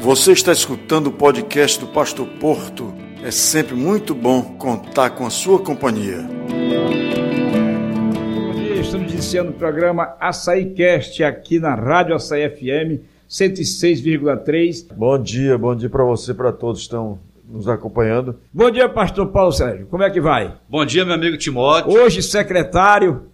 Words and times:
Você 0.00 0.32
está 0.32 0.52
escutando 0.52 1.06
o 1.06 1.12
podcast 1.12 1.80
do 1.80 1.86
Pastor 1.86 2.26
Porto. 2.26 2.92
É 3.24 3.30
sempre 3.30 3.74
muito 3.74 4.14
bom 4.14 4.42
contar 4.58 5.10
com 5.10 5.24
a 5.26 5.30
sua 5.30 5.60
companhia. 5.60 6.18
Bom 6.18 6.52
dia, 8.54 8.80
estamos 8.80 9.12
iniciando 9.12 9.50
o 9.50 9.54
programa 9.54 10.14
Açaí 10.20 10.74
Cast 10.74 11.24
aqui 11.24 11.58
na 11.58 11.74
Rádio 11.74 12.14
Açaí 12.14 12.48
FM 12.50 13.00
106,3. 13.28 14.86
Bom 14.94 15.18
dia, 15.18 15.56
bom 15.56 15.74
dia 15.74 15.88
para 15.88 16.04
você, 16.04 16.34
para 16.34 16.52
todos 16.52 16.80
que 16.80 16.86
estão 16.86 17.18
nos 17.48 17.66
acompanhando. 17.68 18.36
Bom 18.52 18.70
dia, 18.70 18.88
pastor 18.88 19.28
Paulo 19.28 19.52
Sérgio. 19.52 19.86
Como 19.86 20.02
é 20.02 20.10
que 20.10 20.20
vai? 20.20 20.52
Bom 20.68 20.84
dia, 20.84 21.04
meu 21.04 21.14
amigo 21.14 21.38
Timóteo. 21.38 21.92
Hoje, 21.92 22.22
secretário. 22.22 23.31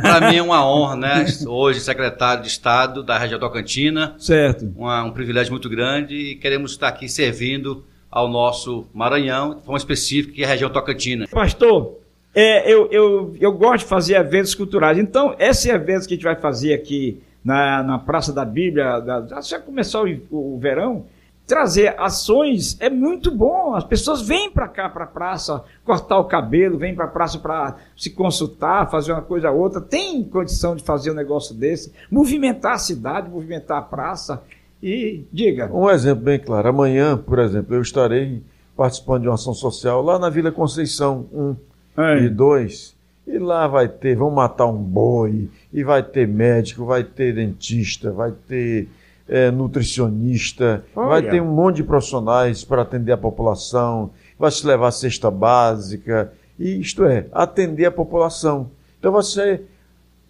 Para 0.00 0.30
mim 0.30 0.36
é 0.36 0.42
uma 0.42 0.66
honra, 0.66 0.96
né? 0.96 1.26
Hoje, 1.46 1.80
secretário 1.80 2.42
de 2.42 2.48
Estado 2.48 3.02
da 3.02 3.18
região 3.18 3.38
Tocantina. 3.38 4.14
Certo. 4.18 4.72
Uma, 4.76 5.04
um 5.04 5.10
privilégio 5.10 5.52
muito 5.52 5.68
grande 5.68 6.14
e 6.14 6.34
queremos 6.36 6.72
estar 6.72 6.88
aqui 6.88 7.08
servindo 7.08 7.84
ao 8.10 8.28
nosso 8.28 8.86
Maranhão, 8.94 9.56
de 9.56 9.62
forma 9.62 9.76
específica, 9.78 10.34
que 10.34 10.42
é 10.42 10.46
a 10.46 10.48
região 10.48 10.70
Tocantina. 10.70 11.26
Pastor, 11.28 11.98
é, 12.34 12.70
eu, 12.70 12.88
eu, 12.90 13.36
eu 13.40 13.52
gosto 13.52 13.84
de 13.84 13.88
fazer 13.88 14.14
eventos 14.14 14.54
culturais. 14.54 14.98
Então, 14.98 15.34
esse 15.38 15.70
evento 15.70 16.06
que 16.06 16.14
a 16.14 16.16
gente 16.16 16.24
vai 16.24 16.36
fazer 16.36 16.74
aqui 16.74 17.20
na, 17.44 17.82
na 17.82 17.98
Praça 17.98 18.32
da 18.32 18.44
Bíblia, 18.44 19.00
da, 19.00 19.40
já 19.40 19.58
começou 19.58 20.06
o, 20.30 20.54
o 20.54 20.58
verão, 20.58 21.06
trazer 21.46 21.94
ações 21.98 22.76
é 22.80 22.90
muito 22.90 23.30
bom. 23.30 23.74
As 23.74 23.84
pessoas 23.84 24.20
vêm 24.20 24.50
para 24.50 24.66
cá, 24.68 24.88
para 24.88 25.04
a 25.04 25.06
praça, 25.06 25.62
cortar 25.84 26.18
o 26.18 26.24
cabelo, 26.24 26.76
vêm 26.76 26.94
para 26.94 27.04
a 27.04 27.08
praça 27.08 27.38
para 27.38 27.76
se 27.96 28.10
consultar, 28.10 28.90
fazer 28.90 29.12
uma 29.12 29.22
coisa 29.22 29.50
ou 29.50 29.60
outra. 29.60 29.80
Tem 29.80 30.24
condição 30.24 30.74
de 30.74 30.82
fazer 30.82 31.10
um 31.10 31.14
negócio 31.14 31.54
desse, 31.54 31.92
movimentar 32.10 32.72
a 32.74 32.78
cidade, 32.78 33.30
movimentar 33.30 33.78
a 33.78 33.82
praça. 33.82 34.42
E 34.82 35.24
diga. 35.32 35.70
Um 35.72 35.88
exemplo 35.88 36.24
bem 36.24 36.38
claro. 36.38 36.68
Amanhã, 36.68 37.16
por 37.16 37.38
exemplo, 37.38 37.74
eu 37.74 37.80
estarei 37.82 38.42
participando 38.76 39.22
de 39.22 39.28
uma 39.28 39.34
ação 39.34 39.54
social 39.54 40.02
lá 40.02 40.18
na 40.18 40.28
Vila 40.28 40.52
Conceição 40.52 41.26
1 41.32 41.56
É. 41.96 42.18
e 42.24 42.28
2. 42.28 42.94
E 43.26 43.38
lá 43.38 43.66
vai 43.66 43.88
ter, 43.88 44.14
vão 44.16 44.30
matar 44.30 44.66
um 44.66 44.76
boi, 44.76 45.48
e 45.72 45.82
vai 45.82 46.00
ter 46.02 46.28
médico, 46.28 46.84
vai 46.84 47.02
ter 47.02 47.34
dentista, 47.34 48.12
vai 48.12 48.32
ter 48.46 48.88
é, 49.28 49.50
nutricionista, 49.50 50.84
Olha. 50.94 51.08
vai 51.08 51.22
ter 51.22 51.42
um 51.42 51.52
monte 51.52 51.76
de 51.76 51.84
profissionais 51.84 52.64
para 52.64 52.82
atender 52.82 53.12
a 53.12 53.16
população, 53.16 54.10
vai 54.38 54.50
se 54.50 54.66
levar 54.66 54.90
cesta 54.90 55.30
básica, 55.30 56.32
e 56.58 56.80
isto 56.80 57.04
é, 57.04 57.26
atender 57.32 57.86
a 57.86 57.90
população. 57.90 58.70
Então 58.98 59.12
vai 59.12 59.22
ser 59.22 59.62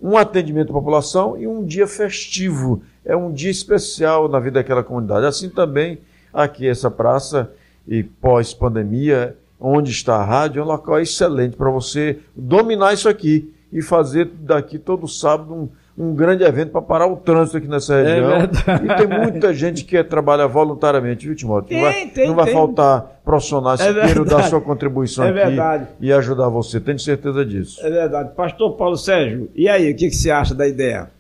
um 0.01 0.17
atendimento 0.17 0.71
à 0.71 0.73
população 0.73 1.37
e 1.39 1.47
um 1.47 1.65
dia 1.65 1.87
festivo. 1.87 2.83
É 3.05 3.17
um 3.17 3.33
dia 3.33 3.51
especial 3.51 4.29
na 4.29 4.39
vida 4.39 4.61
daquela 4.61 4.83
comunidade. 4.83 5.27
Assim 5.27 5.49
também 5.49 5.99
aqui 6.33 6.67
essa 6.67 6.91
praça 6.91 7.51
e 7.87 8.03
pós-pandemia, 8.03 9.37
onde 9.59 9.91
está 9.91 10.17
a 10.17 10.25
rádio, 10.25 10.61
é 10.61 10.65
um 10.65 10.67
local 10.67 11.01
excelente 11.01 11.57
para 11.57 11.71
você 11.71 12.19
dominar 12.35 12.93
isso 12.93 13.09
aqui 13.09 13.55
e 13.73 13.81
fazer 13.81 14.27
daqui 14.27 14.79
todo 14.79 15.09
sábado 15.09 15.55
um, 15.55 15.69
um 15.99 16.15
grande 16.15 16.45
evento 16.45 16.71
para 16.73 16.83
parar 16.83 17.07
o 17.07 17.17
trânsito 17.17 17.57
aqui 17.57 17.67
nessa 17.67 17.97
região. 17.97 18.31
É 18.33 18.39
verdade. 18.47 18.85
e 18.85 18.95
tem 18.97 19.07
muita 19.07 19.55
gente 19.55 19.83
que 19.83 19.91
quer 19.91 20.05
trabalhar 20.05 20.47
voluntariamente, 20.47 21.27
viu, 21.27 21.35
Timóteo? 21.35 21.69
Tem, 21.71 21.79
não 21.79 21.85
vai, 21.85 22.07
tem, 22.09 22.29
não 22.29 22.35
vai 22.35 22.45
tem. 22.45 22.55
faltar 22.55 23.21
profissionais 23.25 23.81
É 23.81 23.93
que 23.93 24.01
queiram 24.01 24.25
dar 24.25 24.43
sua 24.45 24.61
contribuição 24.61 25.25
É 25.25 25.29
aqui 25.29 25.37
verdade. 25.39 25.87
e 26.01 26.13
ajudar 26.13 26.49
você. 26.49 26.79
Tenho 26.81 26.99
certeza 26.99 27.45
disso. 27.45 27.81
É 27.85 27.91
verdade. 27.91 28.35
Pastor 28.37 28.77
Paulo 28.77 28.97
Sérgio, 28.97 29.51
e 29.55 29.69
aí, 29.69 29.91
o 29.91 29.97
que, 29.97 30.09
que 30.11 30.15
você 30.17 30.31
acha 30.31 30.55
da 30.55 30.69
ideia? 30.69 31.11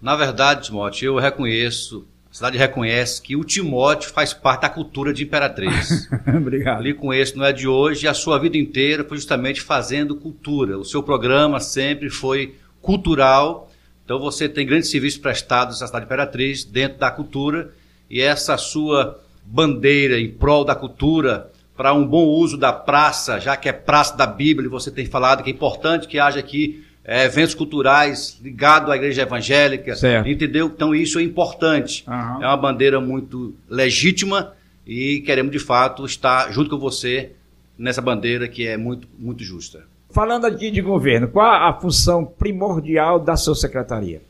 Na 0.00 0.14
verdade, 0.14 0.66
Timóteo, 0.66 1.06
eu 1.06 1.18
reconheço, 1.18 2.06
a 2.30 2.34
cidade 2.34 2.58
reconhece 2.58 3.22
que 3.22 3.34
o 3.34 3.42
Timóteo 3.42 4.10
faz 4.10 4.34
parte 4.34 4.60
da 4.60 4.68
cultura 4.68 5.12
de 5.12 5.24
Imperatriz. 5.24 6.06
Obrigado. 6.36 6.78
Ali 6.80 6.92
com 6.92 7.14
esse 7.14 7.34
não 7.36 7.46
é 7.46 7.52
de 7.52 7.66
hoje, 7.66 8.06
a 8.06 8.12
sua 8.14 8.38
vida 8.38 8.58
inteira 8.58 9.02
foi 9.04 9.16
justamente 9.16 9.62
fazendo 9.62 10.14
cultura. 10.14 10.78
O 10.78 10.84
seu 10.84 11.02
programa 11.02 11.58
sempre 11.60 12.10
foi 12.10 12.54
cultural. 12.82 13.67
Então 14.08 14.18
você 14.18 14.48
tem 14.48 14.64
grandes 14.64 14.90
serviços 14.90 15.18
prestados 15.20 15.82
à 15.82 15.86
cidade 15.86 16.06
de 16.06 16.06
Imperatriz 16.06 16.64
dentro 16.64 16.96
da 16.96 17.10
cultura 17.10 17.74
e 18.08 18.22
essa 18.22 18.56
sua 18.56 19.22
bandeira 19.44 20.18
em 20.18 20.30
prol 20.30 20.64
da 20.64 20.74
cultura 20.74 21.50
para 21.76 21.92
um 21.92 22.06
bom 22.06 22.24
uso 22.24 22.56
da 22.56 22.72
praça, 22.72 23.38
já 23.38 23.54
que 23.54 23.68
é 23.68 23.72
praça 23.72 24.16
da 24.16 24.26
Bíblia, 24.26 24.66
e 24.66 24.70
você 24.70 24.90
tem 24.90 25.04
falado 25.04 25.42
que 25.42 25.50
é 25.50 25.52
importante 25.52 26.08
que 26.08 26.18
haja 26.18 26.40
aqui 26.40 26.82
eh, 27.04 27.26
eventos 27.26 27.54
culturais 27.54 28.40
ligados 28.42 28.90
à 28.90 28.96
igreja 28.96 29.20
evangélica, 29.20 29.94
Certo. 29.94 30.26
entendeu? 30.26 30.72
Então 30.74 30.94
isso 30.94 31.18
é 31.18 31.22
importante. 31.22 32.02
Aham. 32.08 32.42
É 32.42 32.46
uma 32.46 32.56
bandeira 32.56 33.02
muito 33.02 33.54
legítima 33.68 34.54
e 34.86 35.20
queremos 35.20 35.52
de 35.52 35.58
fato 35.58 36.06
estar 36.06 36.50
junto 36.50 36.70
com 36.70 36.78
você 36.78 37.32
nessa 37.76 38.00
bandeira 38.00 38.48
que 38.48 38.66
é 38.66 38.78
muito, 38.78 39.06
muito 39.18 39.44
justa. 39.44 39.84
Falando 40.10 40.46
aqui 40.46 40.70
de 40.70 40.80
governo, 40.80 41.28
qual 41.28 41.46
a 41.46 41.72
função 41.80 42.24
primordial 42.24 43.18
da 43.18 43.36
sua 43.36 43.54
secretaria? 43.54 44.22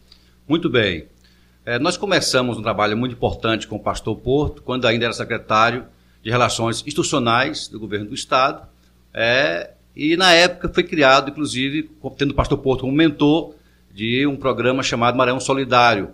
Muito 0.46 0.68
bem. 0.68 1.06
Eh, 1.64 1.78
nós 1.78 1.96
começamos 1.96 2.58
um 2.58 2.62
trabalho 2.62 2.96
muito 2.96 3.12
importante 3.12 3.68
com 3.68 3.76
o 3.76 3.80
pastor 3.80 4.16
Porto, 4.16 4.62
quando 4.62 4.86
ainda 4.86 5.04
era 5.04 5.12
secretário 5.12 5.84
de 6.22 6.30
Relações 6.30 6.80
Institucionais 6.80 7.68
do 7.68 7.78
governo 7.78 8.06
do 8.06 8.14
Estado. 8.14 8.66
Eh, 9.14 9.70
e 9.94 10.16
na 10.16 10.32
época 10.32 10.68
foi 10.68 10.82
criado, 10.82 11.30
inclusive, 11.30 11.90
tendo 12.16 12.32
o 12.32 12.34
pastor 12.34 12.58
Porto 12.58 12.80
como 12.80 12.92
mentor, 12.92 13.54
de 13.92 14.26
um 14.26 14.36
programa 14.36 14.82
chamado 14.82 15.16
Maranhão 15.16 15.40
Solidário, 15.40 16.10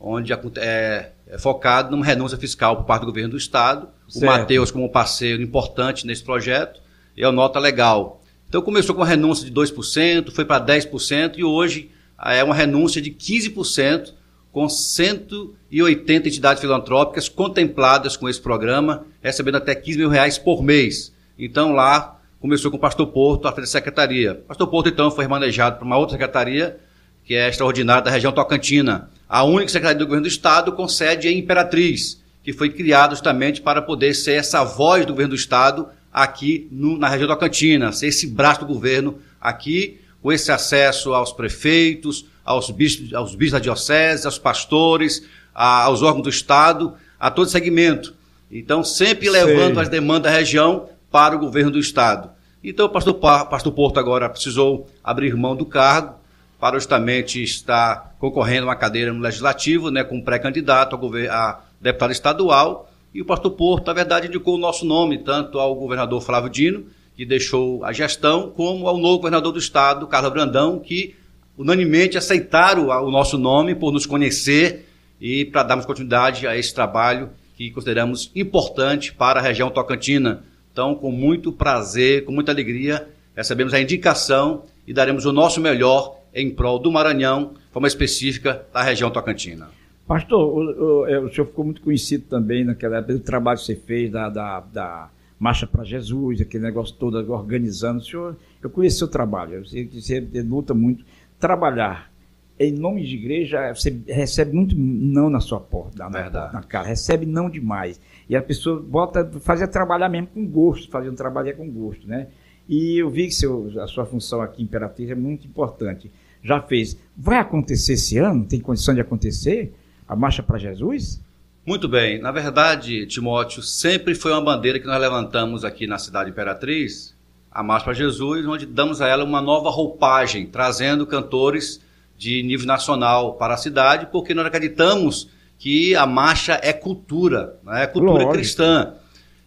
onde 0.00 0.32
é, 0.32 1.12
é 1.26 1.38
focado 1.38 1.90
numa 1.90 2.04
renúncia 2.04 2.36
fiscal 2.36 2.76
por 2.76 2.84
parte 2.84 3.02
do 3.02 3.06
governo 3.06 3.30
do 3.30 3.36
Estado. 3.36 3.88
Certo. 4.08 4.22
O 4.22 4.26
Matheus 4.26 4.70
como 4.70 4.88
parceiro 4.90 5.42
importante 5.42 6.06
nesse 6.06 6.22
projeto 6.22 6.80
é 7.16 7.26
o 7.26 7.32
Nota 7.32 7.58
Legal. 7.58 8.20
Então 8.54 8.62
começou 8.62 8.94
com 8.94 9.00
uma 9.00 9.08
renúncia 9.08 9.44
de 9.44 9.52
2%, 9.52 10.30
foi 10.30 10.44
para 10.44 10.64
10% 10.64 11.38
e 11.38 11.42
hoje 11.42 11.90
ah, 12.16 12.34
é 12.34 12.44
uma 12.44 12.54
renúncia 12.54 13.02
de 13.02 13.10
15%, 13.10 14.12
com 14.52 14.68
180 14.68 16.28
entidades 16.28 16.60
filantrópicas 16.60 17.28
contempladas 17.28 18.16
com 18.16 18.28
esse 18.28 18.40
programa, 18.40 19.06
recebendo 19.20 19.56
até 19.56 19.74
15 19.74 19.98
mil 19.98 20.08
reais 20.08 20.38
por 20.38 20.62
mês. 20.62 21.12
Então 21.36 21.72
lá 21.72 22.20
começou 22.40 22.70
com 22.70 22.76
o 22.76 22.80
Pastor 22.80 23.08
Porto, 23.08 23.48
à 23.48 23.50
frente 23.50 23.64
da 23.64 23.72
secretaria. 23.72 24.34
O 24.44 24.46
Pastor 24.46 24.68
Porto 24.68 24.88
então 24.88 25.10
foi 25.10 25.24
remanejado 25.24 25.78
para 25.78 25.84
uma 25.84 25.98
outra 25.98 26.12
secretaria, 26.12 26.78
que 27.24 27.34
é 27.34 27.46
a 27.46 27.48
extraordinária 27.48 28.04
da 28.04 28.10
região 28.12 28.30
Tocantina. 28.30 29.10
A 29.28 29.42
única 29.42 29.72
secretaria 29.72 29.98
do 29.98 30.06
governo 30.06 30.28
do 30.28 30.32
estado 30.32 30.70
com 30.70 30.86
sede 30.86 31.26
em 31.26 31.40
Imperatriz, 31.40 32.22
que 32.44 32.52
foi 32.52 32.68
criada 32.68 33.16
justamente 33.16 33.60
para 33.60 33.82
poder 33.82 34.14
ser 34.14 34.34
essa 34.34 34.62
voz 34.62 35.04
do 35.04 35.12
governo 35.12 35.30
do 35.30 35.36
estado 35.36 35.88
aqui 36.14 36.68
no- 36.70 36.96
na 36.96 37.08
região 37.08 37.26
Tocantina, 37.28 37.90
ser 37.90 38.06
esse 38.06 38.28
braço 38.28 38.60
do 38.60 38.66
governo 38.66 39.18
aqui, 39.40 40.00
com 40.22 40.32
esse 40.32 40.52
acesso 40.52 41.12
aos 41.12 41.32
prefeitos, 41.32 42.24
aos 42.44 42.70
bispos, 42.70 43.12
aos 43.12 43.34
bispos 43.34 43.52
da 43.52 43.58
diocese, 43.58 44.24
aos 44.24 44.38
pastores, 44.38 45.26
a- 45.52 45.82
aos 45.82 46.02
órgãos 46.02 46.22
do 46.22 46.30
estado, 46.30 46.94
a 47.18 47.30
todo 47.30 47.50
segmento. 47.50 48.14
Então, 48.50 48.84
sempre 48.84 49.28
Sei. 49.28 49.44
levando 49.44 49.80
as 49.80 49.88
demandas 49.88 50.30
da 50.30 50.38
região 50.38 50.88
para 51.10 51.34
o 51.34 51.38
governo 51.38 51.72
do 51.72 51.78
estado. 51.80 52.30
Então, 52.62 52.86
o 52.86 52.88
pastor, 52.88 53.14
Pa- 53.14 53.44
pastor 53.44 53.72
Porto 53.72 53.98
agora 53.98 54.28
precisou 54.28 54.88
abrir 55.02 55.34
mão 55.36 55.56
do 55.56 55.66
cargo 55.66 56.14
para 56.60 56.78
justamente 56.78 57.42
estar 57.42 58.14
concorrendo 58.18 58.62
a 58.62 58.70
uma 58.70 58.76
cadeira 58.76 59.12
no 59.12 59.20
Legislativo, 59.20 59.90
né, 59.90 60.02
como 60.04 60.24
pré-candidato 60.24 60.96
a, 60.96 61.34
a 61.34 61.60
deputado 61.80 62.12
estadual. 62.12 62.90
E 63.14 63.22
o 63.22 63.24
pastor 63.24 63.52
Porto, 63.52 63.86
na 63.86 63.92
verdade, 63.92 64.26
indicou 64.26 64.56
o 64.56 64.58
nosso 64.58 64.84
nome, 64.84 65.18
tanto 65.18 65.60
ao 65.60 65.72
governador 65.76 66.20
Flávio 66.20 66.50
Dino, 66.50 66.86
que 67.16 67.24
deixou 67.24 67.84
a 67.84 67.92
gestão, 67.92 68.50
como 68.50 68.88
ao 68.88 68.98
novo 68.98 69.18
governador 69.18 69.52
do 69.52 69.58
estado, 69.60 70.08
Carlos 70.08 70.32
Brandão, 70.32 70.80
que 70.80 71.14
unanimemente 71.56 72.18
aceitaram 72.18 72.88
o 72.88 73.10
nosso 73.12 73.38
nome 73.38 73.72
por 73.76 73.92
nos 73.92 74.04
conhecer 74.04 74.88
e 75.20 75.44
para 75.44 75.62
darmos 75.62 75.86
continuidade 75.86 76.44
a 76.44 76.56
esse 76.56 76.74
trabalho 76.74 77.30
que 77.56 77.70
consideramos 77.70 78.32
importante 78.34 79.14
para 79.14 79.38
a 79.38 79.42
região 79.42 79.70
tocantina. 79.70 80.42
Então, 80.72 80.96
com 80.96 81.12
muito 81.12 81.52
prazer, 81.52 82.24
com 82.24 82.32
muita 82.32 82.50
alegria, 82.50 83.08
recebemos 83.36 83.72
a 83.72 83.80
indicação 83.80 84.64
e 84.84 84.92
daremos 84.92 85.24
o 85.24 85.32
nosso 85.32 85.60
melhor 85.60 86.16
em 86.34 86.50
prol 86.50 86.80
do 86.80 86.90
Maranhão, 86.90 87.54
forma 87.70 87.86
específica 87.86 88.66
da 88.72 88.82
região 88.82 89.08
tocantina. 89.08 89.68
Pastor, 90.06 90.38
o, 90.40 91.00
o- 91.02 91.06
é, 91.06 91.18
o 91.18 91.32
senhor 91.32 91.46
ficou 91.46 91.64
muito 91.64 91.80
conhecido 91.80 92.24
também 92.28 92.64
naquela 92.64 92.98
época 92.98 93.14
do 93.14 93.20
trabalho 93.20 93.58
que 93.58 93.64
você 93.64 93.74
fez 93.76 94.10
da, 94.10 94.28
da, 94.28 94.60
da 94.60 95.10
Marcha 95.38 95.66
para 95.66 95.82
Jesus, 95.84 96.40
aquele 96.40 96.64
negócio 96.64 96.94
todo 96.96 97.16
organizando. 97.32 98.00
O 98.00 98.04
senhor, 98.04 98.36
eu 98.62 98.68
conheço 98.70 98.96
o 98.96 98.98
seu 99.00 99.08
trabalho, 99.08 99.54
eu 99.54 99.64
sei 99.64 99.86
que 99.86 100.00
você 100.00 100.20
luta 100.46 100.74
muito. 100.74 101.04
Trabalhar 101.40 102.10
em 102.58 102.70
nome 102.72 103.04
de 103.04 103.16
igreja, 103.16 103.74
você 103.74 103.94
recebe 104.06 104.54
muito 104.54 104.76
não 104.76 105.28
na 105.28 105.40
sua 105.40 105.58
porta, 105.58 106.04
na, 106.04 106.08
Verdade. 106.08 106.52
na 106.54 106.62
cara, 106.62 106.86
recebe 106.86 107.26
não 107.26 107.50
demais. 107.50 108.00
E 108.28 108.36
a 108.36 108.42
pessoa 108.42 108.80
bota, 108.80 109.28
fazia 109.40 109.66
trabalhar 109.66 110.08
mesmo 110.08 110.28
com 110.28 110.46
gosto, 110.46 110.88
fazia 110.90 111.10
um 111.10 111.14
trabalho 111.16 111.54
com 111.56 111.68
gosto, 111.68 112.06
né? 112.06 112.28
E 112.68 112.96
eu 113.02 113.10
vi 113.10 113.26
que 113.26 113.34
seu, 113.34 113.70
a 113.80 113.86
sua 113.86 114.06
função 114.06 114.40
aqui 114.40 114.62
em 114.62 114.64
Imperatriz 114.66 115.10
é 115.10 115.14
muito 115.14 115.46
importante. 115.46 116.10
já 116.42 116.60
fez. 116.62 116.96
Vai 117.16 117.38
acontecer 117.38 117.94
esse 117.94 118.16
ano? 118.18 118.44
Tem 118.44 118.60
condição 118.60 118.94
de 118.94 119.00
acontecer? 119.00 119.74
A 120.08 120.14
Marcha 120.14 120.42
para 120.42 120.58
Jesus? 120.58 121.20
Muito 121.66 121.88
bem. 121.88 122.20
Na 122.20 122.30
verdade, 122.30 123.06
Timóteo, 123.06 123.62
sempre 123.62 124.14
foi 124.14 124.32
uma 124.32 124.40
bandeira 124.40 124.78
que 124.78 124.86
nós 124.86 125.00
levantamos 125.00 125.64
aqui 125.64 125.86
na 125.86 125.98
cidade 125.98 126.30
Imperatriz, 126.30 127.14
a 127.50 127.62
Marcha 127.62 127.84
para 127.84 127.94
Jesus, 127.94 128.46
onde 128.46 128.66
damos 128.66 129.00
a 129.00 129.08
ela 129.08 129.24
uma 129.24 129.40
nova 129.40 129.70
roupagem, 129.70 130.46
trazendo 130.46 131.06
cantores 131.06 131.80
de 132.18 132.42
nível 132.42 132.66
nacional 132.66 133.34
para 133.34 133.54
a 133.54 133.56
cidade, 133.56 134.08
porque 134.12 134.34
nós 134.34 134.46
acreditamos 134.46 135.28
que 135.58 135.94
a 135.94 136.06
marcha 136.06 136.58
é 136.62 136.72
cultura, 136.72 137.56
né? 137.64 137.84
é 137.84 137.86
cultura 137.86 138.24
Lógico. 138.24 138.32
cristã. 138.32 138.94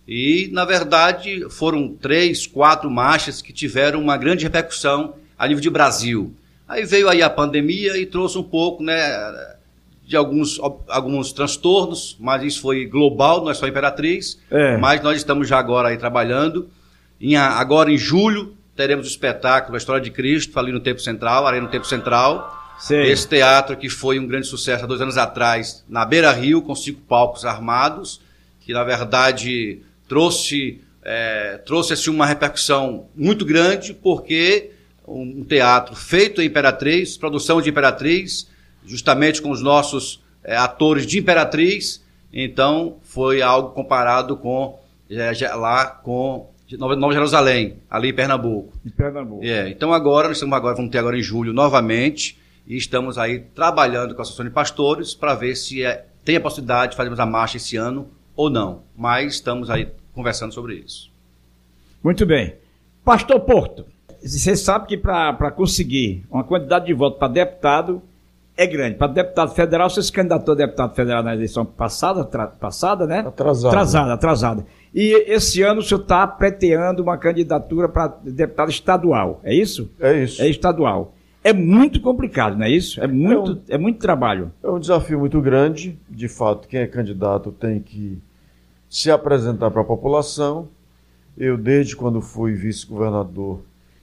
E, 0.07 0.49
na 0.53 0.65
verdade, 0.65 1.47
foram 1.49 1.89
três, 1.89 2.47
quatro 2.47 2.89
marchas 2.89 3.41
que 3.41 3.53
tiveram 3.53 4.01
uma 4.01 4.17
grande 4.17 4.43
repercussão 4.43 5.15
a 5.37 5.47
nível 5.47 5.61
de 5.61 5.69
Brasil. 5.69 6.33
Aí 6.67 6.85
veio 6.85 7.09
aí 7.09 7.21
a 7.21 7.29
pandemia 7.29 7.97
e 7.97 8.05
trouxe 8.05 8.37
um 8.37 8.43
pouco, 8.43 8.81
né, 8.83 8.97
de 10.07 10.15
alguns, 10.15 10.57
alguns 10.87 11.33
transtornos, 11.33 12.15
mas 12.17 12.41
isso 12.41 12.61
foi 12.61 12.85
global, 12.85 13.43
não 13.43 13.51
é 13.51 13.53
só 13.53 13.67
Imperatriz. 13.67 14.39
É. 14.49 14.77
Mas 14.77 15.03
nós 15.03 15.17
estamos 15.17 15.49
já 15.49 15.59
agora 15.59 15.89
aí 15.89 15.97
trabalhando. 15.97 16.69
Em, 17.19 17.35
agora 17.35 17.91
em 17.91 17.97
julho 17.97 18.55
teremos 18.73 19.05
o 19.05 19.09
espetáculo 19.09 19.75
A 19.75 19.77
História 19.77 20.01
de 20.01 20.09
Cristo, 20.09 20.57
ali 20.57 20.71
no 20.71 20.79
Tempo 20.79 21.01
Central, 21.01 21.45
Arena 21.45 21.65
no 21.65 21.71
Tempo 21.71 21.85
Central. 21.85 22.55
Sim. 22.79 23.01
Esse 23.01 23.27
teatro 23.27 23.75
que 23.75 23.89
foi 23.89 24.17
um 24.17 24.25
grande 24.25 24.47
sucesso 24.47 24.85
há 24.85 24.87
dois 24.87 25.01
anos 25.01 25.17
atrás, 25.17 25.83
na 25.89 26.05
Beira 26.05 26.31
Rio, 26.31 26.61
com 26.61 26.73
cinco 26.73 27.01
palcos 27.01 27.43
armados, 27.43 28.21
que 28.61 28.71
na 28.71 28.85
verdade 28.85 29.81
trouxe, 30.07 30.79
é, 31.03 31.57
trouxe 31.65 31.91
assim, 31.91 32.09
uma 32.09 32.25
repercussão 32.25 33.07
muito 33.13 33.43
grande, 33.43 33.93
porque 33.93 34.71
um 35.05 35.43
teatro 35.43 35.95
feito 35.95 36.41
em 36.41 36.45
Imperatriz, 36.45 37.17
produção 37.17 37.61
de 37.61 37.69
Imperatriz, 37.69 38.47
justamente 38.87 39.41
com 39.41 39.51
os 39.51 39.61
nossos 39.61 40.23
é, 40.43 40.55
atores 40.55 41.05
de 41.05 41.19
Imperatriz, 41.19 42.03
então 42.31 42.97
foi 43.03 43.41
algo 43.41 43.69
comparado 43.69 44.37
com 44.37 44.79
é, 45.09 45.31
lá 45.55 45.85
com 45.85 46.49
Nova 46.77 47.13
Jerusalém, 47.13 47.77
ali 47.89 48.09
em 48.09 48.13
Pernambuco. 48.13 48.73
Em 48.85 48.89
Pernambuco. 48.89 49.43
É, 49.43 49.69
então 49.69 49.93
agora, 49.93 50.27
nós 50.27 50.37
estamos 50.37 50.55
agora, 50.55 50.75
vamos 50.75 50.91
ter 50.91 50.97
agora 50.97 51.17
em 51.17 51.21
julho 51.21 51.53
novamente, 51.53 52.37
e 52.65 52.75
estamos 52.75 53.17
aí 53.17 53.39
trabalhando 53.39 54.13
com 54.13 54.21
a 54.21 54.23
Associação 54.23 54.45
de 54.45 54.51
Pastores 54.51 55.13
para 55.13 55.33
ver 55.33 55.55
se 55.55 55.83
é, 55.83 56.05
tem 56.25 56.35
a 56.35 56.41
possibilidade 56.41 56.91
de 56.91 56.97
fazermos 56.97 57.19
a 57.19 57.25
marcha 57.25 57.55
esse 57.55 57.77
ano 57.77 58.09
ou 58.35 58.49
não. 58.49 58.83
Mas 58.95 59.35
estamos 59.35 59.69
aí 59.69 59.87
conversando 60.13 60.53
sobre 60.53 60.75
isso. 60.75 61.09
Muito 62.03 62.25
bem. 62.25 62.55
Pastor 63.05 63.39
Porto, 63.39 63.85
você 64.21 64.55
sabe 64.57 64.87
que 64.87 64.97
para 64.97 65.51
conseguir 65.51 66.25
uma 66.29 66.43
quantidade 66.43 66.87
de 66.87 66.93
votos 66.93 67.17
para 67.17 67.29
deputado 67.29 68.01
é 68.57 68.65
grande. 68.65 68.95
Para 68.95 69.07
deputado 69.07 69.53
federal, 69.53 69.89
você 69.89 70.01
se 70.01 70.11
candidatou 70.11 70.53
a 70.53 70.57
deputado 70.57 70.95
federal 70.95 71.23
na 71.23 71.33
eleição 71.33 71.63
passada, 71.63 72.25
passada, 72.59 73.05
né? 73.05 73.19
Atrasada. 73.19 73.67
Atrasada, 73.67 74.13
atrasada. 74.13 74.65
E 74.93 75.13
esse 75.31 75.61
ano 75.61 75.79
o 75.79 75.83
senhor 75.83 76.01
está 76.01 76.25
preteando 76.25 77.03
uma 77.03 77.17
candidatura 77.17 77.87
para 77.87 78.07
deputado 78.23 78.69
estadual, 78.69 79.39
é 79.43 79.53
isso? 79.53 79.91
É 79.99 80.23
isso. 80.23 80.41
É 80.41 80.49
estadual. 80.49 81.13
É 81.43 81.53
muito 81.53 82.01
complicado, 82.01 82.57
não 82.57 82.65
é 82.65 82.69
isso? 82.69 82.99
É 82.99 83.07
muito, 83.07 83.51
é, 83.69 83.75
um, 83.75 83.75
é 83.75 83.77
muito 83.77 83.99
trabalho. 83.99 84.51
É 84.61 84.67
um 84.67 84.79
desafio 84.79 85.19
muito 85.19 85.39
grande. 85.39 85.97
De 86.09 86.27
fato, 86.27 86.67
quem 86.67 86.79
é 86.79 86.87
candidato 86.87 87.51
tem 87.51 87.79
que 87.79 88.17
se 88.89 89.11
apresentar 89.11 89.69
para 89.69 89.81
a 89.81 89.85
população. 89.85 90.67
Eu, 91.37 91.55
desde 91.55 91.95
quando 91.95 92.19
fui 92.19 92.53
vice-governador, 92.53 93.61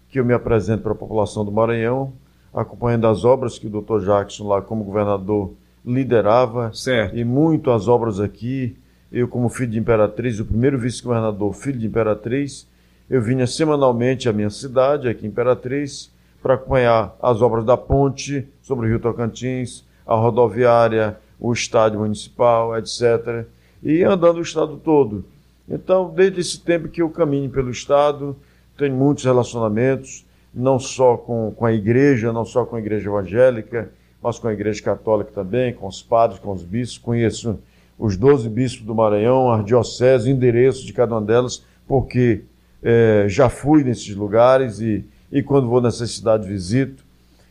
que 0.08 0.20
eu 0.20 0.24
me 0.24 0.32
apresento 0.32 0.84
para 0.84 0.92
a 0.92 0.94
população 0.94 1.44
do 1.44 1.50
Maranhão, 1.50 2.12
acompanhando 2.54 3.06
as 3.06 3.24
obras 3.24 3.58
que 3.58 3.66
o 3.66 3.70
Dr. 3.70 4.04
Jackson, 4.04 4.46
lá 4.46 4.62
como 4.62 4.84
governador, 4.84 5.52
liderava. 5.84 6.70
Certo. 6.72 7.16
E 7.16 7.24
muito 7.24 7.70
as 7.70 7.88
obras 7.88 8.20
aqui. 8.20 8.76
Eu, 9.12 9.28
como 9.28 9.48
filho 9.48 9.70
de 9.70 9.78
Imperatriz, 9.78 10.40
o 10.40 10.44
primeiro 10.44 10.78
vice-governador, 10.78 11.52
filho 11.54 11.78
de 11.78 11.86
Imperatriz, 11.86 12.66
eu 13.08 13.20
vinha 13.22 13.46
semanalmente 13.46 14.28
à 14.28 14.32
minha 14.32 14.50
cidade, 14.50 15.08
aqui 15.08 15.26
em 15.26 15.28
Imperatriz, 15.28 16.10
para 16.42 16.54
acompanhar 16.54 17.16
as 17.22 17.40
obras 17.40 17.64
da 17.64 17.76
ponte 17.76 18.46
sobre 18.62 18.86
o 18.86 18.88
Rio 18.88 18.98
Tocantins, 18.98 19.84
a 20.06 20.14
rodoviária, 20.14 21.16
o 21.38 21.52
estádio 21.52 22.00
municipal, 22.00 22.76
etc 22.76 23.46
e 23.84 24.02
andando 24.02 24.38
o 24.38 24.42
estado 24.42 24.80
todo. 24.82 25.24
Então, 25.68 26.10
desde 26.10 26.40
esse 26.40 26.58
tempo 26.58 26.88
que 26.88 27.02
eu 27.02 27.10
caminho 27.10 27.50
pelo 27.50 27.70
estado, 27.70 28.34
tenho 28.78 28.94
muitos 28.94 29.24
relacionamentos, 29.24 30.23
não 30.54 30.78
só 30.78 31.16
com, 31.16 31.52
com 31.56 31.66
a 31.66 31.72
igreja, 31.72 32.32
não 32.32 32.44
só 32.44 32.64
com 32.64 32.76
a 32.76 32.78
igreja 32.78 33.08
evangélica, 33.08 33.90
mas 34.22 34.38
com 34.38 34.48
a 34.48 34.52
igreja 34.52 34.82
católica 34.82 35.30
também, 35.34 35.74
com 35.74 35.86
os 35.86 36.02
padres, 36.02 36.38
com 36.38 36.52
os 36.52 36.62
bispos. 36.62 36.98
Conheço 36.98 37.58
os 37.98 38.16
12 38.16 38.48
bispos 38.48 38.86
do 38.86 38.94
Maranhão, 38.94 39.50
a 39.52 39.62
diocese, 39.62 40.30
o 40.30 40.32
endereço 40.32 40.86
de 40.86 40.92
cada 40.92 41.14
uma 41.14 41.20
delas, 41.20 41.64
porque 41.86 42.42
é, 42.82 43.26
já 43.28 43.48
fui 43.48 43.84
nesses 43.84 44.14
lugares 44.14 44.80
e, 44.80 45.04
e 45.30 45.42
quando 45.42 45.68
vou 45.68 45.80
nessa 45.80 46.06
cidade 46.06 46.46
visito. 46.48 47.04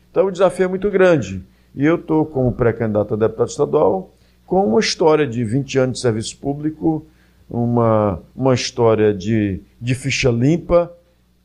Então 0.09 0.27
o 0.27 0.31
desafio 0.31 0.65
é 0.65 0.67
muito 0.67 0.89
grande. 0.89 1.43
E 1.75 1.85
eu 1.85 1.95
estou 1.95 2.25
como 2.25 2.51
pré-candidato 2.51 3.15
a 3.15 3.17
deputado 3.17 3.49
estadual, 3.49 4.11
com 4.45 4.65
uma 4.65 4.79
história 4.79 5.25
de 5.25 5.43
20 5.43 5.79
anos 5.79 5.95
de 5.95 6.01
serviço 6.01 6.37
público, 6.37 7.05
uma, 7.49 8.19
uma 8.35 8.53
história 8.53 9.13
de, 9.13 9.61
de 9.81 9.95
ficha 9.95 10.29
limpa, 10.29 10.91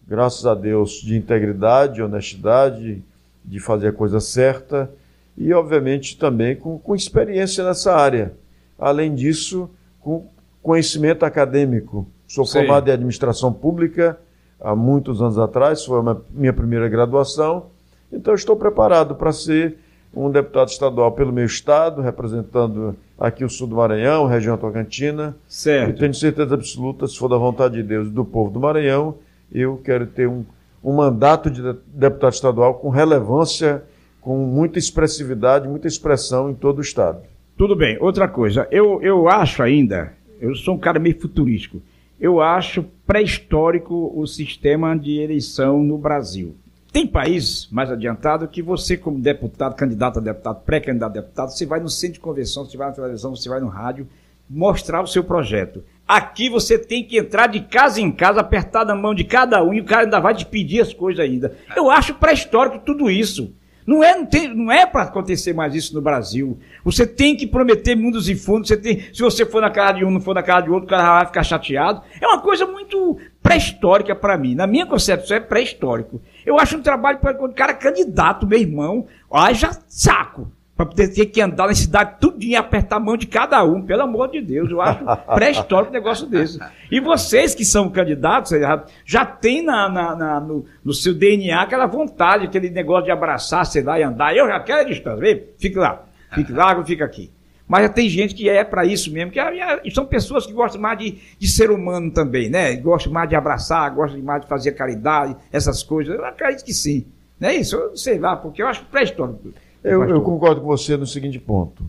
graças 0.09 0.47
a 0.47 0.55
Deus, 0.55 0.93
de 1.03 1.17
integridade, 1.17 2.03
honestidade, 2.03 3.03
de 3.45 3.61
fazer 3.61 3.89
a 3.89 3.93
coisa 3.93 4.21
certa 4.21 4.91
e, 5.37 5.53
obviamente, 5.53 6.19
também 6.19 6.57
com, 6.57 6.79
com 6.79 6.95
experiência 6.95 7.63
nessa 7.63 7.95
área. 7.95 8.33
Além 8.79 9.15
disso, 9.15 9.69
com 10.01 10.27
conhecimento 10.63 11.25
acadêmico. 11.25 12.07
Sou 12.27 12.45
Sim. 12.45 12.61
formado 12.61 12.89
em 12.89 12.93
administração 12.93 13.53
pública 13.53 14.19
há 14.61 14.75
muitos 14.75 15.23
anos 15.23 15.39
atrás, 15.39 15.85
foi 15.85 16.01
a 16.01 16.17
minha 16.31 16.53
primeira 16.53 16.89
graduação, 16.89 17.67
então 18.13 18.35
estou 18.35 18.57
preparado 18.57 19.15
para 19.15 19.33
ser 19.33 19.79
um 20.15 20.31
deputado 20.31 20.69
estadual 20.69 21.13
pelo 21.13 21.33
meu 21.33 21.45
estado, 21.45 22.01
representando 22.01 22.97
aqui 23.19 23.45
o 23.45 23.51
sul 23.51 23.67
do 23.67 23.77
Maranhão, 23.77 24.27
região 24.27 24.57
Tocantina. 24.57 25.37
Certo. 25.47 25.91
E 25.91 25.93
tenho 25.93 26.15
certeza 26.15 26.55
absoluta, 26.55 27.07
se 27.07 27.17
for 27.17 27.29
da 27.29 27.37
vontade 27.37 27.75
de 27.75 27.83
Deus 27.83 28.09
e 28.09 28.11
do 28.11 28.25
povo 28.25 28.51
do 28.51 28.59
Maranhão, 28.59 29.17
eu 29.53 29.77
quero 29.79 30.07
ter 30.07 30.29
um, 30.29 30.45
um 30.83 30.93
mandato 30.93 31.51
de 31.51 31.63
deputado 31.87 32.33
estadual 32.33 32.75
com 32.75 32.89
relevância, 32.89 33.85
com 34.21 34.39
muita 34.39 34.79
expressividade, 34.79 35.69
muita 35.69 35.89
expressão 35.89 36.51
em 36.51 36.55
todo 36.55 36.79
o 36.79 36.83
estado. 36.83 37.23
Tudo 37.57 37.75
bem. 37.75 37.97
Outra 38.01 38.29
coisa, 38.29 38.69
eu, 38.71 39.03
eu 39.03 39.29
acho 39.29 39.63
ainda, 39.63 40.13
eu 40.41 40.55
sou 40.55 40.75
um 40.75 40.79
cara 40.79 40.99
meio 40.99 41.21
futurístico, 41.21 41.83
eu 42.21 42.41
acho 42.41 42.85
pré-histórico 43.07 44.13
o 44.15 44.27
sistema 44.27 44.97
de 44.97 45.19
eleição 45.19 45.83
no 45.83 45.97
Brasil. 45.97 46.55
Tem 46.93 47.07
país 47.07 47.69
mais 47.71 47.91
adiantado 47.91 48.49
que 48.49 48.63
você, 48.63 48.97
como 48.97 49.21
deputado, 49.21 49.75
candidato 49.77 50.19
a 50.19 50.23
deputado, 50.23 50.63
pré-candidato 50.65 51.11
a 51.11 51.21
deputado, 51.21 51.51
você 51.51 51.67
vai 51.67 51.81
no 51.81 51.89
centro 51.89 52.15
de 52.15 52.21
convenção, 52.21 52.65
você 52.65 52.77
vai 52.77 52.89
na 52.89 52.95
televisão, 52.95 53.35
você 53.35 53.49
vai 53.49 53.61
no 53.61 53.69
rádio, 53.69 54.09
mostrar 54.49 55.03
o 55.03 55.07
seu 55.07 55.23
projeto. 55.23 55.83
Aqui 56.09 56.49
você 56.49 56.79
tem 56.79 57.05
que 57.05 57.19
entrar 57.19 57.49
de 57.49 57.61
casa 57.61 58.01
em 58.01 58.11
casa, 58.11 58.41
apertar 58.41 58.87
na 58.87 58.95
mão 58.95 59.15
de 59.15 59.25
cada 59.25 59.63
um 59.63 59.75
e 59.75 59.83
o 59.83 59.85
cara 59.85 60.05
ainda 60.05 60.19
vai 60.19 60.35
te 60.35 60.47
pedir 60.47 60.81
as 60.81 60.95
coisas 60.95 61.23
ainda. 61.23 61.55
Eu 61.77 61.91
acho 61.91 62.15
pré-histórico 62.15 62.79
tudo 62.79 63.11
isso. 63.11 63.55
Não 63.87 64.03
é, 64.05 64.15
não, 64.15 64.27
tem, 64.27 64.55
não 64.55 64.73
é 64.73 64.85
para 64.85 65.05
acontecer 65.05 65.55
mais 65.55 65.75
isso 65.75 65.95
no 65.95 66.03
Brasil. 66.03 66.59
Você 66.85 67.07
tem 67.07 67.35
que 67.37 67.47
prometer 67.47 67.95
mundos 67.95 68.29
e 68.29 68.35
fundos. 68.35 68.69
Você 68.69 68.77
tem, 68.77 69.01
se 69.13 69.21
você 69.21 69.47
for 69.47 69.63
na 69.63 69.71
cara 69.71 69.93
de 69.93 70.05
um, 70.05 70.11
não 70.11 70.21
for 70.21 70.35
na 70.35 70.43
cara 70.43 70.61
de 70.63 70.71
outro, 70.71 70.87
o 70.87 70.89
cara 70.89 71.19
vai 71.19 71.27
ficar 71.27 71.43
chateado. 71.43 72.03
É 72.21 72.27
uma 72.27 72.41
coisa 72.41 72.67
muito 72.67 73.19
pré-histórica 73.43 74.15
para 74.15 74.37
mim. 74.37 74.55
Na 74.55 74.67
minha 74.67 74.85
concepção 74.85 75.37
é 75.37 75.41
pré-histórico. 75.41 76.21
Eu 76.45 76.59
acho 76.59 76.77
um 76.77 76.83
trabalho 76.83 77.19
para 77.19 77.43
o 77.43 77.53
cara 77.55 77.73
candidato, 77.73 78.47
meu 78.47 78.59
irmão, 78.59 79.07
haja 79.31 79.71
saco. 79.87 80.53
Para 80.79 80.87
poder 80.87 81.09
ter 81.09 81.27
que 81.27 81.41
andar 81.41 81.67
na 81.67 81.75
cidade 81.75 82.21
tudinho 82.21 82.57
apertar 82.57 82.99
a 82.99 83.01
mão 83.01 83.17
de 83.17 83.27
cada 83.27 83.65
um, 83.65 83.83
pelo 83.83 84.03
amor 84.03 84.31
de 84.31 84.41
Deus. 84.41 84.71
Eu 84.71 84.81
acho 84.81 85.05
pré-histórico 85.35 85.91
um 85.91 85.93
negócio 85.93 86.25
desse. 86.25 86.61
E 86.89 87.01
vocês 87.01 87.53
que 87.53 87.65
são 87.65 87.91
candidatos, 87.91 88.53
já, 88.53 88.85
já 89.05 89.27
tem 89.27 89.61
na, 89.61 89.89
na, 89.89 90.15
na 90.15 90.39
no, 90.39 90.65
no, 90.85 90.95
seu 90.95 91.13
DNA 91.13 91.61
aquela 91.61 91.87
vontade, 91.87 92.45
aquele 92.45 92.71
negócio 92.71 93.07
de 93.07 93.11
abraçar, 93.11 93.67
sei 93.67 93.83
lá, 93.83 93.99
e 93.99 94.05
andar. 94.05 94.37
Eu 94.37 94.47
já 94.47 94.61
quero 94.61 94.83
a 94.83 94.85
distância. 94.85 95.45
Fique 95.59 95.77
lá. 95.77 96.05
Fique 96.33 96.53
lá, 96.53 96.85
fica 96.85 97.05
aqui. 97.05 97.29
Mas 97.67 97.83
já 97.83 97.89
tem 97.89 98.09
gente 98.09 98.33
que 98.33 98.49
é 98.49 98.63
para 98.63 98.85
isso 98.85 99.13
mesmo, 99.13 99.33
que 99.33 99.41
é, 99.41 99.81
são 99.93 100.07
pessoas 100.07 100.47
que 100.47 100.53
gostam 100.53 100.81
mais 100.81 100.97
de, 100.97 101.19
de 101.37 101.49
ser 101.49 101.73
humano 101.73 102.13
também, 102.13 102.49
né? 102.49 102.77
Gostam 102.77 103.13
mais 103.13 103.29
de 103.29 103.35
abraçar, 103.35 103.93
gostam 103.93 104.23
mais 104.23 104.43
de 104.43 104.47
fazer 104.47 104.73
caridade, 104.73 105.37
essas 105.53 105.83
coisas. 105.83 106.15
Eu 106.17 106.25
acredito 106.25 106.65
que 106.65 106.73
sim. 106.73 107.05
Não 107.41 107.49
é 107.49 107.57
isso? 107.57 107.75
Eu 107.75 107.97
sei 107.97 108.17
lá, 108.21 108.37
porque 108.37 108.63
eu 108.63 108.69
acho 108.69 108.85
pré-histórico. 108.85 109.53
Eu, 109.83 110.05
eu 110.05 110.21
concordo 110.23 110.61
com 110.61 110.67
você 110.67 110.97
no 110.97 111.07
seguinte 111.07 111.39
ponto. 111.39 111.85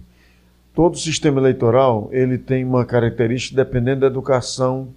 Todo 0.73 0.97
sistema 0.97 1.39
eleitoral 1.39 2.09
ele 2.11 2.37
tem 2.37 2.63
uma 2.63 2.85
característica 2.85 3.55
dependendo 3.55 4.01
da 4.01 4.07
educação 4.07 4.89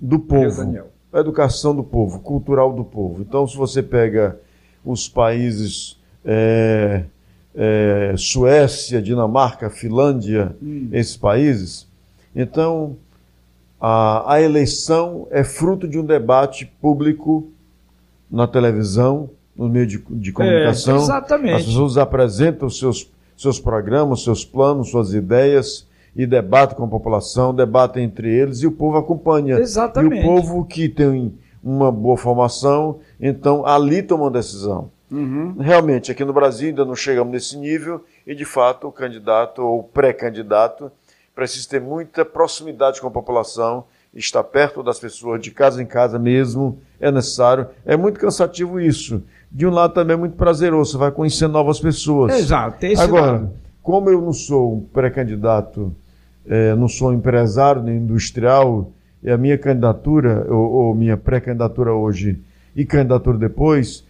do 0.00 0.18
povo. 0.18 0.84
A 1.12 1.20
educação 1.20 1.74
do 1.74 1.82
povo, 1.82 2.20
cultural 2.20 2.72
do 2.72 2.84
povo. 2.84 3.22
Então, 3.22 3.46
se 3.46 3.56
você 3.56 3.82
pega 3.82 4.38
os 4.84 5.08
países 5.08 5.98
é, 6.24 7.04
é, 7.54 8.14
Suécia, 8.16 9.00
Dinamarca, 9.00 9.70
Finlândia, 9.70 10.56
hum. 10.62 10.88
esses 10.92 11.16
países. 11.16 11.86
Então, 12.34 12.96
a, 13.80 14.34
a 14.34 14.40
eleição 14.40 15.28
é 15.30 15.44
fruto 15.44 15.86
de 15.86 15.98
um 15.98 16.04
debate 16.04 16.66
público 16.80 17.48
na 18.30 18.46
televisão, 18.46 19.30
no 19.56 19.68
meio 19.68 19.86
de, 19.86 19.98
de 20.10 20.32
comunicação. 20.32 20.96
É, 20.96 20.98
exatamente. 20.98 21.54
As 21.54 21.64
pessoas 21.64 21.96
apresentam 21.96 22.68
seus, 22.68 23.10
seus 23.36 23.60
programas, 23.60 24.22
seus 24.22 24.44
planos, 24.44 24.90
suas 24.90 25.14
ideias 25.14 25.86
e 26.16 26.26
debatem 26.26 26.76
com 26.76 26.84
a 26.84 26.88
população, 26.88 27.54
debatem 27.54 28.04
entre 28.04 28.32
eles 28.32 28.60
e 28.60 28.66
o 28.66 28.72
povo 28.72 28.96
acompanha. 28.96 29.58
Exatamente. 29.58 30.16
E 30.16 30.20
o 30.20 30.22
povo 30.22 30.64
que 30.64 30.88
tem 30.88 31.34
uma 31.62 31.90
boa 31.90 32.16
formação, 32.16 33.00
então 33.20 33.64
ali 33.66 34.02
toma 34.02 34.24
uma 34.24 34.30
decisão. 34.30 34.90
Uhum. 35.10 35.56
Realmente, 35.58 36.10
aqui 36.10 36.24
no 36.24 36.32
Brasil 36.32 36.68
ainda 36.68 36.84
não 36.84 36.94
chegamos 36.94 37.32
nesse 37.32 37.56
nível 37.56 38.04
e, 38.26 38.34
de 38.34 38.44
fato, 38.44 38.88
o 38.88 38.92
candidato 38.92 39.62
ou 39.62 39.82
pré-candidato 39.82 40.90
precisa 41.34 41.68
ter 41.68 41.80
muita 41.80 42.24
proximidade 42.24 43.00
com 43.00 43.06
a 43.06 43.10
população, 43.10 43.84
estar 44.14 44.44
perto 44.44 44.82
das 44.82 44.98
pessoas, 44.98 45.40
de 45.40 45.50
casa 45.50 45.82
em 45.82 45.86
casa 45.86 46.18
mesmo, 46.18 46.78
é 47.00 47.10
necessário. 47.10 47.68
É 47.84 47.96
muito 47.96 48.20
cansativo 48.20 48.80
isso. 48.80 49.22
De 49.54 49.64
um 49.64 49.70
lado 49.70 49.94
também 49.94 50.14
é 50.14 50.18
muito 50.18 50.34
prazeroso, 50.34 50.90
você 50.90 50.98
vai 50.98 51.12
conhecer 51.12 51.46
novas 51.46 51.78
pessoas. 51.78 52.34
Exato, 52.34 52.76
tem 52.80 52.90
esse 52.90 53.02
Agora, 53.02 53.32
lado. 53.32 53.50
como 53.80 54.10
eu 54.10 54.20
não 54.20 54.32
sou 54.32 54.74
um 54.74 54.80
pré-candidato, 54.80 55.94
é, 56.44 56.74
não 56.74 56.88
sou 56.88 57.12
empresário 57.12 57.80
nem 57.80 57.98
industrial, 57.98 58.90
e 59.22 59.30
a 59.30 59.38
minha 59.38 59.56
candidatura, 59.56 60.44
ou, 60.52 60.72
ou 60.72 60.94
minha 60.94 61.16
pré-candidatura 61.16 61.94
hoje 61.94 62.40
e 62.74 62.84
candidatura 62.84 63.38
depois, 63.38 64.04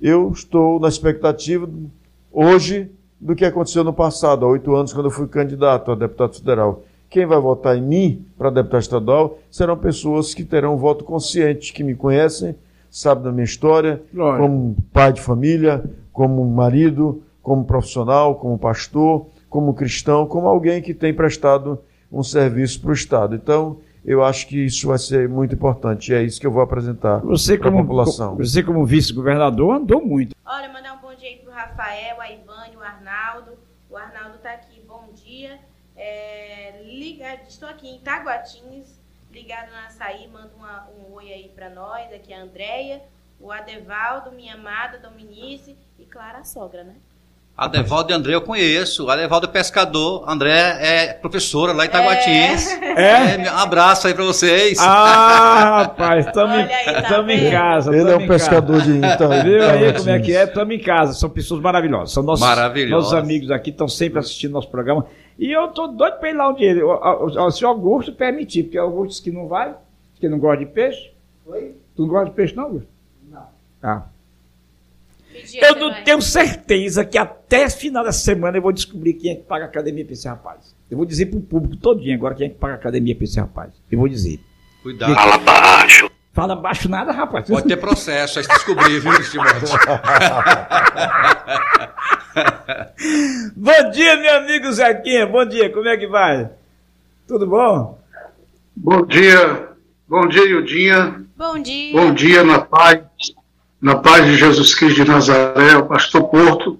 eu 0.00 0.30
estou 0.30 0.78
na 0.78 0.86
expectativa 0.86 1.68
hoje 2.32 2.88
do 3.20 3.34
que 3.34 3.44
aconteceu 3.44 3.82
no 3.82 3.92
passado, 3.92 4.46
há 4.46 4.48
oito 4.48 4.76
anos, 4.76 4.92
quando 4.92 5.06
eu 5.06 5.10
fui 5.10 5.26
candidato 5.26 5.90
a 5.90 5.96
deputado 5.96 6.36
federal. 6.36 6.84
Quem 7.10 7.26
vai 7.26 7.40
votar 7.40 7.76
em 7.76 7.82
mim 7.82 8.24
para 8.38 8.48
deputado 8.48 8.82
estadual 8.82 9.38
serão 9.50 9.76
pessoas 9.76 10.34
que 10.34 10.44
terão 10.44 10.74
um 10.74 10.78
voto 10.78 11.02
consciente, 11.02 11.72
que 11.72 11.82
me 11.82 11.96
conhecem, 11.96 12.54
sabem 12.90 13.24
da 13.24 13.32
minha 13.32 13.44
história, 13.44 14.02
Glória. 14.12 14.40
como 14.40 14.76
pai 14.92 15.12
de 15.12 15.20
família, 15.20 15.84
como 16.12 16.44
marido, 16.44 17.22
como 17.42 17.64
profissional, 17.64 18.34
como 18.34 18.58
pastor, 18.58 19.26
como 19.48 19.74
cristão, 19.74 20.26
como 20.26 20.46
alguém 20.46 20.82
que 20.82 20.92
tem 20.92 21.14
prestado 21.14 21.80
um 22.10 22.22
serviço 22.22 22.80
para 22.80 22.90
o 22.90 22.94
Estado. 22.94 23.34
Então, 23.34 23.78
eu 24.04 24.24
acho 24.24 24.46
que 24.46 24.64
isso 24.64 24.88
vai 24.88 24.98
ser 24.98 25.28
muito 25.28 25.54
importante. 25.54 26.12
E 26.12 26.14
é 26.14 26.22
isso 26.22 26.40
que 26.40 26.46
eu 26.46 26.50
vou 26.50 26.62
apresentar 26.62 27.20
para 27.20 27.68
a 27.68 27.72
população. 27.72 28.36
Você, 28.36 28.62
como 28.62 28.84
vice-governador, 28.84 29.76
andou 29.76 30.04
muito. 30.04 30.34
Olha, 30.44 30.72
mandar 30.72 30.94
um 30.94 31.00
bom 31.00 31.14
dia 31.14 31.28
aí 31.28 31.36
para 31.36 31.50
o 31.50 31.54
Rafael, 31.54 32.20
a 32.20 32.30
Ivane, 32.30 32.76
o 32.76 32.80
Arnaldo. 32.80 33.52
O 33.90 33.96
Arnaldo 33.96 34.36
está 34.36 34.52
aqui, 34.52 34.82
bom 34.86 35.08
dia. 35.14 35.58
É, 35.96 36.82
liga, 36.84 37.38
estou 37.48 37.68
aqui 37.68 37.88
em 37.88 37.98
Taguatins, 37.98 39.00
ligado 39.30 39.70
na 39.70 39.90
manda 40.28 40.54
uma, 40.54 40.88
um 40.90 41.12
oi 41.12 41.32
aí 41.32 41.48
para 41.50 41.68
nós, 41.68 42.12
aqui 42.12 42.32
é 42.32 42.36
a 42.36 42.42
Andréia, 42.42 43.02
o 43.38 43.52
Adevaldo, 43.52 44.32
minha 44.32 44.54
amada, 44.54 44.98
Dominice 44.98 45.76
e 45.98 46.06
Clara, 46.06 46.38
a 46.38 46.44
sogra, 46.44 46.84
né? 46.84 46.96
Adevaldo 47.58 48.12
e 48.12 48.14
André 48.14 48.36
eu 48.36 48.40
conheço. 48.40 49.10
Adevaldo 49.10 49.46
é 49.46 49.50
pescador. 49.50 50.24
André 50.28 50.78
é 50.80 51.12
professora 51.12 51.72
lá 51.72 51.84
em 51.84 51.88
Itaguatins. 51.88 52.70
É? 52.80 53.34
é? 53.34 53.52
Um 53.52 53.58
abraço 53.58 54.06
aí 54.06 54.14
pra 54.14 54.22
vocês. 54.22 54.78
Ah, 54.78 55.82
rapaz, 55.82 56.24
estamos 56.24 56.56
tá 56.56 57.34
em 57.34 57.50
casa. 57.50 57.96
Ele 57.96 58.12
é 58.12 58.16
um 58.16 58.28
pescador 58.28 58.80
de 58.80 58.98
Itaguatins. 58.98 59.42
Viu 59.42 59.68
aí 59.68 59.92
como 59.92 60.10
é 60.10 60.20
que 60.20 60.36
é? 60.36 60.44
Estamos 60.44 60.72
em 60.72 60.78
casa. 60.78 61.14
São 61.14 61.28
pessoas 61.28 61.60
maravilhosas. 61.60 62.12
São 62.12 62.22
nossos, 62.22 62.46
nossos 62.88 63.12
amigos 63.12 63.50
aqui, 63.50 63.70
estão 63.70 63.88
sempre 63.88 64.20
assistindo 64.20 64.52
nosso 64.52 64.70
programa. 64.70 65.06
E 65.36 65.50
eu 65.50 65.66
tô 65.66 65.88
doido 65.88 66.20
pra 66.20 66.30
ir 66.30 66.34
lá 66.34 66.50
onde 66.50 66.62
ele. 66.62 66.80
Se 67.50 67.64
o 67.64 67.68
Augusto 67.68 68.12
permitir, 68.12 68.62
porque 68.62 68.78
o 68.78 68.82
Augusto 68.84 69.08
disse 69.08 69.22
que 69.22 69.32
não 69.32 69.48
vai, 69.48 69.74
que 70.20 70.28
não 70.28 70.38
gosta 70.38 70.64
de 70.64 70.66
peixe. 70.70 71.10
Oi? 71.44 71.74
Tu 71.96 72.02
não 72.02 72.08
gosta 72.08 72.26
de 72.26 72.36
peixe, 72.36 72.54
não, 72.54 72.64
Augusto? 72.64 72.88
Não. 73.28 73.46
Ah 73.82 74.02
eu 75.54 75.76
não 75.76 75.90
vai? 75.90 76.02
tenho 76.02 76.22
certeza 76.22 77.04
que 77.04 77.18
até 77.18 77.68
final 77.68 78.04
dessa 78.04 78.20
semana 78.20 78.58
eu 78.58 78.62
vou 78.62 78.72
descobrir 78.72 79.14
quem 79.14 79.32
é 79.32 79.34
que 79.34 79.42
paga 79.42 79.64
a 79.64 79.68
academia 79.68 80.04
para 80.04 80.14
esse 80.14 80.28
rapaz. 80.28 80.74
Eu 80.90 80.96
vou 80.96 81.06
dizer 81.06 81.26
para 81.26 81.38
o 81.38 81.42
público 81.42 81.76
todinho 81.76 82.14
agora 82.14 82.34
quem 82.34 82.46
é 82.46 82.50
que 82.50 82.56
paga 82.56 82.74
a 82.74 82.76
academia 82.76 83.14
para 83.14 83.24
esse 83.24 83.38
rapaz. 83.38 83.72
Eu 83.90 83.98
vou 83.98 84.08
dizer. 84.08 84.40
Cuidado. 84.82 85.14
Fala 85.14 85.38
baixo. 85.38 86.10
Fala 86.32 86.56
baixo 86.56 86.88
nada, 86.88 87.12
rapaz. 87.12 87.48
Pode 87.48 87.66
ter 87.66 87.76
processo, 87.76 88.38
aí 88.38 88.44
se 88.44 88.50
descobrir, 88.50 89.00
viu, 89.00 89.30
Timóteo? 89.30 89.58
bom 93.56 93.90
dia, 93.90 94.16
meu 94.16 94.36
amigo 94.36 94.72
Zequinha. 94.72 95.26
Bom 95.26 95.44
dia, 95.44 95.72
como 95.72 95.88
é 95.88 95.96
que 95.96 96.06
vai? 96.06 96.48
Tudo 97.26 97.46
bom? 97.46 97.98
Bom 98.76 99.04
dia. 99.04 99.68
Bom 100.08 100.28
dia, 100.28 100.44
Yudinha. 100.44 101.24
Bom 101.36 101.58
dia. 101.58 101.92
Bom 101.92 102.14
dia, 102.14 102.44
na 102.44 102.60
paz 102.60 103.00
na 103.80 103.96
paz 103.96 104.26
de 104.26 104.36
Jesus 104.36 104.74
Cristo 104.74 105.04
de 105.04 105.10
Nazaré, 105.10 105.72
ao 105.72 105.86
pastor 105.86 106.24
Porto, 106.24 106.78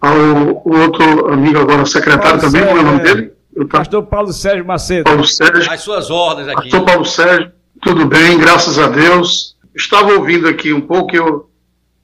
ao 0.00 0.16
outro 0.64 1.32
amigo 1.32 1.58
agora, 1.58 1.84
secretário 1.84 2.40
Paulo 2.40 2.40
também, 2.40 2.62
Sérgio, 2.62 2.68
como 2.68 2.78
é 2.78 2.82
o 2.82 2.84
nome 2.84 3.02
dele? 3.02 3.32
Pastor 3.68 4.02
Paulo 4.04 4.32
Sérgio 4.32 4.64
Macedo. 4.64 5.04
Paulo 5.04 5.26
Sérgio. 5.26 5.72
As 5.72 5.80
suas 5.80 6.10
ordens 6.10 6.48
aqui. 6.48 6.62
Pastor 6.62 6.84
Paulo 6.84 7.04
Sérgio, 7.04 7.52
tudo 7.82 8.06
bem, 8.06 8.38
graças 8.38 8.78
a 8.78 8.86
Deus. 8.88 9.56
Estava 9.74 10.12
ouvindo 10.12 10.48
aqui 10.48 10.72
um 10.72 10.80
pouco, 10.80 11.14
eu, 11.16 11.50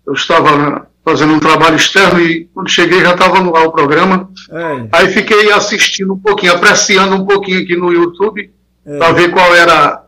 eu 0.07 0.12
estava 0.12 0.88
fazendo 1.05 1.35
um 1.35 1.38
trabalho 1.38 1.76
externo 1.76 2.21
e 2.21 2.47
quando 2.47 2.71
cheguei 2.71 3.00
já 3.00 3.12
estava 3.12 3.41
no 3.41 3.55
ar 3.55 3.67
o 3.67 3.73
programa. 3.73 4.31
É. 4.50 4.88
Aí 4.91 5.09
fiquei 5.09 5.53
assistindo 5.53 6.14
um 6.14 6.19
pouquinho, 6.19 6.55
apreciando 6.55 7.14
um 7.14 7.26
pouquinho 7.26 7.62
aqui 7.62 7.76
no 7.76 7.93
YouTube, 7.93 8.50
é. 8.87 8.99
para 8.99 9.12
ver 9.12 9.31
qual 9.31 9.55
era, 9.55 10.07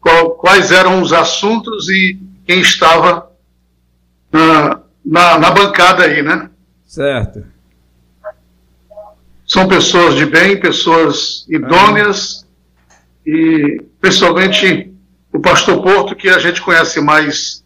qual, 0.00 0.30
quais 0.30 0.72
eram 0.72 1.02
os 1.02 1.12
assuntos 1.12 1.88
e 1.88 2.18
quem 2.46 2.60
estava 2.60 3.25
na, 4.32 4.80
na, 5.04 5.38
na 5.38 5.50
bancada 5.50 6.04
aí, 6.04 6.22
né? 6.22 6.50
Certo. 6.84 7.44
São 9.46 9.68
pessoas 9.68 10.14
de 10.14 10.26
bem, 10.26 10.58
pessoas 10.58 11.46
idôneas 11.48 12.46
e 13.24 13.82
principalmente 14.00 14.92
o 15.32 15.40
pastor 15.40 15.82
Porto, 15.82 16.16
que 16.16 16.28
a 16.28 16.38
gente 16.38 16.60
conhece 16.60 17.00
mais, 17.00 17.64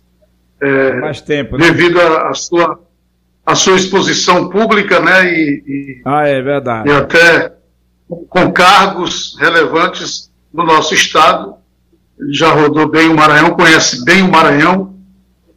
é, 0.60 0.92
mais 1.00 1.20
tempo, 1.20 1.56
né? 1.56 1.66
devido 1.66 2.00
à 2.00 2.34
sua, 2.34 2.80
a 3.46 3.54
sua 3.54 3.76
exposição 3.76 4.48
pública, 4.48 5.00
né? 5.00 5.32
E, 5.32 5.62
e, 5.66 6.02
ah, 6.04 6.26
é 6.26 6.42
verdade. 6.42 6.88
E 6.88 6.92
até 6.92 7.52
com 8.28 8.52
cargos 8.52 9.36
relevantes 9.38 10.30
no 10.52 10.64
nosso 10.64 10.94
estado. 10.94 11.54
Ele 12.18 12.34
já 12.34 12.50
rodou 12.52 12.88
bem 12.88 13.08
o 13.08 13.14
Maranhão, 13.14 13.54
conhece 13.54 14.04
bem 14.04 14.22
o 14.22 14.30
Maranhão 14.30 14.94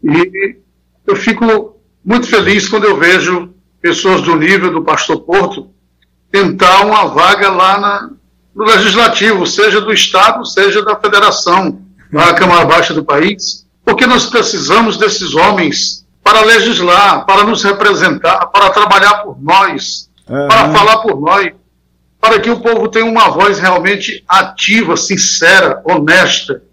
e 0.04 0.58
eu 1.06 1.16
fico 1.16 1.78
muito 2.04 2.28
feliz 2.28 2.68
quando 2.68 2.86
eu 2.86 2.98
vejo 2.98 3.54
pessoas 3.82 4.22
do 4.22 4.36
nível 4.36 4.72
do 4.72 4.84
Pastor 4.84 5.22
Porto 5.22 5.70
tentar 6.32 6.86
uma 6.86 7.08
vaga 7.08 7.50
lá 7.50 7.80
na, 7.80 8.10
no 8.56 8.64
Legislativo, 8.66 9.46
seja 9.46 9.80
do 9.82 9.94
Estado, 9.94 10.46
seja 10.46 10.82
da 10.82 10.96
Federação, 10.96 11.82
na 12.12 12.34
Câmara 12.34 12.66
Baixa 12.66 12.94
do 12.94 13.04
país, 13.04 13.66
porque 13.84 14.06
nós 14.06 14.28
precisamos 14.28 14.98
desses 14.98 15.36
homens 15.36 16.06
para 16.24 16.42
legislar, 16.42 17.26
para 17.26 17.44
nos 17.44 17.64
representar, 17.64 18.48
para 18.48 18.70
trabalhar 18.70 19.16
por 19.24 19.42
nós, 19.42 20.10
uhum. 20.28 20.48
para 20.48 20.72
falar 20.72 20.98
por 21.00 21.20
nós, 21.20 21.52
para 22.20 22.40
que 22.40 22.50
o 22.50 22.62
povo 22.62 22.88
tenha 22.88 23.06
uma 23.06 23.30
voz 23.30 23.60
realmente 23.60 24.24
ativa, 24.28 24.96
sincera, 24.96 25.82
honesta, 25.84 26.64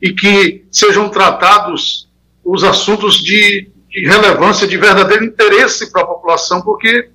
e 0.00 0.12
que 0.12 0.64
sejam 0.70 1.08
tratados 1.08 2.08
os 2.44 2.64
assuntos 2.64 3.16
de, 3.16 3.70
de 3.94 4.08
relevância, 4.08 4.66
de 4.66 4.76
verdadeiro 4.76 5.24
interesse 5.24 5.92
para 5.92 6.02
a 6.02 6.06
população, 6.06 6.60
porque 6.60 7.10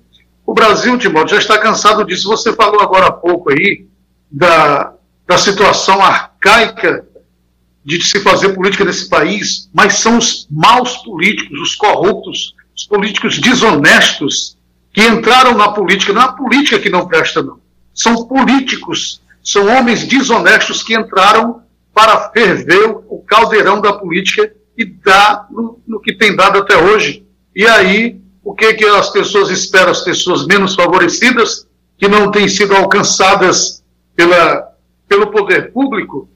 o 0.46 0.54
Brasil, 0.54 0.96
Timóteo, 0.96 1.36
já 1.36 1.38
está 1.38 1.58
cansado 1.58 2.04
disso. 2.06 2.26
Você 2.28 2.54
falou 2.54 2.80
agora 2.80 3.08
há 3.08 3.12
pouco 3.12 3.52
aí 3.52 3.86
da, 4.30 4.94
da 5.26 5.36
situação 5.36 6.02
arcaica 6.02 7.06
de 7.84 8.02
se 8.02 8.20
fazer 8.20 8.54
política 8.54 8.84
nesse 8.84 9.08
país, 9.10 9.68
mas 9.74 9.94
são 9.94 10.16
os 10.16 10.46
maus 10.50 10.96
políticos, 10.98 11.60
os 11.60 11.76
corruptos, 11.76 12.54
os 12.74 12.84
políticos 12.84 13.38
desonestos 13.38 14.56
que 14.92 15.06
entraram 15.06 15.56
na 15.56 15.72
política. 15.72 16.14
Não 16.14 16.22
é 16.22 16.24
a 16.24 16.32
política 16.32 16.78
que 16.78 16.88
não 16.88 17.06
presta, 17.06 17.42
não. 17.42 17.60
São 17.92 18.26
políticos, 18.26 19.20
são 19.44 19.66
homens 19.66 20.06
desonestos 20.06 20.82
que 20.82 20.94
entraram 20.94 21.62
para 21.92 22.30
ferver 22.30 22.96
o 23.08 23.22
caldeirão 23.26 23.82
da 23.82 23.92
política 23.92 24.50
e 24.82 24.84
dá 24.84 25.46
no, 25.50 25.80
no 25.86 26.00
que 26.00 26.14
tem 26.14 26.34
dado 26.34 26.58
até 26.58 26.76
hoje. 26.76 27.26
E 27.54 27.66
aí, 27.66 28.20
o 28.42 28.54
que, 28.54 28.74
que 28.74 28.84
as 28.84 29.10
pessoas 29.10 29.50
esperam, 29.50 29.90
as 29.90 30.02
pessoas 30.02 30.46
menos 30.46 30.74
favorecidas, 30.74 31.66
que 31.98 32.08
não 32.08 32.30
têm 32.30 32.48
sido 32.48 32.74
alcançadas 32.74 33.84
pela, 34.16 34.68
pelo 35.08 35.28
poder 35.28 35.72
público, 35.72 36.28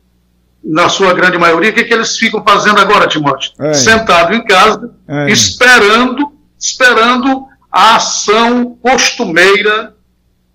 na 0.62 0.88
sua 0.88 1.12
grande 1.12 1.36
maioria, 1.36 1.70
o 1.70 1.74
que, 1.74 1.84
que 1.84 1.92
eles 1.92 2.16
ficam 2.16 2.42
fazendo 2.42 2.80
agora, 2.80 3.06
Timóteo? 3.06 3.52
É. 3.58 3.74
Sentado 3.74 4.34
em 4.34 4.42
casa, 4.44 4.94
é. 5.06 5.30
esperando 5.30 6.34
esperando 6.64 7.46
a 7.70 7.96
ação 7.96 8.78
costumeira, 8.80 9.94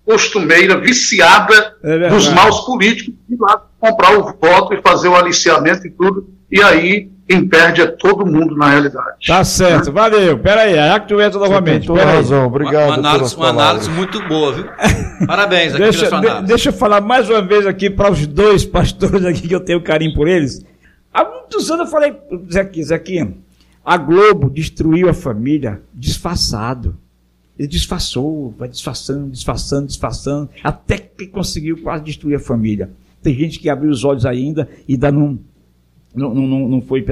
costumeira, 0.04 0.78
viciada 0.78 1.76
É 1.82 2.08
dos 2.08 2.28
maus 2.28 2.60
políticos, 2.62 3.14
ir 3.28 3.36
lá 3.38 3.62
comprar 3.78 4.18
o 4.18 4.24
voto 4.24 4.74
e 4.74 4.82
fazer 4.82 5.08
o 5.08 5.14
aliciamento 5.14 5.86
e 5.86 5.90
tudo. 5.90 6.28
E 6.50 6.60
aí, 6.60 7.10
quem 7.30 7.46
perde 7.46 7.80
é 7.80 7.86
todo 7.86 8.26
mundo 8.26 8.56
na 8.56 8.70
realidade. 8.70 9.24
Tá 9.24 9.44
certo, 9.44 9.92
valeu. 9.92 10.36
Pera 10.40 10.62
aí, 10.62 11.00
tu 11.06 11.20
entra 11.20 11.38
novamente. 11.38 11.86
Tem 11.86 11.96
razão, 11.96 12.46
obrigado. 12.48 12.86
uma 12.88 12.94
análise, 12.94 13.36
uma 13.36 13.48
análise 13.50 13.88
muito 13.88 14.20
boa, 14.26 14.52
viu? 14.52 14.64
Parabéns 15.28 15.72
aqui 15.74 15.82
Deixa, 15.84 15.98
pela 15.98 16.10
sua 16.10 16.20
de- 16.20 16.26
análise. 16.26 16.48
deixa 16.48 16.68
eu 16.70 16.72
falar 16.72 17.00
mais 17.00 17.30
uma 17.30 17.40
vez 17.40 17.68
aqui 17.68 17.88
para 17.88 18.10
os 18.10 18.26
dois 18.26 18.64
pastores 18.64 19.24
aqui 19.24 19.46
que 19.46 19.54
eu 19.54 19.60
tenho 19.60 19.80
carinho 19.80 20.12
por 20.12 20.26
eles. 20.26 20.66
Há 21.14 21.22
muitos 21.24 21.70
anos 21.70 21.86
eu 21.86 21.90
falei, 21.92 22.16
Zequinha, 22.52 22.84
Zequinha, 22.84 23.34
a 23.84 23.96
Globo 23.96 24.50
destruiu 24.50 25.08
a 25.08 25.14
família 25.14 25.80
disfarçado. 25.94 26.98
Ele 27.56 27.68
disfarçou, 27.68 28.52
vai 28.58 28.68
disfarçando, 28.68 29.30
disfarçando, 29.30 29.86
disfarçando, 29.86 30.50
até 30.64 30.98
que 30.98 31.28
conseguiu 31.28 31.80
quase 31.80 32.02
destruir 32.02 32.34
a 32.34 32.40
família. 32.40 32.90
Tem 33.22 33.34
gente 33.34 33.60
que 33.60 33.68
abriu 33.68 33.90
os 33.90 34.02
olhos 34.02 34.26
ainda 34.26 34.68
e 34.88 34.94
ainda 34.94 35.12
não, 35.12 35.38
não, 36.14 36.34
não, 36.34 36.68
não 36.68 36.80
foi 36.80 37.04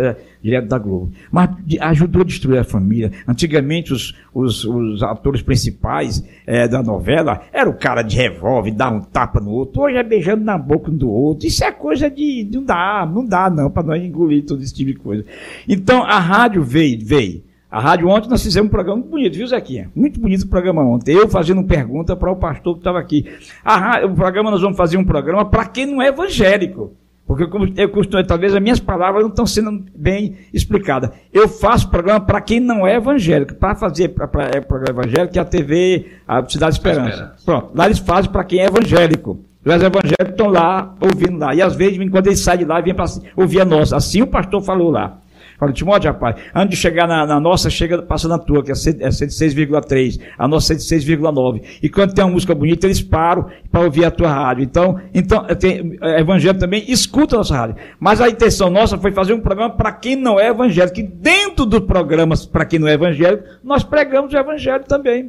direto 0.43 0.67
da 0.69 0.79
Globo. 0.79 1.13
Mas 1.31 1.51
ajudou 1.81 2.23
a 2.23 2.25
destruir 2.25 2.59
a 2.59 2.65
família. 2.65 3.13
Antigamente, 3.27 3.93
os, 3.93 4.15
os, 4.35 4.65
os 4.65 5.03
atores 5.03 5.43
principais 5.43 6.25
eh, 6.47 6.67
da 6.69 6.83
novela 6.83 7.43
eram 7.53 7.71
o 7.73 7.79
cara 7.79 8.03
de 8.03 8.17
revólver, 8.17 8.73
dar 8.73 8.93
um 8.93 9.01
tapa 9.01 9.41
no 9.41 9.51
outro. 9.51 9.83
Hoje 9.83 9.97
é 9.97 10.03
beijando 10.03 10.45
na 10.45 10.59
boca 10.59 10.91
um 10.91 10.97
do 10.97 11.11
outro. 11.11 11.47
Isso 11.47 11.63
é 11.65 11.71
coisa 11.71 12.11
de. 12.11 12.49
Não 12.53 12.65
dá, 12.65 13.09
não 13.13 13.25
dá 13.25 13.49
não, 13.51 13.71
para 13.71 13.83
nós 13.83 14.03
engolir 14.03 14.45
todo 14.45 14.63
esse 14.63 14.75
tipo 14.75 14.91
de 14.93 14.99
coisa. 14.99 15.25
Então, 15.69 16.03
a 16.03 16.19
rádio 16.19 16.63
veio, 16.63 16.99
veio. 17.05 17.43
A 17.71 17.81
rádio 17.81 18.09
ontem 18.09 18.31
nós 18.31 18.43
fizemos 18.43 18.69
um 18.69 18.71
programa 18.71 18.97
muito 19.01 19.11
bonito, 19.11 19.37
viu, 19.37 19.47
Zequinha? 19.47 19.91
Muito 19.95 20.19
bonito 20.19 20.43
o 20.43 20.49
programa 20.49 20.83
ontem. 20.83 21.15
Eu 21.15 21.29
fazendo 21.29 21.63
pergunta 21.63 22.17
para 22.17 22.33
o 22.33 22.37
pastor 22.37 22.75
que 22.75 22.81
estava 22.81 22.99
aqui. 22.99 23.27
A 23.63 23.77
rá- 23.77 24.07
o 24.07 24.15
programa, 24.15 24.51
nós 24.51 24.63
vamos 24.63 24.77
fazer 24.77 24.97
um 24.97 25.05
programa 25.05 25.45
para 25.45 25.67
quem 25.67 25.85
não 25.85 26.01
é 26.01 26.09
evangélico. 26.09 26.93
Porque 27.29 27.47
como 27.47 27.71
eu 27.77 27.91
costumo, 27.91 28.25
talvez 28.25 28.55
as 28.55 28.63
minhas 28.63 28.81
palavras 28.81 29.23
não 29.23 29.29
estão 29.29 29.47
sendo 29.47 29.85
bem 29.95 30.39
explicadas. 30.51 31.11
Eu 31.31 31.47
faço 31.47 31.91
programa 31.91 32.19
para 32.19 32.41
quem 32.41 32.59
não 32.59 32.87
é 32.87 32.95
evangélico. 32.95 33.55
Para 33.55 33.75
fazer 33.75 34.09
pra, 34.09 34.27
pra, 34.27 34.45
é, 34.45 34.63
programa 34.63 35.03
evangélico, 35.03 35.37
é 35.37 35.43
a 35.43 35.45
TV, 35.45 36.07
a 36.27 36.43
Cidade 36.49 36.77
Esperança. 36.77 37.11
Esperança. 37.11 37.37
Pronto, 37.45 37.71
lá 37.75 37.85
eles 37.85 37.99
fazem 37.99 38.33
para 38.33 38.43
quem 38.45 38.61
é 38.61 38.65
evangélico. 38.65 39.45
Os 39.63 39.75
evangélicos 39.75 40.31
estão 40.31 40.49
lá 40.49 40.95
ouvindo 40.99 41.39
lá. 41.39 41.55
E 41.55 41.61
às 41.61 41.77
vezes, 41.77 41.99
quando 42.09 42.29
eles 42.29 42.41
saem 42.41 42.61
de 42.61 42.65
lá, 42.65 42.81
vêm 42.81 42.95
para 42.95 43.05
ouvir 43.37 43.61
a 43.61 43.65
nossa. 43.67 43.95
Assim 43.95 44.23
o 44.23 44.27
pastor 44.27 44.63
falou 44.63 44.91
lá. 44.91 45.19
Fala, 45.59 45.73
Timóteo, 45.73 46.13
rapaz, 46.13 46.37
antes 46.55 46.71
de 46.71 46.77
chegar 46.77 47.09
na, 47.09 47.27
na 47.27 47.41
nossa, 47.41 47.69
chega, 47.69 48.01
passa 48.01 48.29
na 48.29 48.39
tua, 48.39 48.63
que 48.63 48.71
é 48.71 48.75
cento- 48.77 49.03
é 49.03 49.09
106,3, 49.11 50.21
a 50.39 50.47
nossa 50.47 50.73
é 50.73 50.77
106,9. 50.77 51.63
E 51.83 51.89
quando 51.89 52.15
tem 52.15 52.25
uma 52.25 52.31
música 52.33 52.55
bonita, 52.55 52.87
eles 52.87 53.03
param 53.03 53.47
para 53.71 53.81
ouvir 53.81 54.05
a 54.05 54.11
tua 54.11 54.29
rádio. 54.29 54.63
Então, 54.63 55.01
então 55.13 55.45
tem, 55.59 55.99
é, 56.01 56.21
evangélico 56.21 56.61
também 56.61 56.85
escuta 56.89 57.35
a 57.35 57.39
nossa 57.39 57.57
rádio. 57.57 57.75
Mas 57.99 58.21
a 58.21 58.29
intenção 58.29 58.71
nossa 58.71 58.97
foi 58.99 59.11
fazer 59.11 59.33
um 59.33 59.41
programa 59.41 59.75
para 59.75 59.91
quem 59.91 60.15
não 60.15 60.39
é 60.39 60.49
evangélico. 60.49 60.95
Que 60.95 61.03
dentro 61.03 61.67
dos 61.67 61.81
programas 61.81 62.47
para 62.47 62.65
quem 62.65 62.79
não 62.79 62.87
é 62.87 62.93
evangélico, 62.93 63.43
nós 63.65 63.83
pregamos 63.83 64.33
o 64.33 64.37
evangelho 64.37 64.85
também. 64.85 65.29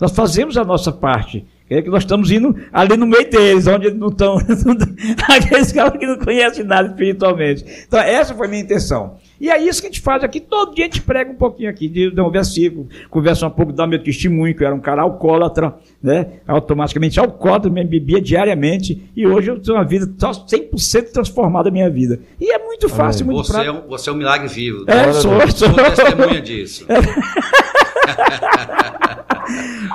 Nós 0.00 0.12
fazemos 0.12 0.56
a 0.56 0.64
nossa 0.64 0.92
parte. 0.92 1.44
É 1.68 1.80
que 1.80 1.88
nós 1.88 2.02
estamos 2.02 2.30
indo 2.30 2.54
ali 2.72 2.96
no 2.96 3.06
meio 3.06 3.28
deles, 3.28 3.66
onde 3.66 3.86
eles 3.86 3.98
não 3.98 4.08
estão. 4.08 4.36
aqueles 5.28 5.72
caras 5.72 5.98
que 5.98 6.06
não 6.06 6.18
conhecem 6.18 6.64
nada 6.64 6.88
espiritualmente. 6.88 7.64
Então, 7.88 7.98
essa 7.98 8.34
foi 8.34 8.46
a 8.46 8.50
minha 8.50 8.62
intenção. 8.62 9.16
E 9.40 9.50
é 9.50 9.60
isso 9.60 9.80
que 9.80 9.88
a 9.88 9.90
gente 9.90 10.00
faz 10.00 10.22
aqui. 10.22 10.40
Todo 10.40 10.74
dia 10.74 10.84
a 10.84 10.88
gente 10.88 11.02
prega 11.02 11.30
um 11.30 11.34
pouquinho 11.34 11.68
aqui, 11.68 11.88
de, 11.88 12.10
de 12.10 12.20
um 12.20 12.30
versículo, 12.30 12.88
conversa 13.10 13.46
um 13.46 13.50
pouco, 13.50 13.72
dá 13.72 13.86
meu 13.86 14.02
testemunho, 14.02 14.54
que 14.54 14.62
eu 14.62 14.66
era 14.66 14.74
um 14.74 14.80
cara 14.80 15.02
alcoólatra, 15.02 15.74
né? 16.02 16.26
automaticamente 16.46 17.18
alcoólatra, 17.18 17.70
me 17.70 17.84
bebia 17.84 18.20
diariamente. 18.20 19.10
E 19.16 19.26
hoje 19.26 19.50
eu 19.50 19.60
tenho 19.60 19.76
uma 19.76 19.84
vida 19.84 20.10
só 20.18 20.30
100% 20.32 21.12
transformada 21.12 21.68
a 21.68 21.72
minha 21.72 21.90
vida. 21.90 22.20
E 22.40 22.52
é 22.52 22.58
muito 22.58 22.88
fácil, 22.88 23.26
muito 23.26 23.44
Você 23.44 23.52
é, 23.52 23.62
prático. 23.64 23.86
um, 23.86 23.88
você 23.88 24.10
é 24.10 24.12
um 24.12 24.16
milagre 24.16 24.48
vivo. 24.48 24.84
É, 24.86 25.12
sou, 25.12 25.40
sou. 25.50 25.68
Sou 25.68 25.74
testemunha 25.74 26.40
disso. 26.40 26.86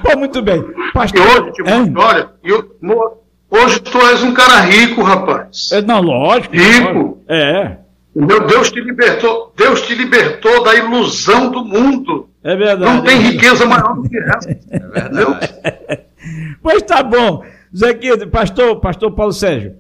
Pô, 0.01 0.17
muito 0.17 0.41
bem. 0.41 0.59
E 0.59 0.93
Pastor, 0.93 1.21
hoje, 1.21 1.51
Timóteo, 1.53 1.97
é? 1.97 2.03
olha, 2.03 2.29
eu, 2.43 2.77
hoje 3.49 3.79
tu 3.79 3.97
és 3.99 4.23
um 4.23 4.33
cara 4.33 4.61
rico, 4.61 5.01
rapaz. 5.01 5.69
É, 5.71 5.81
não, 5.81 6.01
lógico. 6.01 6.55
Rico. 6.55 6.85
lógico. 6.85 7.23
É, 7.27 7.77
Entendeu? 8.15 8.47
Deus 8.47 8.71
te 8.71 8.81
libertou, 8.81 9.53
Deus 9.55 9.81
te 9.83 9.93
libertou 9.95 10.63
da 10.63 10.75
ilusão 10.75 11.51
do 11.51 11.63
mundo. 11.63 12.27
é 12.43 12.55
verdade. 12.55 12.91
Não 12.91 13.03
tem 13.03 13.19
riqueza 13.19 13.65
maior 13.65 13.93
do 13.95 14.09
que 14.09 14.17
essa. 14.17 14.49
É 14.69 14.79
verdade. 14.79 16.03
Pois 16.61 16.81
tá 16.83 17.01
bom. 17.03 17.43
Zequinha, 17.75 18.17
pastor, 18.27 18.79
pastor 18.81 19.11
Paulo 19.13 19.31
Sérgio, 19.31 19.75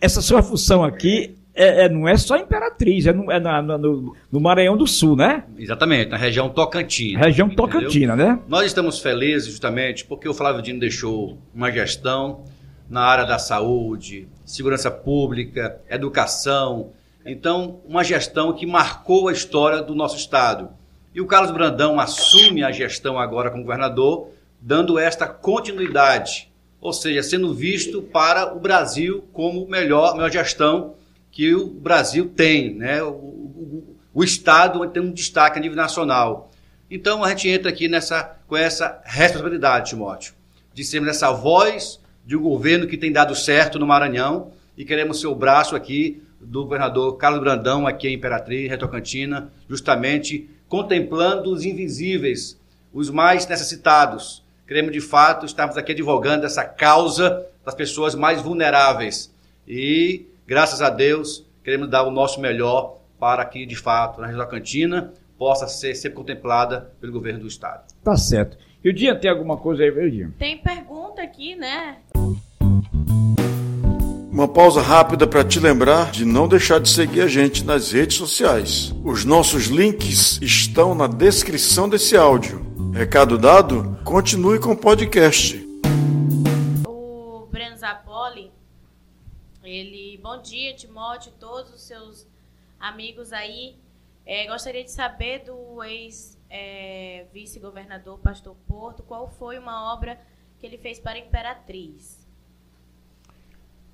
essa 0.00 0.20
sua 0.22 0.42
função 0.42 0.82
aqui 0.82 1.34
é, 1.54 1.84
é- 1.84 1.88
não 1.88 2.08
é 2.08 2.16
só 2.16 2.36
Imperatriz, 2.36 3.06
é, 3.06 3.12
no, 3.12 3.30
é 3.30 3.38
na- 3.38 3.62
na- 3.62 3.78
no, 3.78 4.16
no 4.32 4.40
Maranhão 4.40 4.76
do 4.76 4.86
Sul, 4.88 5.14
né? 5.14 5.44
Exatamente, 5.56 6.10
na 6.10 6.16
região 6.16 6.48
Tocantina. 6.48 7.20
Região 7.20 7.46
entendeu? 7.46 7.66
Tocantina, 7.66 8.16
né? 8.16 8.38
Nós 8.48 8.66
estamos 8.66 8.98
felizes 8.98 9.48
justamente 9.50 10.04
porque 10.04 10.28
o 10.28 10.34
Flávio 10.34 10.62
Dino 10.62 10.80
deixou 10.80 11.38
uma 11.54 11.70
gestão 11.70 12.42
na 12.90 13.02
área 13.02 13.24
da 13.24 13.38
saúde, 13.38 14.26
segurança 14.44 14.90
pública, 14.90 15.78
educação. 15.88 16.90
Então, 17.24 17.80
uma 17.86 18.04
gestão 18.04 18.52
que 18.52 18.66
marcou 18.66 19.28
a 19.28 19.32
história 19.32 19.82
do 19.82 19.94
nosso 19.94 20.16
estado. 20.16 20.68
E 21.14 21.20
o 21.20 21.26
Carlos 21.26 21.50
Brandão 21.52 21.98
assume 21.98 22.62
a 22.62 22.70
gestão 22.72 23.18
agora 23.18 23.50
como 23.50 23.62
governador, 23.62 24.28
dando 24.60 24.98
esta 24.98 25.26
continuidade, 25.26 26.50
ou 26.80 26.92
seja, 26.92 27.22
sendo 27.22 27.54
visto 27.54 28.02
para 28.02 28.54
o 28.54 28.60
Brasil 28.60 29.24
como 29.32 29.66
melhor, 29.66 30.14
melhor 30.14 30.30
gestão 30.30 30.94
que 31.30 31.54
o 31.54 31.66
Brasil 31.66 32.30
tem, 32.34 32.74
né? 32.74 33.02
O, 33.02 33.10
o- 33.12 33.96
o 34.12 34.22
estado 34.22 34.86
tem 34.88 35.02
um 35.02 35.10
destaque 35.10 35.58
a 35.58 35.60
nível 35.60 35.76
nacional. 35.76 36.50
Então 36.90 37.24
a 37.24 37.30
gente 37.30 37.48
entra 37.48 37.68
aqui 37.70 37.88
nessa, 37.88 38.36
com 38.46 38.56
essa 38.56 39.00
responsabilidade, 39.04 39.90
Timóteo, 39.90 40.34
de 40.72 40.84
sermos 40.84 41.10
essa 41.10 41.32
voz 41.32 41.98
de 42.24 42.36
um 42.36 42.42
governo 42.42 42.86
que 42.86 42.96
tem 42.96 43.10
dado 43.10 43.34
certo 43.34 43.78
no 43.78 43.86
Maranhão 43.86 44.52
e 44.76 44.84
queremos 44.84 45.20
ser 45.20 45.26
o 45.26 45.34
braço 45.34 45.74
aqui 45.74 46.22
do 46.44 46.64
governador 46.64 47.16
Carlos 47.16 47.40
Brandão, 47.40 47.86
aqui 47.86 48.08
em 48.08 48.14
Imperatriz, 48.14 48.68
Retocantina, 48.68 49.52
justamente 49.68 50.48
contemplando 50.68 51.52
os 51.52 51.64
invisíveis, 51.64 52.60
os 52.92 53.10
mais 53.10 53.46
necessitados. 53.46 54.44
Queremos, 54.66 54.92
de 54.92 55.00
fato, 55.00 55.44
estarmos 55.46 55.76
aqui 55.76 55.92
advogando 55.92 56.46
essa 56.46 56.64
causa 56.64 57.46
das 57.64 57.74
pessoas 57.74 58.14
mais 58.14 58.40
vulneráveis. 58.40 59.34
E, 59.66 60.26
graças 60.46 60.80
a 60.82 60.90
Deus, 60.90 61.46
queremos 61.62 61.88
dar 61.88 62.02
o 62.02 62.10
nosso 62.10 62.40
melhor 62.40 62.98
para 63.18 63.44
que, 63.44 63.66
de 63.66 63.76
fato, 63.76 64.20
a 64.22 64.26
região 64.26 64.44
da 64.44 64.50
Cantina 64.50 65.12
possa 65.38 65.66
ser 65.66 65.94
sempre 65.94 66.16
contemplada 66.16 66.92
pelo 67.00 67.12
governo 67.12 67.40
do 67.40 67.46
Estado. 67.46 67.84
Tá 68.02 68.16
certo. 68.16 68.56
E 68.82 68.88
o 68.88 68.92
dia 68.92 69.14
tem 69.16 69.30
alguma 69.30 69.56
coisa 69.56 69.82
aí, 69.82 69.90
viu, 69.90 70.10
Dinho? 70.10 70.34
Tem 70.38 70.58
pergunta 70.58 71.22
aqui, 71.22 71.54
né? 71.54 71.96
Uma 74.34 74.48
pausa 74.48 74.82
rápida 74.82 75.26
para 75.28 75.44
te 75.44 75.60
lembrar 75.60 76.10
de 76.10 76.24
não 76.24 76.48
deixar 76.48 76.80
de 76.80 76.88
seguir 76.88 77.20
a 77.20 77.28
gente 77.28 77.62
nas 77.62 77.92
redes 77.92 78.16
sociais. 78.16 78.92
Os 79.04 79.24
nossos 79.24 79.66
links 79.66 80.42
estão 80.42 80.92
na 80.92 81.06
descrição 81.06 81.88
desse 81.88 82.16
áudio. 82.16 82.66
Recado 82.92 83.38
dado? 83.38 83.96
Continue 84.02 84.58
com 84.58 84.72
o 84.72 84.76
podcast. 84.76 85.64
O 86.84 87.46
Breno 87.48 87.76
Zapoli, 87.76 88.50
ele, 89.62 90.18
bom 90.20 90.42
dia, 90.42 90.74
Timóteo, 90.74 91.30
todos 91.38 91.72
os 91.72 91.82
seus 91.82 92.26
amigos 92.80 93.32
aí. 93.32 93.76
É, 94.26 94.48
gostaria 94.48 94.82
de 94.82 94.90
saber 94.90 95.44
do 95.44 95.80
ex-vice-governador 95.84 98.18
Pastor 98.18 98.56
Porto, 98.66 99.04
qual 99.04 99.28
foi 99.28 99.58
uma 99.58 99.94
obra 99.94 100.18
que 100.58 100.66
ele 100.66 100.76
fez 100.76 100.98
para 100.98 101.12
a 101.12 101.20
Imperatriz? 101.20 102.23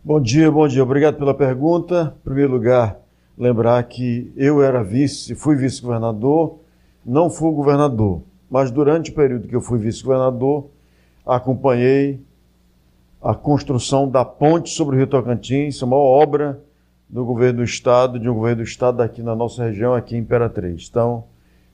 Bom 0.03 0.19
dia, 0.19 0.51
bom 0.51 0.67
dia. 0.67 0.83
Obrigado 0.83 1.19
pela 1.19 1.35
pergunta. 1.35 2.15
Em 2.21 2.25
primeiro 2.25 2.51
lugar, 2.51 2.99
lembrar 3.37 3.83
que 3.83 4.33
eu 4.35 4.63
era 4.63 4.83
vice, 4.83 5.35
fui 5.35 5.57
vice-governador, 5.57 6.59
não 7.05 7.29
fui 7.29 7.53
governador, 7.53 8.23
mas 8.51 8.71
durante 8.71 9.11
o 9.11 9.15
período 9.15 9.47
que 9.47 9.55
eu 9.55 9.61
fui 9.61 9.79
vice-governador, 9.79 10.69
acompanhei 11.27 12.19
a 13.23 13.35
construção 13.35 14.09
da 14.09 14.25
ponte 14.25 14.71
sobre 14.71 14.97
o 14.97 14.99
Rio 14.99 15.07
Tocantins, 15.07 15.83
a 15.83 15.87
maior 15.87 16.23
obra 16.23 16.59
do 17.07 17.23
governo 17.23 17.59
do 17.59 17.65
estado, 17.65 18.19
de 18.19 18.27
um 18.27 18.35
governo 18.35 18.63
do 18.63 18.67
estado 18.67 19.03
aqui 19.03 19.23
na 19.23 19.37
nossa 19.37 19.65
região, 19.65 19.93
aqui 19.93 20.17
em 20.17 20.21
Imperatriz. 20.21 20.89
Então, 20.91 21.25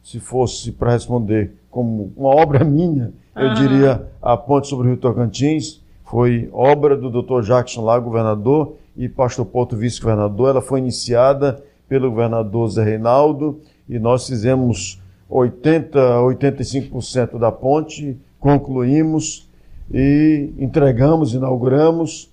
se 0.03 0.19
fosse 0.19 0.73
para 0.73 0.91
responder 0.91 1.53
como 1.71 2.13
uma 2.17 2.31
obra 2.31 2.65
minha, 2.65 3.13
eu 3.37 3.51
Ah. 3.51 3.55
diria 3.55 4.09
a 4.21 4.37
ponte 4.37 4.67
sobre 4.67 4.89
o 4.89 4.91
Rio 4.91 5.01
Tocantins 5.01 5.86
foi 6.07 6.49
obra 6.53 6.97
do 6.97 7.11
Dr. 7.11 7.43
Jackson 7.43 7.85
lá, 7.85 7.99
governador, 7.99 8.77
e 8.97 9.09
Pastor 9.09 9.45
Porto, 9.45 9.77
vice-governador. 9.77 10.51
Ela 10.51 10.63
foi 10.63 10.79
iniciada 10.79 11.63
pelo 11.89 12.11
governador 12.11 12.69
Zé 12.71 12.83
Reinaldo 12.83 13.61
e 13.89 13.99
nós 13.99 14.27
fizemos 14.27 15.01
80, 15.29 15.99
85% 15.99 17.39
da 17.39 17.51
ponte, 17.51 18.17
concluímos 18.39 19.49
e 19.93 20.51
entregamos, 20.59 21.35
inauguramos. 21.35 22.31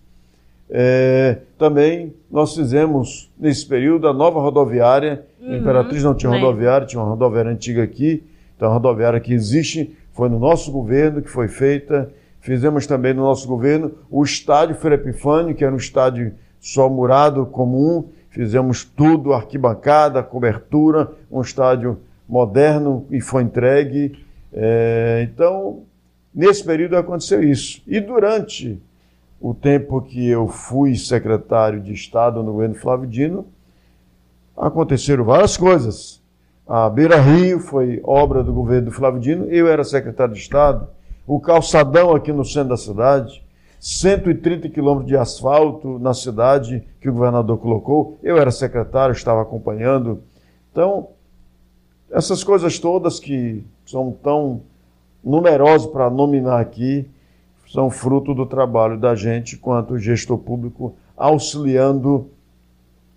É, 0.70 1.40
também 1.58 2.14
nós 2.32 2.56
fizemos, 2.56 3.30
nesse 3.38 3.66
período, 3.66 4.08
a 4.08 4.14
nova 4.14 4.40
rodoviária. 4.40 5.26
Uhum, 5.42 5.58
Imperatriz 5.58 6.04
não 6.04 6.16
tinha 6.16 6.32
rodoviária, 6.32 6.88
tinha 6.88 7.02
uma 7.02 7.10
rodoviária 7.10 7.52
antiga 7.52 7.84
aqui. 7.84 8.24
Então, 8.56 8.70
a 8.70 8.74
rodoviária 8.74 9.20
que 9.20 9.34
existe 9.34 9.96
foi 10.14 10.30
no 10.30 10.40
nosso 10.40 10.72
governo 10.72 11.22
que 11.22 11.30
foi 11.30 11.48
feita. 11.48 12.12
Fizemos 12.44 12.86
também 12.86 13.14
no 13.14 13.22
nosso 13.22 13.48
governo 13.48 13.94
o 14.12 14.22
estádio 14.22 14.76
Feira 14.76 14.96
Epifânio, 14.98 15.56
que 15.56 15.64
era 15.64 15.74
um 15.74 15.78
estádio 15.78 16.34
só 16.60 16.90
murado, 16.90 17.46
comum. 17.46 18.10
Fizemos 18.30 18.84
tudo, 18.84 19.32
arquibancada, 19.32 20.22
cobertura, 20.22 21.10
um 21.32 21.40
estádio 21.40 22.02
moderno 22.28 23.08
e 23.10 23.22
foi 23.22 23.44
entregue. 23.44 24.26
É, 24.52 25.26
então, 25.32 25.84
nesse 26.36 26.66
período 26.66 26.98
aconteceu 26.98 27.42
isso. 27.42 27.82
E 27.88 28.02
durante 28.02 28.78
o 29.40 29.54
tempo 29.54 30.02
que 30.02 30.28
eu 30.28 30.46
fui 30.50 30.98
secretário 30.98 31.80
de 31.80 31.94
Estado 31.94 32.44
no 32.44 32.52
governo 32.52 32.76
Flávio 32.76 33.08
Dino, 33.08 33.48
aconteceram 34.58 35.24
várias 35.24 35.56
coisas. 35.56 36.22
A 36.68 36.90
Beira 36.90 37.22
Rio 37.22 37.62
foi 37.62 38.02
obra 38.04 38.44
do 38.44 38.52
governo 38.52 38.88
do 38.88 38.92
Flávio 38.92 39.22
Dino, 39.22 39.46
eu 39.46 39.66
era 39.66 39.86
secretário 39.86 40.34
de 40.34 40.42
Estado. 40.42 40.90
O 41.26 41.40
calçadão 41.40 42.16
aqui 42.16 42.32
no 42.32 42.44
centro 42.44 42.70
da 42.70 42.78
cidade, 42.78 43.44
130 43.80 44.70
quilômetros 44.70 45.08
de 45.08 45.18
asfalto 45.18 46.00
na 46.00 46.14
cidade 46.14 46.84
que 47.00 47.10
o 47.10 47.14
governador 47.14 47.58
colocou, 47.58 48.18
eu 48.22 48.38
era 48.38 48.52
secretário, 48.52 49.14
estava 49.14 49.42
acompanhando. 49.42 50.22
Então, 50.72 51.10
essas 52.12 52.44
coisas 52.44 52.78
todas 52.80 53.20
que 53.20 53.64
são 53.86 54.12
tão 54.12 54.62
numerosas 55.24 55.88
para 55.88 56.10
nominar 56.10 56.60
aqui, 56.60 57.10
são 57.72 57.90
fruto 57.90 58.36
do 58.36 58.46
trabalho 58.46 59.00
da 59.00 59.16
gente 59.16 59.58
quanto 59.58 59.98
gestor 59.98 60.38
público 60.38 60.96
auxiliando 61.18 62.30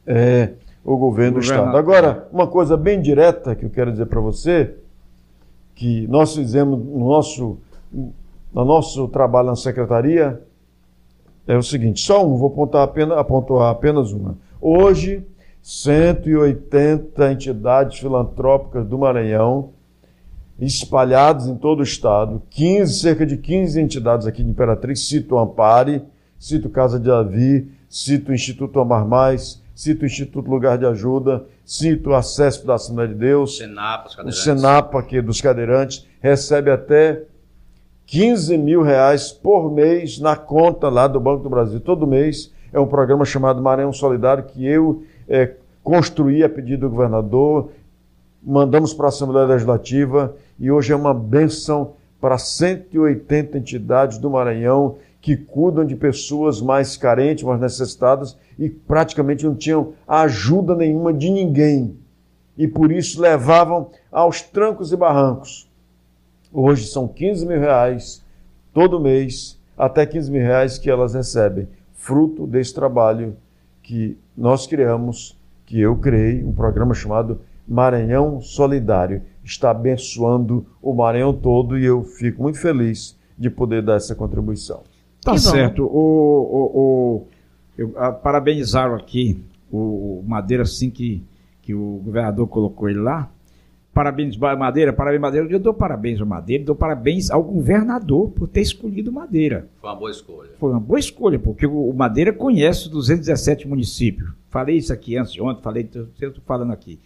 é, 0.06 0.52
o 0.84 0.96
governo 0.96 1.34
do 1.34 1.40
Estado. 1.40 1.76
Agora, 1.76 2.28
uma 2.32 2.46
coisa 2.46 2.76
bem 2.76 3.02
direta 3.02 3.54
que 3.54 3.64
eu 3.64 3.70
quero 3.70 3.90
dizer 3.90 4.06
para 4.06 4.20
você, 4.20 4.74
que 5.74 6.06
nós 6.06 6.34
fizemos 6.34 6.78
no 6.78 7.08
nosso, 7.08 7.58
no 7.92 8.64
nosso 8.64 9.08
trabalho 9.08 9.48
na 9.48 9.56
secretaria, 9.56 10.40
é 11.46 11.56
o 11.56 11.62
seguinte, 11.62 12.00
só 12.00 12.26
um, 12.26 12.36
vou 12.36 12.48
apontar 12.48 12.82
apenas, 12.82 13.18
apontar 13.18 13.70
apenas 13.70 14.12
uma. 14.12 14.36
Hoje, 14.60 15.24
180 15.62 17.32
entidades 17.32 17.98
filantrópicas 17.98 18.86
do 18.86 18.98
Maranhão 18.98 19.70
espalhados 20.58 21.46
em 21.46 21.56
todo 21.56 21.80
o 21.80 21.82
estado, 21.82 22.42
15, 22.50 23.00
cerca 23.00 23.26
de 23.26 23.36
15 23.36 23.80
entidades 23.80 24.26
aqui 24.26 24.42
de 24.42 24.50
Imperatriz, 24.50 25.06
cito 25.06 25.36
Ampare, 25.36 26.02
cito 26.38 26.70
Casa 26.70 26.98
de 26.98 27.06
Davi, 27.06 27.70
cito 27.88 28.30
o 28.30 28.34
Instituto 28.34 28.80
Amar 28.80 29.06
Mais, 29.06 29.62
cito 29.74 30.02
o 30.02 30.06
Instituto 30.06 30.48
Lugar 30.50 30.78
de 30.78 30.86
Ajuda, 30.86 31.44
cito 31.64 32.14
a 32.14 32.22
CESP 32.22 32.66
da 32.66 32.74
Assembleia 32.74 33.08
de 33.08 33.16
Deus, 33.16 33.58
Senapa, 33.58 34.08
o 34.24 34.32
Senapa 34.32 35.00
aqui 35.00 35.20
dos 35.20 35.40
cadeirantes, 35.40 36.06
recebe 36.20 36.70
até 36.70 37.24
15 38.06 38.56
mil 38.56 38.82
reais 38.82 39.32
por 39.32 39.70
mês 39.70 40.20
na 40.20 40.36
conta 40.36 40.88
lá 40.88 41.08
do 41.08 41.18
Banco 41.18 41.42
do 41.42 41.50
Brasil. 41.50 41.80
Todo 41.80 42.06
mês 42.06 42.52
é 42.72 42.78
um 42.78 42.86
programa 42.86 43.24
chamado 43.24 43.60
Maranhão 43.60 43.92
Solidário 43.92 44.44
que 44.44 44.64
eu 44.64 45.02
é, 45.28 45.54
construí 45.82 46.44
a 46.44 46.48
pedido 46.48 46.82
do 46.82 46.90
governador, 46.90 47.70
mandamos 48.40 48.94
para 48.94 49.06
a 49.06 49.08
Assembleia 49.08 49.46
Legislativa 49.46 50.36
e 50.58 50.70
hoje 50.70 50.92
é 50.92 50.96
uma 50.96 51.12
benção 51.12 51.94
para 52.20 52.38
180 52.38 53.58
entidades 53.58 54.18
do 54.18 54.30
Maranhão 54.30 54.96
que 55.20 55.36
cuidam 55.36 55.84
de 55.84 55.96
pessoas 55.96 56.60
mais 56.60 56.96
carentes, 56.96 57.42
mais 57.42 57.60
necessitadas 57.60 58.36
e 58.56 58.70
praticamente 58.70 59.44
não 59.44 59.56
tinham 59.56 59.94
ajuda 60.06 60.76
nenhuma 60.76 61.12
de 61.12 61.28
ninguém. 61.28 61.96
E 62.56 62.68
por 62.68 62.92
isso 62.92 63.20
levavam 63.20 63.90
aos 64.12 64.40
trancos 64.40 64.92
e 64.92 64.96
barrancos. 64.96 65.68
Hoje 66.58 66.86
são 66.86 67.06
15 67.06 67.44
mil 67.46 67.60
reais 67.60 68.24
todo 68.72 68.98
mês, 68.98 69.60
até 69.76 70.06
15 70.06 70.32
mil 70.32 70.40
reais 70.40 70.78
que 70.78 70.88
elas 70.88 71.12
recebem, 71.12 71.68
fruto 71.92 72.46
desse 72.46 72.72
trabalho 72.72 73.36
que 73.82 74.16
nós 74.34 74.66
criamos, 74.66 75.38
que 75.66 75.78
eu 75.78 75.94
criei, 75.96 76.42
um 76.42 76.54
programa 76.54 76.94
chamado 76.94 77.42
Maranhão 77.68 78.40
Solidário 78.40 79.20
está 79.44 79.70
abençoando 79.70 80.64
o 80.80 80.94
Maranhão 80.94 81.34
todo 81.34 81.78
e 81.78 81.84
eu 81.84 82.02
fico 82.02 82.42
muito 82.42 82.58
feliz 82.58 83.18
de 83.36 83.50
poder 83.50 83.82
dar 83.82 83.96
essa 83.96 84.14
contribuição. 84.14 84.82
Tá 85.20 85.36
certo. 85.36 85.84
O, 85.84 85.90
o, 85.92 86.80
o, 86.80 87.26
eu 87.76 87.92
a, 87.98 88.10
parabenizaram 88.10 88.94
aqui 88.94 89.44
o, 89.70 90.20
o 90.20 90.24
Madeira, 90.26 90.62
assim 90.62 90.88
que, 90.88 91.22
que 91.60 91.74
o 91.74 92.00
governador 92.02 92.48
colocou 92.48 92.88
ele 92.88 93.00
lá. 93.00 93.30
Parabéns, 93.96 94.36
Madeira, 94.36 94.92
parabéns, 94.92 95.20
Madeira. 95.22 95.48
Eu 95.50 95.58
dou 95.58 95.72
parabéns 95.72 96.20
ao 96.20 96.26
Madeira, 96.26 96.62
dou 96.62 96.76
parabéns 96.76 97.30
ao 97.30 97.42
governador 97.42 98.28
por 98.28 98.46
ter 98.46 98.60
escolhido 98.60 99.10
Madeira. 99.10 99.70
Foi 99.80 99.88
uma 99.88 99.96
boa 99.96 100.10
escolha. 100.10 100.50
Foi 100.58 100.70
uma 100.70 100.80
boa 100.80 101.00
escolha, 101.00 101.38
porque 101.38 101.66
o 101.66 101.90
Madeira 101.94 102.30
conhece 102.30 102.90
217 102.90 103.66
municípios. 103.66 104.28
Falei 104.50 104.76
isso 104.76 104.92
aqui 104.92 105.16
antes 105.16 105.32
de 105.32 105.40
ontem, 105.40 105.62
falei, 105.62 105.88
estou 105.90 106.42
falando 106.44 106.74
aqui. 106.74 107.00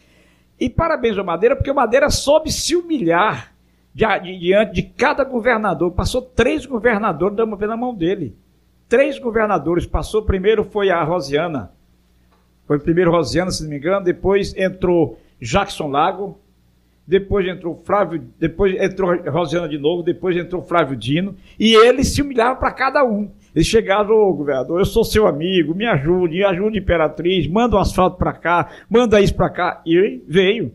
E 0.59 0.69
parabéns 0.69 1.17
ao 1.17 1.25
Madeira, 1.25 1.55
porque 1.55 1.71
o 1.71 1.75
Madeira 1.77 2.11
soube 2.11 2.51
se 2.51 2.75
humilhar 2.75 3.55
diante 3.95 4.73
de 4.73 4.83
cada 4.83 5.23
governador. 5.23 5.93
Passou 5.93 6.21
três 6.21 6.67
governadores 6.67 7.37
na 7.37 7.77
mão 7.77 7.95
dele. 7.95 8.35
Três 8.89 9.17
governadores. 9.17 9.87
Passou 9.87 10.25
primeiro 10.25 10.65
foi 10.65 10.91
a 10.91 11.05
Rosiana. 11.05 11.71
Foi 12.67 12.81
primeiro 12.81 13.13
Rosiana, 13.13 13.53
se 13.53 13.63
não 13.63 13.71
me 13.71 13.77
engano. 13.77 14.05
Depois 14.05 14.53
entrou 14.57 15.21
Jackson 15.41 15.87
Lago. 15.87 16.37
Depois 17.11 17.45
entrou 17.45 17.75
Flávio. 17.75 18.23
Depois 18.39 18.73
entrou 18.81 19.21
Rosiana 19.29 19.69
de 19.69 19.77
novo. 19.77 20.01
Depois 20.01 20.37
entrou 20.37 20.63
Flávio 20.63 20.97
Dino. 20.97 21.35
E 21.59 21.75
eles 21.75 22.15
se 22.15 22.23
humilhavam 22.23 22.61
para 22.61 22.71
cada 22.71 23.05
um. 23.05 23.29
Eles 23.53 23.67
chegaram, 23.67 24.15
ô 24.15 24.33
governador, 24.33 24.79
eu 24.79 24.85
sou 24.85 25.03
seu 25.03 25.27
amigo, 25.27 25.75
me 25.75 25.85
ajude, 25.87 26.45
ajude 26.45 26.79
Imperatriz, 26.79 27.49
manda 27.49 27.75
um 27.75 27.81
asfalto 27.81 28.17
para 28.17 28.33
cá, 28.33 28.71
manda 28.89 29.21
isso 29.21 29.35
para 29.35 29.51
cá. 29.51 29.83
E 29.85 30.23
veio. 30.29 30.73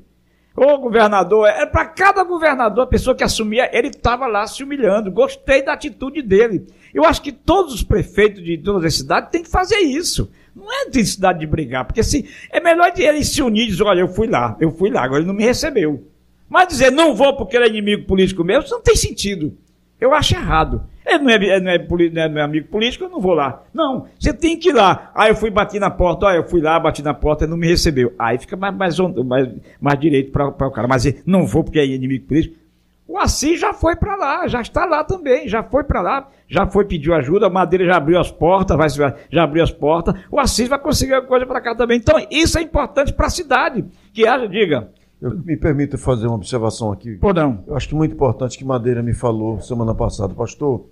Ô 0.58 0.78
governador, 0.78 1.48
é 1.48 1.66
para 1.66 1.86
cada 1.86 2.22
governador, 2.26 2.84
a 2.84 2.88
pessoa 2.88 3.16
que 3.16 3.24
assumia, 3.24 3.70
ele 3.72 3.88
estava 3.88 4.28
lá 4.28 4.46
se 4.46 4.62
humilhando. 4.62 5.10
Gostei 5.10 5.64
da 5.64 5.72
atitude 5.72 6.22
dele. 6.22 6.68
Eu 6.94 7.06
acho 7.06 7.22
que 7.22 7.32
todos 7.32 7.74
os 7.74 7.82
prefeitos 7.82 8.44
de 8.44 8.58
todas 8.58 8.84
as 8.84 8.96
cidades 8.96 9.30
têm 9.30 9.44
que 9.44 9.50
fazer 9.50 9.80
isso. 9.80 10.30
Não 10.54 10.70
é 10.70 10.86
necessidade 10.88 11.40
de 11.40 11.48
brigar, 11.48 11.86
porque 11.86 12.02
assim, 12.02 12.26
é 12.52 12.60
melhor 12.60 12.92
ele 12.98 13.24
se 13.24 13.42
unir 13.42 13.64
e 13.64 13.68
dizer, 13.68 13.84
olha, 13.84 14.02
eu 14.02 14.10
fui 14.10 14.28
lá, 14.28 14.58
eu 14.60 14.72
fui 14.72 14.90
lá, 14.90 15.02
agora 15.02 15.22
ele 15.22 15.28
não 15.28 15.34
me 15.34 15.46
recebeu. 15.46 16.04
Mas 16.50 16.68
dizer, 16.68 16.92
não 16.92 17.16
vou 17.16 17.36
porque 17.36 17.56
ele 17.56 17.66
é 17.66 17.70
inimigo 17.70 18.06
político 18.06 18.44
meu, 18.44 18.62
isso 18.62 18.74
não 18.74 18.82
tem 18.82 18.96
sentido. 18.96 19.58
Eu 20.00 20.14
acho 20.14 20.36
errado. 20.36 20.84
Ele 21.06 21.20
não 21.20 21.30
é, 21.30 21.60
não, 21.60 21.72
é, 21.72 21.78
não, 21.78 22.22
é, 22.22 22.30
não 22.30 22.42
é, 22.42 22.44
amigo 22.44 22.68
político, 22.68 23.04
eu 23.04 23.10
não 23.10 23.22
vou 23.22 23.34
lá. 23.34 23.64
Não, 23.74 24.08
você 24.20 24.34
tem 24.34 24.58
que 24.58 24.70
ir 24.70 24.74
lá. 24.74 25.12
Aí 25.14 25.30
eu 25.30 25.36
fui 25.36 25.50
bater 25.50 25.80
na 25.80 25.90
porta, 25.90 26.26
olha, 26.26 26.38
eu 26.38 26.48
fui 26.48 26.62
lá, 26.62 26.80
bati 26.80 27.04
na 27.04 27.14
porta 27.14 27.46
e 27.46 27.48
não 27.48 27.56
me 27.56 27.68
recebeu. 27.68 28.14
Aí 28.18 28.38
fica 28.38 28.58
mais, 28.58 28.76
mais, 28.76 29.00
mais, 29.00 29.50
mais 29.80 30.00
direito 30.00 30.32
para 30.32 30.48
o 30.48 30.72
cara. 30.72 30.88
Mas 30.88 31.06
não 31.26 31.46
vou 31.46 31.64
porque 31.64 31.80
é 31.80 31.86
inimigo 31.86 32.26
político. 32.28 32.56
O 33.08 33.20
Assis 33.20 33.60
já 33.60 33.72
foi 33.72 33.96
para 33.96 34.16
lá, 34.16 34.48
já 34.48 34.62
está 34.62 34.84
lá 34.84 35.04
também, 35.04 35.48
já 35.48 35.62
foi 35.62 35.84
para 35.84 36.02
lá, 36.02 36.28
já 36.48 36.66
foi 36.66 36.86
pediu 36.86 37.14
ajuda, 37.14 37.46
a 37.46 37.50
Madeira 37.52 37.86
já 37.86 37.98
abriu 37.98 38.20
as 38.20 38.32
portas, 38.32 38.76
vai, 38.76 39.14
já 39.30 39.44
abriu 39.44 39.64
as 39.64 39.72
portas, 39.72 40.16
o 40.32 40.40
Assis 40.40 40.68
vai 40.68 40.80
conseguir 40.80 41.14
alguma 41.14 41.30
coisa 41.30 41.46
para 41.46 41.62
cá 41.62 41.76
também. 41.76 41.98
Então, 41.98 42.16
isso 42.32 42.58
é 42.58 42.64
importante 42.64 43.14
para 43.14 43.28
a 43.28 43.30
cidade. 43.30 43.86
Que 44.12 44.28
haja, 44.28 44.48
diga, 44.48 44.90
eu, 45.22 45.38
me 45.38 45.56
permita 45.56 45.98
fazer 45.98 46.28
uma 46.28 46.36
observação 46.36 46.92
aqui. 46.92 47.16
Podão. 47.16 47.64
Eu 47.68 47.76
acho 47.76 47.88
que 47.88 47.96
muito 47.96 48.14
importante 48.14 48.58
que 48.58 48.66
Madeira 48.66 49.02
me 49.02 49.14
falou 49.14 49.60
semana 49.62 49.94
passada. 49.94 50.34
Pastor, 50.34 50.86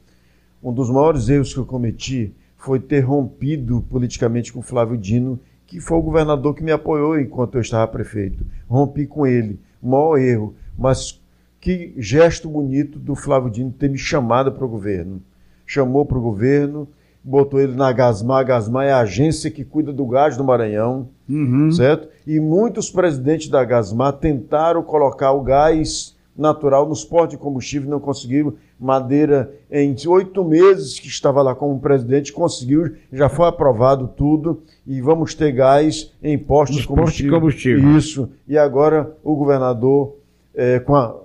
um 0.61 0.73
dos 0.73 0.89
maiores 0.89 1.29
erros 1.29 1.53
que 1.53 1.59
eu 1.59 1.65
cometi 1.65 2.33
foi 2.57 2.79
ter 2.79 3.01
rompido 3.01 3.81
politicamente 3.89 4.53
com 4.53 4.61
Flávio 4.61 4.97
Dino, 4.97 5.39
que 5.67 5.81
foi 5.81 5.97
o 5.97 6.01
governador 6.01 6.55
que 6.55 6.63
me 6.63 6.71
apoiou 6.71 7.19
enquanto 7.19 7.55
eu 7.55 7.61
estava 7.61 7.87
prefeito. 7.87 8.45
Rompi 8.67 9.05
com 9.05 9.27
ele. 9.27 9.59
O 9.81 9.89
maior 9.89 10.17
erro. 10.17 10.55
Mas 10.77 11.21
que 11.59 11.93
gesto 11.97 12.49
bonito 12.49 12.99
do 12.99 13.15
Flávio 13.15 13.49
Dino 13.49 13.71
ter 13.71 13.89
me 13.89 13.97
chamado 13.97 14.51
para 14.51 14.65
o 14.65 14.69
governo. 14.69 15.21
Chamou 15.65 16.05
para 16.05 16.17
o 16.17 16.21
governo, 16.21 16.87
botou 17.23 17.59
ele 17.59 17.75
na 17.75 17.91
Gasmar. 17.91 18.39
A 18.39 18.43
Gasmar 18.43 18.85
é 18.85 18.91
a 18.91 18.99
agência 18.99 19.49
que 19.49 19.63
cuida 19.63 19.93
do 19.93 20.05
gás 20.05 20.35
do 20.35 20.43
Maranhão, 20.43 21.07
uhum. 21.29 21.71
certo? 21.71 22.09
E 22.27 22.39
muitos 22.39 22.89
presidentes 22.89 23.47
da 23.47 23.63
Gasmar 23.63 24.13
tentaram 24.13 24.83
colocar 24.83 25.31
o 25.31 25.41
gás 25.41 26.15
natural 26.35 26.87
nos 26.87 27.05
postos 27.05 27.31
de 27.31 27.37
combustível, 27.37 27.89
não 27.89 27.99
conseguiram. 27.99 28.53
Madeira, 28.79 29.53
em 29.71 29.95
oito 30.07 30.43
meses 30.43 30.99
que 30.99 31.07
estava 31.07 31.41
lá 31.41 31.55
como 31.55 31.79
presidente, 31.79 32.33
conseguiu, 32.33 32.95
já 33.13 33.29
foi 33.29 33.47
aprovado 33.47 34.09
tudo 34.09 34.61
e 34.85 34.99
vamos 34.99 35.33
ter 35.33 35.53
gás 35.53 36.11
em 36.21 36.37
postos 36.37 36.81
de 36.81 36.87
combustível. 36.87 37.33
combustível. 37.33 37.97
Isso. 37.97 38.29
E 38.45 38.57
agora 38.57 39.15
o 39.23 39.35
governador 39.35 40.15
é, 40.53 40.79
com 40.79 40.95
a, 40.95 41.15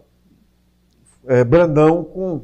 é, 1.27 1.43
Brandão, 1.43 2.05
com, 2.05 2.43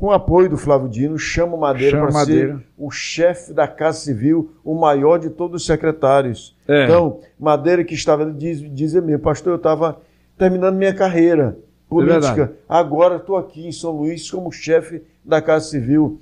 com 0.00 0.06
o 0.06 0.12
apoio 0.12 0.48
do 0.48 0.56
Flávio 0.56 0.88
Dino, 0.88 1.18
chama 1.18 1.54
o 1.54 1.60
Madeira 1.60 2.00
para 2.00 2.24
ser 2.24 2.58
o 2.78 2.90
chefe 2.90 3.52
da 3.52 3.68
Casa 3.68 3.98
Civil, 3.98 4.50
o 4.64 4.74
maior 4.74 5.18
de 5.18 5.28
todos 5.28 5.60
os 5.60 5.66
secretários. 5.66 6.56
É. 6.66 6.84
Então, 6.84 7.20
Madeira 7.38 7.84
que 7.84 7.92
estava, 7.92 8.22
ele 8.22 8.32
diz, 8.32 8.60
diz 8.74 8.96
a 8.96 9.02
mim, 9.02 9.18
pastor, 9.18 9.52
eu 9.52 9.56
estava 9.58 10.00
terminando 10.38 10.76
minha 10.76 10.94
carreira 10.94 11.58
política, 11.86 12.34
verdade. 12.34 12.52
agora 12.66 13.16
estou 13.16 13.36
aqui 13.36 13.66
em 13.66 13.72
São 13.72 13.90
Luís 13.90 14.30
como 14.30 14.50
chefe 14.50 15.02
da 15.22 15.42
Casa 15.42 15.66
Civil. 15.66 16.18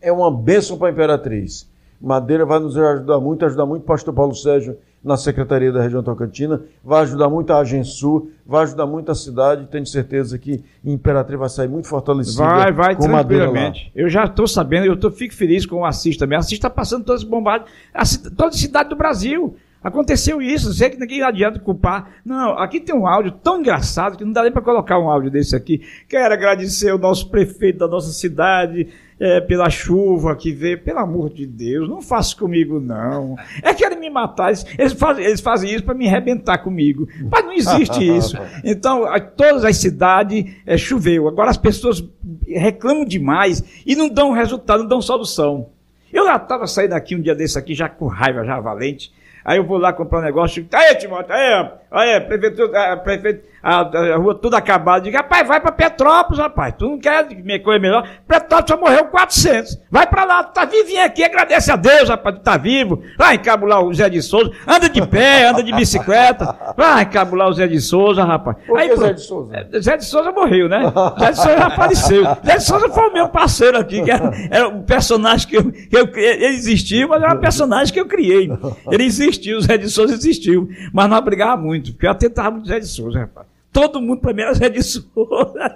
É 0.00 0.12
uma 0.12 0.30
bênção 0.30 0.78
para 0.78 0.86
a 0.86 0.92
Imperatriz. 0.92 1.68
Madeira 2.00 2.46
vai 2.46 2.60
nos 2.60 2.78
ajudar 2.78 3.18
muito, 3.18 3.44
ajudar 3.44 3.66
muito 3.66 3.82
o 3.82 3.86
pastor 3.86 4.14
Paulo 4.14 4.36
Sérgio 4.36 4.78
na 5.02 5.16
Secretaria 5.16 5.72
da 5.72 5.82
Região 5.82 6.02
Tocantina, 6.02 6.62
vai 6.84 7.02
ajudar 7.02 7.28
muito 7.28 7.52
a 7.52 7.58
Agensul, 7.58 8.30
vai 8.46 8.64
ajudar 8.64 8.86
muito 8.86 9.10
a 9.10 9.14
cidade, 9.14 9.66
tenho 9.66 9.86
certeza 9.86 10.38
que 10.38 10.62
Imperatriz 10.84 11.38
vai 11.38 11.48
sair 11.48 11.68
muito 11.68 11.88
fortalecida 11.88 12.44
Vai, 12.44 12.72
vai, 12.72 12.94
com 12.94 13.04
tranquilamente. 13.04 13.90
Eu 13.94 14.08
já 14.10 14.24
estou 14.24 14.46
sabendo, 14.46 14.86
eu 14.86 14.96
tô, 14.98 15.10
fico 15.10 15.34
feliz 15.34 15.64
com 15.64 15.76
o 15.76 15.84
Assis 15.84 16.16
também. 16.16 16.36
O 16.36 16.40
Assis 16.40 16.52
está 16.52 16.68
passando 16.68 17.04
todas 17.04 17.22
as 17.22 17.28
bombadas, 17.28 17.70
a 17.94 18.02
toda 18.30 18.48
a 18.50 18.52
cidade 18.52 18.90
do 18.90 18.96
Brasil. 18.96 19.56
Aconteceu 19.82 20.42
isso, 20.42 20.74
sei 20.74 20.90
que 20.90 21.00
ninguém 21.00 21.22
adianta 21.22 21.58
culpar. 21.58 22.10
Não, 22.22 22.50
aqui 22.58 22.78
tem 22.78 22.94
um 22.94 23.06
áudio 23.06 23.32
tão 23.32 23.60
engraçado 23.60 24.18
que 24.18 24.24
não 24.24 24.32
dá 24.32 24.42
nem 24.42 24.52
para 24.52 24.60
colocar 24.60 24.98
um 24.98 25.08
áudio 25.08 25.30
desse 25.30 25.56
aqui. 25.56 25.80
Quero 26.06 26.34
agradecer 26.34 26.92
o 26.92 26.98
nosso 26.98 27.30
prefeito 27.30 27.78
da 27.78 27.88
nossa 27.88 28.12
cidade 28.12 28.88
é, 29.20 29.40
pela 29.40 29.68
chuva 29.68 30.34
que 30.34 30.50
veio. 30.50 30.82
Pelo 30.82 30.98
amor 31.00 31.30
de 31.30 31.46
Deus, 31.46 31.88
não 31.88 32.00
faça 32.00 32.34
comigo, 32.34 32.80
não. 32.80 33.36
É 33.62 33.74
querem 33.74 34.00
me 34.00 34.08
matar. 34.10 34.48
Eles, 34.48 34.64
eles 34.78 34.92
fazem, 34.94 35.24
eles 35.24 35.40
fazem 35.40 35.72
isso 35.74 35.84
para 35.84 35.94
me 35.94 36.08
arrebentar 36.08 36.58
comigo. 36.58 37.06
Mas 37.30 37.44
não 37.44 37.52
existe 37.52 38.16
isso. 38.16 38.36
Então, 38.64 39.04
a- 39.04 39.20
todas 39.20 39.64
as 39.64 39.76
cidades 39.76 40.44
é, 40.66 40.76
choveu. 40.78 41.28
Agora 41.28 41.50
as 41.50 41.56
pessoas 41.56 42.02
reclamam 42.46 43.04
demais 43.04 43.62
e 43.86 43.94
não 43.94 44.08
dão 44.08 44.32
resultado, 44.32 44.80
não 44.82 44.88
dão 44.88 45.02
solução. 45.02 45.68
Eu 46.12 46.24
já 46.24 46.36
estava 46.36 46.66
saindo 46.66 46.94
aqui 46.94 47.14
um 47.14 47.20
dia 47.20 47.34
desse 47.34 47.58
aqui, 47.58 47.74
já 47.74 47.88
com 47.88 48.06
raiva, 48.06 48.44
já 48.44 48.58
valente. 48.58 49.12
Aí 49.44 49.58
eu 49.58 49.64
vou 49.64 49.78
lá 49.78 49.92
comprar 49.92 50.18
um 50.18 50.22
negócio, 50.22 50.66
aí, 50.72 50.94
Timóteo, 50.96 51.32
aí, 51.34 51.70
aí, 51.90 52.20
prefeitura, 52.20 52.96
prefeito, 52.98 53.44
a, 53.62 53.80
a 53.80 54.16
rua 54.16 54.34
toda 54.34 54.56
acabada. 54.56 55.02
Digo, 55.02 55.16
rapaz, 55.16 55.46
vai 55.46 55.60
pra 55.60 55.72
Petrópolis, 55.72 56.38
rapaz. 56.38 56.74
Tu 56.78 56.86
não 56.88 56.98
quer 56.98 57.26
coisa 57.60 57.78
melhor? 57.78 58.08
Petrópolis 58.26 58.70
só 58.70 58.76
morreu 58.76 59.04
400. 59.06 59.78
Vai 59.90 60.06
pra 60.06 60.24
lá, 60.24 60.44
tu 60.44 60.54
tá 60.54 60.64
vivinho 60.64 61.04
aqui, 61.04 61.22
agradece 61.22 61.70
a 61.70 61.76
Deus, 61.76 62.08
rapaz, 62.08 62.36
tu 62.36 62.42
tá 62.42 62.56
vivo. 62.56 63.02
Vai 63.18 63.36
encabular 63.36 63.82
o 63.84 63.92
Zé 63.92 64.08
de 64.08 64.22
Souza, 64.22 64.50
anda 64.66 64.88
de 64.88 65.06
pé, 65.06 65.48
anda 65.48 65.62
de 65.62 65.72
bicicleta. 65.72 66.56
Vai 66.76 67.02
encabular 67.02 67.48
o 67.48 67.52
Zé 67.52 67.66
de 67.66 67.80
Souza, 67.80 68.24
rapaz. 68.24 68.56
Por 68.66 68.76
que 68.76 68.82
Aí, 68.82 68.88
Zé 68.88 68.94
pronto. 68.96 69.14
de 69.14 69.20
Souza? 69.22 69.56
É, 69.56 69.80
Zé 69.80 69.96
de 69.96 70.04
Souza 70.04 70.32
morreu, 70.32 70.68
né? 70.68 70.92
Zé 71.18 71.30
de 71.30 71.36
Souza 71.36 71.58
já 71.58 71.70
faleceu. 71.70 72.24
Zé 72.44 72.56
de 72.56 72.64
Souza 72.64 72.88
foi 72.90 73.08
o 73.08 73.12
meu 73.12 73.28
parceiro 73.28 73.78
aqui, 73.78 74.02
que 74.02 74.10
era, 74.10 74.30
era 74.50 74.68
um 74.68 74.82
personagem 74.82 75.48
que 75.48 75.56
eu, 75.56 75.70
que 75.70 75.96
eu 75.96 76.08
criei. 76.08 76.34
Ele 76.34 76.46
existiu, 76.54 77.08
mas 77.08 77.22
era 77.22 77.34
um 77.34 77.40
personagem 77.40 77.92
que 77.92 78.00
eu 78.00 78.06
criei. 78.06 78.50
Ele 78.90 79.04
existiu, 79.04 79.58
o 79.58 79.60
Zé 79.60 79.76
de 79.76 79.88
Souza 79.88 80.14
existiu. 80.14 80.68
Mas 80.92 81.08
nós 81.08 81.22
brigava 81.24 81.56
muito, 81.60 81.92
porque 81.92 82.06
eu 82.06 82.10
atentava 82.10 82.50
muito 82.52 82.64
o 82.64 82.68
Zé 82.68 82.78
de 82.78 82.86
Souza, 82.86 83.18
rapaz. 83.18 83.49
Todo 83.72 84.00
mundo 84.02 84.20
pra 84.20 84.32
mim 84.32 84.42
era 84.42 84.54
Zé 84.54 84.68
de 84.68 84.82
Souza. 84.82 85.74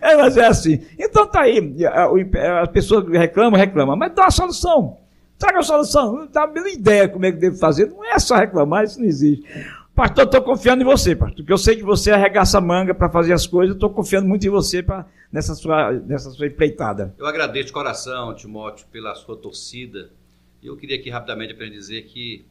É, 0.00 0.16
mas 0.16 0.36
é 0.36 0.46
assim. 0.46 0.80
Então 0.98 1.26
tá 1.26 1.40
aí. 1.42 1.84
a- 1.86 2.62
As 2.62 2.68
pessoas 2.70 3.06
reclamam, 3.08 3.58
reclamam, 3.58 3.96
mas 3.96 4.14
dá 4.14 4.22
uma 4.22 4.30
solução. 4.30 4.96
Traga 5.38 5.58
a 5.58 5.62
solução. 5.62 6.28
Dá 6.32 6.46
uma 6.46 6.70
ideia 6.70 7.08
como 7.08 7.26
é 7.26 7.32
que 7.32 7.38
deve 7.38 7.56
fazer. 7.58 7.86
Não 7.90 8.04
é 8.04 8.18
só 8.18 8.36
reclamar, 8.36 8.84
isso 8.84 8.98
não 9.00 9.06
existe. 9.06 9.44
Pastor, 9.94 10.24
estou 10.24 10.42
confiando 10.42 10.82
em 10.82 10.84
você, 10.86 11.16
pastor, 11.16 11.36
porque 11.38 11.52
eu 11.52 11.58
sei 11.58 11.74
que 11.76 11.82
você 11.82 12.10
arregaça 12.10 12.58
a 12.58 12.60
manga 12.60 12.94
para 12.94 13.08
fazer 13.08 13.32
as 13.32 13.46
coisas. 13.46 13.74
Estou 13.74 13.88
confiando 13.90 14.28
muito 14.28 14.46
em 14.46 14.50
você 14.50 14.82
pra, 14.82 15.06
nessa, 15.32 15.54
sua, 15.54 15.90
nessa 15.92 16.30
sua 16.30 16.46
empreitada. 16.46 17.14
Eu 17.18 17.26
agradeço 17.26 17.66
de 17.68 17.72
coração, 17.72 18.34
Timóteo, 18.34 18.86
pela 18.92 19.14
sua 19.14 19.36
torcida. 19.36 20.10
E 20.62 20.66
eu 20.66 20.76
queria 20.76 20.96
aqui 20.96 21.08
rapidamente 21.08 21.54
apenas 21.54 21.72
dizer 21.72 22.02
que 22.02 22.44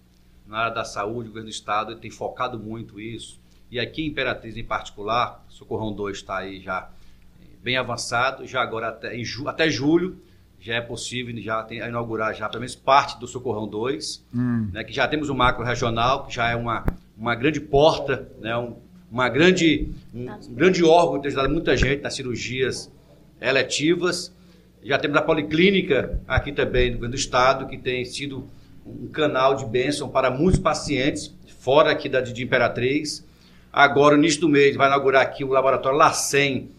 na 0.48 0.58
área 0.60 0.74
da 0.76 0.84
saúde, 0.86 1.28
o 1.28 1.32
governo 1.32 1.50
do 1.50 1.54
estado 1.54 1.96
tem 1.96 2.12
focado 2.12 2.60
muito 2.60 3.00
isso. 3.00 3.40
E 3.72 3.80
aqui 3.80 4.04
em 4.04 4.08
Imperatriz, 4.08 4.56
em 4.56 4.64
particular, 4.64 5.44
Socorrão 5.50 5.92
2 5.92 6.18
está 6.18 6.38
aí 6.38 6.60
já 6.62 6.88
eh, 7.42 7.46
bem 7.64 7.78
avançado, 7.78 8.46
já 8.46 8.62
agora 8.62 8.90
até, 8.90 9.18
ju- 9.24 9.48
até 9.48 9.70
julho 9.70 10.18
já 10.60 10.76
é 10.76 10.82
possível 10.82 11.36
já 11.42 11.62
tem, 11.64 11.78
inaugurar 11.80 12.34
já 12.34 12.48
pelo 12.50 12.62
menos 12.62 12.76
parte 12.76 13.20
do 13.20 13.28
Socorrão 13.28 13.68
2, 13.68 14.24
né, 14.74 14.84
que 14.84 14.92
já 14.94 15.08
temos 15.08 15.30
um 15.30 15.36
macro 15.36 15.64
regional, 15.64 16.26
que 16.26 16.34
já 16.34 16.50
é 16.50 16.56
uma, 16.56 16.84
uma 17.18 17.36
grande 17.36 17.60
porta, 17.60 18.28
né, 18.40 18.56
um, 18.58 18.76
uma 19.12 19.30
grande, 19.30 19.92
um, 20.14 20.32
um 20.32 20.54
grande 20.56 20.84
órgão 20.84 21.16
que 21.16 21.22
tem 21.22 21.28
ajudado 21.28 21.54
muita 21.54 21.76
gente 21.78 22.02
nas 22.02 22.16
cirurgias 22.16 22.92
eletivas. 23.40 24.34
Já 24.84 24.98
temos 24.98 25.18
a 25.18 25.22
Policlínica 25.22 26.20
aqui 26.28 26.52
também 26.52 26.96
do 26.96 27.16
Estado, 27.16 27.68
que 27.68 27.78
tem 27.78 28.06
sido 28.06 28.48
um 28.86 29.08
canal 29.08 29.56
de 29.56 29.66
bênção 29.66 30.08
para 30.08 30.30
muitos 30.30 30.60
pacientes, 30.60 31.34
fora 31.60 31.92
aqui 31.92 32.08
da 32.08 32.22
de 32.22 32.44
Imperatriz. 32.44 33.26
Agora, 33.74 34.16
no 34.16 34.24
início 34.24 34.42
do 34.42 34.48
mês, 34.48 34.76
vai 34.76 34.88
inaugurar 34.88 35.24
aqui 35.24 35.44
o 35.44 35.50
laboratório 35.50 35.98
LACEN, 35.98 36.70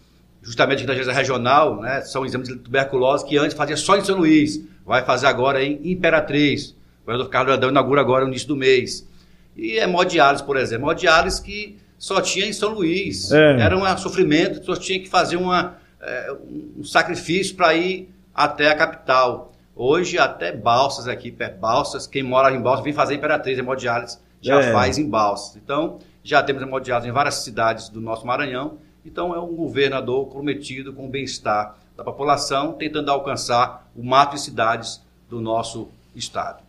justamente 0.41 0.85
da 0.85 0.93
agência 0.93 1.11
regional, 1.11 1.81
né? 1.81 2.01
São 2.01 2.25
exames 2.25 2.47
de 2.47 2.55
tuberculose 2.55 3.25
que 3.25 3.37
antes 3.37 3.55
fazia 3.55 3.75
só 3.75 3.97
em 3.97 4.03
São 4.03 4.17
Luís. 4.17 4.63
Vai 4.85 5.03
fazer 5.03 5.27
agora 5.27 5.61
em 5.61 5.91
Imperatriz. 5.91 6.69
O 6.69 7.05
governador 7.05 7.29
Carlos 7.29 7.51
Brandão 7.51 7.69
inaugura 7.69 8.01
agora 8.01 8.23
no 8.23 8.31
início 8.31 8.47
do 8.47 8.55
mês. 8.55 9.07
E 9.55 9.77
hemodiálise, 9.77 10.43
por 10.43 10.55
exemplo. 10.55 10.85
Hemodiálise 10.85 11.41
que 11.41 11.77
só 11.97 12.21
tinha 12.21 12.45
em 12.45 12.53
São 12.53 12.69
Luís. 12.69 13.31
É. 13.31 13.59
Era 13.59 13.77
um 13.77 13.97
sofrimento, 13.97 14.59
pessoas 14.59 14.79
tinham 14.79 15.03
que 15.03 15.09
fazer 15.09 15.35
uma, 15.35 15.77
é, 15.99 16.33
um 16.77 16.83
sacrifício 16.83 17.55
para 17.55 17.75
ir 17.75 18.09
até 18.33 18.69
a 18.69 18.75
capital. 18.75 19.53
Hoje, 19.77 20.17
até 20.17 20.51
Balsas 20.51 21.07
aqui, 21.07 21.31
Balsas, 21.59 22.07
quem 22.07 22.23
mora 22.23 22.51
em 22.51 22.59
Balsas 22.59 22.83
vem 22.83 22.93
fazer 22.93 23.13
Imperatriz, 23.13 23.59
hemodiálise, 23.59 24.17
já 24.41 24.59
É. 24.59 24.71
faz 24.71 24.97
em 24.97 25.07
Balsas. 25.07 25.55
Então, 25.55 25.99
já 26.23 26.41
temos 26.41 26.63
hemodiálise 26.63 27.07
em 27.07 27.11
várias 27.11 27.35
cidades 27.35 27.87
do 27.87 28.01
nosso 28.01 28.25
Maranhão. 28.25 28.79
Então, 29.05 29.35
é 29.35 29.39
um 29.39 29.55
governador 29.55 30.25
comprometido 30.25 30.91
com 30.93 31.05
o 31.05 31.09
bem-estar 31.09 31.75
da 31.95 32.03
população, 32.03 32.73
tentando 32.73 33.11
alcançar 33.11 33.87
o 33.95 34.03
mato 34.03 34.35
e 34.35 34.39
cidades 34.39 35.01
do 35.29 35.39
nosso 35.39 35.89
estado. 36.15 36.63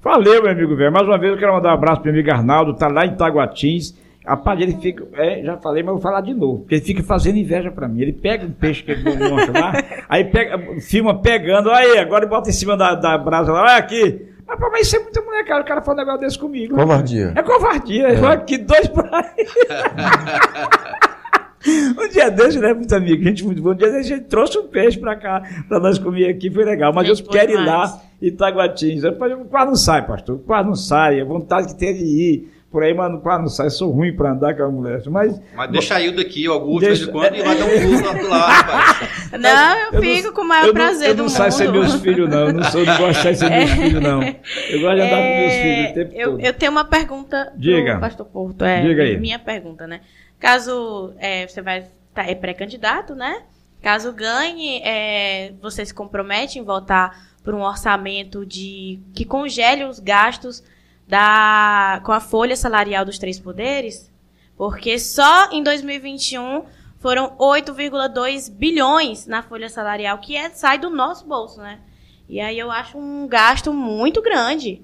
Valeu, 0.00 0.42
meu 0.42 0.50
amigo 0.52 0.76
velho. 0.76 0.92
Mais 0.92 1.06
uma 1.06 1.18
vez 1.18 1.32
eu 1.32 1.38
quero 1.38 1.52
mandar 1.52 1.70
um 1.70 1.74
abraço 1.74 2.00
pro 2.00 2.12
meu 2.12 2.20
amigo 2.20 2.34
Arnaldo, 2.34 2.74
tá 2.74 2.88
lá 2.88 3.04
em 3.04 3.14
Taguatins. 3.16 3.94
Rapaz, 4.24 4.60
ele 4.60 4.76
fica. 4.80 5.04
É, 5.14 5.42
já 5.42 5.56
falei, 5.56 5.82
mas 5.82 5.92
vou 5.94 6.00
falar 6.00 6.20
de 6.20 6.32
novo. 6.32 6.60
Porque 6.60 6.76
ele 6.76 6.84
fica 6.84 7.02
fazendo 7.02 7.38
inveja 7.38 7.70
pra 7.70 7.88
mim. 7.88 8.02
Ele 8.02 8.12
pega 8.12 8.46
um 8.46 8.52
peixe 8.52 8.82
que 8.82 8.92
ele 8.92 9.02
não 9.02 9.30
gosta 9.30 9.52
lá, 9.52 9.72
aí 10.08 10.24
pega, 10.24 10.58
filma 10.80 11.20
pegando, 11.20 11.70
aí, 11.70 11.98
agora 11.98 12.26
bota 12.26 12.48
em 12.48 12.52
cima 12.52 12.76
da, 12.76 12.94
da 12.94 13.18
brasa 13.18 13.52
lá, 13.52 13.62
olha 13.62 13.76
aqui. 13.76 14.28
Mas, 14.46 14.58
pô, 14.58 14.70
mas 14.70 14.86
isso 14.86 14.96
é 14.96 15.00
muita 15.00 15.20
molecada, 15.22 15.62
o 15.62 15.64
cara 15.64 15.82
fala 15.82 15.96
um 15.96 16.00
negócio 16.00 16.20
desse 16.20 16.38
comigo. 16.38 16.74
Covardia. 16.74 17.32
É 17.34 17.42
covardia. 17.42 18.08
Olha 18.08 18.30
aqui, 18.30 18.58
dois 18.58 18.86
pra 18.88 19.32
Um 21.64 22.08
dia 22.08 22.28
desse, 22.28 22.58
né, 22.58 22.74
muito 22.74 22.92
amigo? 22.94 23.22
Gente, 23.22 23.44
muito 23.44 23.62
bom. 23.62 23.70
Um 23.70 23.74
dia 23.74 23.90
desse, 23.90 24.12
a 24.12 24.16
gente 24.16 24.28
trouxe 24.28 24.58
um 24.58 24.66
peixe 24.66 24.98
pra 24.98 25.14
cá, 25.16 25.42
pra 25.68 25.78
nós 25.78 25.96
comer 25.98 26.28
aqui, 26.28 26.50
foi 26.50 26.64
legal. 26.64 26.92
Mas 26.92 27.08
eu 27.08 27.26
quero 27.26 27.52
ir 27.52 27.58
demais. 27.58 27.92
lá, 27.92 28.00
Itaguatins. 28.20 29.04
Eu 29.04 29.16
falei, 29.16 29.36
quase 29.48 29.66
não 29.66 29.76
sai, 29.76 30.04
pastor. 30.06 30.40
Quase 30.40 30.66
não 30.66 30.74
sai. 30.74 31.20
A 31.20 31.24
vontade 31.24 31.68
que 31.68 31.78
tem 31.78 31.94
de 31.94 32.04
ir 32.04 32.52
por 32.72 32.82
aí, 32.82 32.94
mas 32.94 33.20
quase 33.22 33.42
não 33.42 33.48
sai. 33.48 33.66
Eu 33.66 33.70
sou 33.70 33.90
ruim 33.92 34.16
pra 34.16 34.32
andar 34.32 34.56
com 34.56 34.62
a 34.64 34.68
mulher. 34.70 35.02
Mas. 35.08 35.40
Mas 35.54 35.70
deixa 35.70 35.94
aí 35.96 36.08
o 36.08 36.16
daqui, 36.16 36.48
o 36.48 36.52
Augusto, 36.52 36.80
de 36.80 36.86
vez 36.86 36.98
em 37.00 37.04
Deixa- 37.04 37.12
quando, 37.12 37.36
e 37.36 37.42
vai 37.42 37.56
dar 37.58 37.64
um 37.66 37.68
pulo 37.82 38.06
lá 38.06 38.14
pro 38.14 38.28
lado, 38.28 38.50
rapaz. 38.72 39.30
Não, 39.40 39.78
eu, 39.78 39.92
não- 39.92 40.00
fico 40.00 40.32
com 40.32 40.40
o 40.40 40.48
maior 40.48 40.62
eu 40.62 40.66
não- 40.68 40.74
prazer 40.74 41.08
eu 41.10 41.14
do 41.14 41.18
não 41.18 41.24
mundo. 41.24 41.36
saio 41.36 41.52
sem 41.52 41.70
meus 41.70 41.94
filhos, 41.96 42.28
não. 42.30 42.38
Eu 42.48 42.52
não, 42.54 42.64
sou, 42.64 42.80
eu 42.80 42.86
não 42.86 42.96
gosto 42.98 43.12
de 43.16 43.22
sair 43.22 43.36
sem 43.36 43.50
meus 43.50 43.70
filhos, 43.70 44.02
não. 44.02 44.22
Eu 44.22 44.80
gosto 44.80 44.94
de 44.96 45.00
andar 45.02 45.16
com 45.16 45.38
meus 45.38 45.52
filhos 45.52 45.90
o 45.90 45.94
tempo 45.94 46.12
É, 46.14 46.22
eu, 46.24 46.30
todo. 46.32 46.40
eu 46.40 46.52
tenho 46.54 46.72
uma 46.72 46.84
pergunta 46.84 47.52
Diga. 47.56 47.92
pro 47.92 48.00
Pastor 48.00 48.26
Porto. 48.26 48.64
É, 48.64 48.80
Diga 48.82 49.02
aí. 49.02 49.18
Minha 49.20 49.38
pergunta, 49.38 49.86
né? 49.86 50.00
Caso 50.40 51.12
é, 51.18 51.46
você 51.46 51.62
vai 51.62 51.84
tá, 52.14 52.24
é 52.24 52.34
pré-candidato, 52.34 53.14
né? 53.14 53.42
Caso 53.80 54.12
ganhe, 54.12 54.80
é, 54.84 55.52
você 55.60 55.84
se 55.84 55.92
compromete 55.94 56.58
em 56.58 56.64
votar 56.64 57.32
por 57.44 57.54
um 57.54 57.62
orçamento 57.62 58.46
de 58.46 59.00
que 59.14 59.24
congele 59.24 59.84
os 59.84 59.98
gastos 59.98 60.62
da 61.12 62.00
com 62.04 62.10
a 62.12 62.20
folha 62.20 62.56
salarial 62.56 63.04
dos 63.04 63.18
três 63.18 63.38
poderes? 63.38 64.10
Porque 64.56 64.98
só 64.98 65.50
em 65.52 65.62
2021 65.62 66.62
foram 66.98 67.36
8,2 67.36 68.50
bilhões 68.50 69.26
na 69.26 69.42
folha 69.42 69.68
salarial, 69.68 70.16
que 70.18 70.34
é, 70.34 70.48
sai 70.50 70.78
do 70.78 70.88
nosso 70.88 71.26
bolso, 71.26 71.60
né? 71.60 71.80
E 72.28 72.40
aí 72.40 72.58
eu 72.58 72.70
acho 72.70 72.96
um 72.96 73.28
gasto 73.28 73.74
muito 73.74 74.22
grande. 74.22 74.80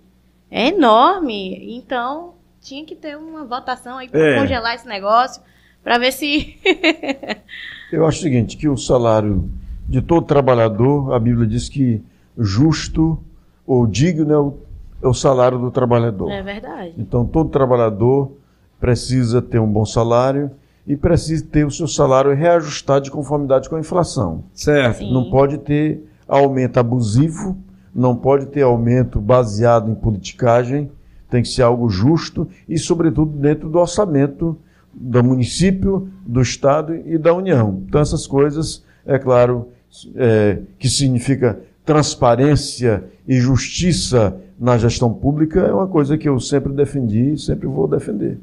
É 0.50 0.68
enorme. 0.68 1.74
Então, 1.78 2.34
tinha 2.60 2.84
que 2.84 2.94
ter 2.94 3.16
uma 3.16 3.44
votação 3.44 3.96
aí 3.96 4.08
para 4.08 4.20
É. 4.20 4.38
congelar 4.40 4.74
esse 4.74 4.86
negócio, 4.86 5.40
para 5.82 5.96
ver 5.96 6.12
se. 6.12 6.58
Eu 7.90 8.04
acho 8.06 8.18
o 8.18 8.22
seguinte, 8.22 8.56
que 8.58 8.68
o 8.68 8.76
salário 8.76 9.50
de 9.88 10.02
todo 10.02 10.26
trabalhador, 10.26 11.14
a 11.14 11.18
Bíblia 11.18 11.46
diz 11.46 11.70
que 11.70 12.02
justo 12.36 13.18
ou 13.66 13.86
digno 13.86 14.32
é 14.32 14.38
o, 14.38 14.58
é 15.02 15.06
o 15.06 15.14
salário 15.14 15.58
do 15.58 15.70
trabalhador. 15.70 16.30
é 16.30 16.42
verdade. 16.42 16.94
Então, 16.98 17.24
todo 17.24 17.50
trabalhador 17.50 18.32
precisa 18.80 19.40
ter 19.40 19.58
um 19.58 19.70
bom 19.70 19.84
salário 19.84 20.50
e 20.86 20.96
precisa 20.96 21.44
ter 21.44 21.66
o 21.66 21.70
seu 21.70 21.86
salário 21.86 22.34
reajustado 22.34 23.04
de 23.04 23.10
conformidade 23.10 23.68
com 23.68 23.76
a 23.76 23.80
inflação. 23.80 24.44
Certo. 24.54 24.98
Sim. 24.98 25.12
Não 25.12 25.30
pode 25.30 25.58
ter 25.58 26.02
aumento 26.26 26.78
abusivo, 26.78 27.56
não 27.94 28.16
pode 28.16 28.46
ter 28.46 28.62
aumento 28.62 29.20
baseado 29.20 29.90
em 29.90 29.94
politicagem, 29.94 30.90
tem 31.30 31.42
que 31.42 31.48
ser 31.48 31.62
algo 31.62 31.88
justo 31.90 32.48
e, 32.68 32.78
sobretudo, 32.78 33.36
dentro 33.36 33.68
do 33.68 33.78
orçamento 33.78 34.56
do 34.94 35.22
município, 35.22 36.08
do 36.26 36.40
Estado 36.40 36.94
e 36.94 37.18
da 37.18 37.34
União. 37.34 37.82
Então, 37.86 38.00
essas 38.00 38.26
coisas, 38.26 38.82
é 39.06 39.18
claro, 39.18 39.68
é, 40.16 40.58
que 40.78 40.88
significa 40.88 41.60
transparência 41.88 43.02
e 43.26 43.40
justiça 43.40 44.38
na 44.60 44.76
gestão 44.76 45.10
pública, 45.10 45.60
é 45.60 45.72
uma 45.72 45.86
coisa 45.86 46.18
que 46.18 46.28
eu 46.28 46.38
sempre 46.38 46.70
defendi 46.70 47.32
e 47.32 47.38
sempre 47.38 47.66
vou 47.66 47.88
defender. 47.88 48.38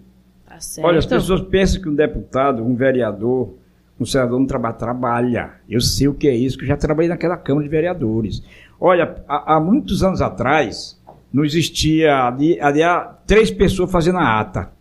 Tá 0.47 0.59
certo. 0.59 0.87
Olha, 0.87 0.97
as 0.97 1.05
pessoas 1.05 1.41
pensam 1.41 1.79
que 1.79 1.87
um 1.87 1.93
deputado, 1.93 2.63
um 2.63 2.73
vereador, 2.73 3.53
um 3.99 4.05
senador 4.05 4.39
não 4.39 4.47
trabalha. 4.47 4.73
Trabalha. 4.73 5.51
Eu 5.69 5.79
sei 5.79 6.07
o 6.07 6.15
que 6.15 6.27
é 6.27 6.35
isso, 6.35 6.57
que 6.57 6.63
eu 6.63 6.67
já 6.67 6.75
trabalhei 6.75 7.07
naquela 7.07 7.37
Câmara 7.37 7.63
de 7.63 7.69
Vereadores. 7.69 8.41
Olha, 8.81 9.23
há, 9.27 9.57
há 9.57 9.59
muitos 9.59 10.01
anos 10.01 10.23
atrás, 10.23 10.99
não 11.31 11.45
existia 11.45 12.25
ali, 12.25 12.59
ali 12.59 12.81
há 12.81 13.01
três 13.27 13.51
pessoas 13.51 13.91
fazendo 13.91 14.17
a 14.17 14.39
ata. 14.39 14.71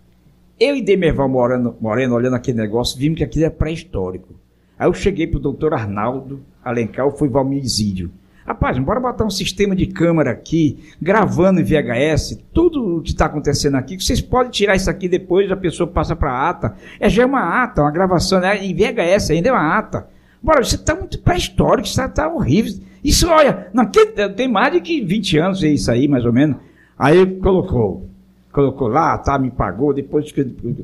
Eu 0.59 0.75
e 0.75 0.81
Demerval 0.81 1.29
Moreno, 1.29 1.77
Moreno, 1.79 2.15
olhando 2.15 2.37
aquele 2.37 2.57
negócio, 2.57 2.99
vimos 2.99 3.19
que 3.19 3.25
aquilo 3.25 3.45
é 3.45 3.51
pré-histórico. 3.51 4.35
Aí 4.79 4.89
eu 4.89 4.95
cheguei 4.95 5.27
pro 5.27 5.39
doutor 5.39 5.75
Arnaldo 5.75 6.41
Alencar, 6.65 7.05
eu 7.05 7.15
fui 7.15 7.29
Valmir 7.29 7.63
Isídio. 7.63 8.11
Rapaz, 8.47 8.79
bora 8.79 9.01
botar 9.01 9.25
um 9.25 9.31
sistema 9.31 9.75
de 9.75 9.87
câmera 9.87 10.31
aqui, 10.31 10.79
gravando 11.01 11.61
em 11.61 11.65
VHS, 11.65 12.39
tudo 12.53 12.99
o 12.99 13.03
que 13.03 13.09
está 13.11 13.25
acontecendo 13.25 13.77
aqui, 13.77 13.99
vocês 13.99 14.21
podem 14.21 14.51
tirar 14.51 14.77
isso 14.77 14.91
aqui 14.91 15.09
depois, 15.09 15.51
a 15.51 15.57
pessoa 15.57 15.87
passa 15.87 16.15
para 16.15 16.31
a 16.31 16.51
ata. 16.51 16.77
É 17.01 17.09
já 17.09 17.23
é 17.23 17.27
uma 17.27 17.63
ata, 17.63 17.81
uma 17.81 17.91
gravação, 17.91 18.41
né? 18.41 18.63
em 18.63 18.75
VHS 18.75 19.31
ainda 19.31 19.49
é 19.49 19.53
uma 19.53 19.79
ata. 19.79 20.07
Bora, 20.43 20.61
isso 20.61 20.75
está 20.75 20.95
muito 20.95 21.19
pré-histórico, 21.21 21.89
isso 21.89 21.99
está 21.99 22.29
horrível. 22.29 22.75
Isso, 23.03 23.27
olha, 23.31 23.69
naquele, 23.73 24.29
tem 24.31 24.47
mais 24.47 24.75
de 24.75 24.81
que 24.83 25.01
20 25.01 25.39
anos 25.39 25.63
isso 25.63 25.91
aí, 25.91 26.07
mais 26.07 26.27
ou 26.27 26.33
menos. 26.33 26.59
Aí 26.99 27.25
colocou, 27.37 28.07
colocou 28.53 28.89
lá, 28.89 29.17
tá, 29.17 29.39
me 29.39 29.51
pagou, 29.51 29.95
depois, 29.95 30.31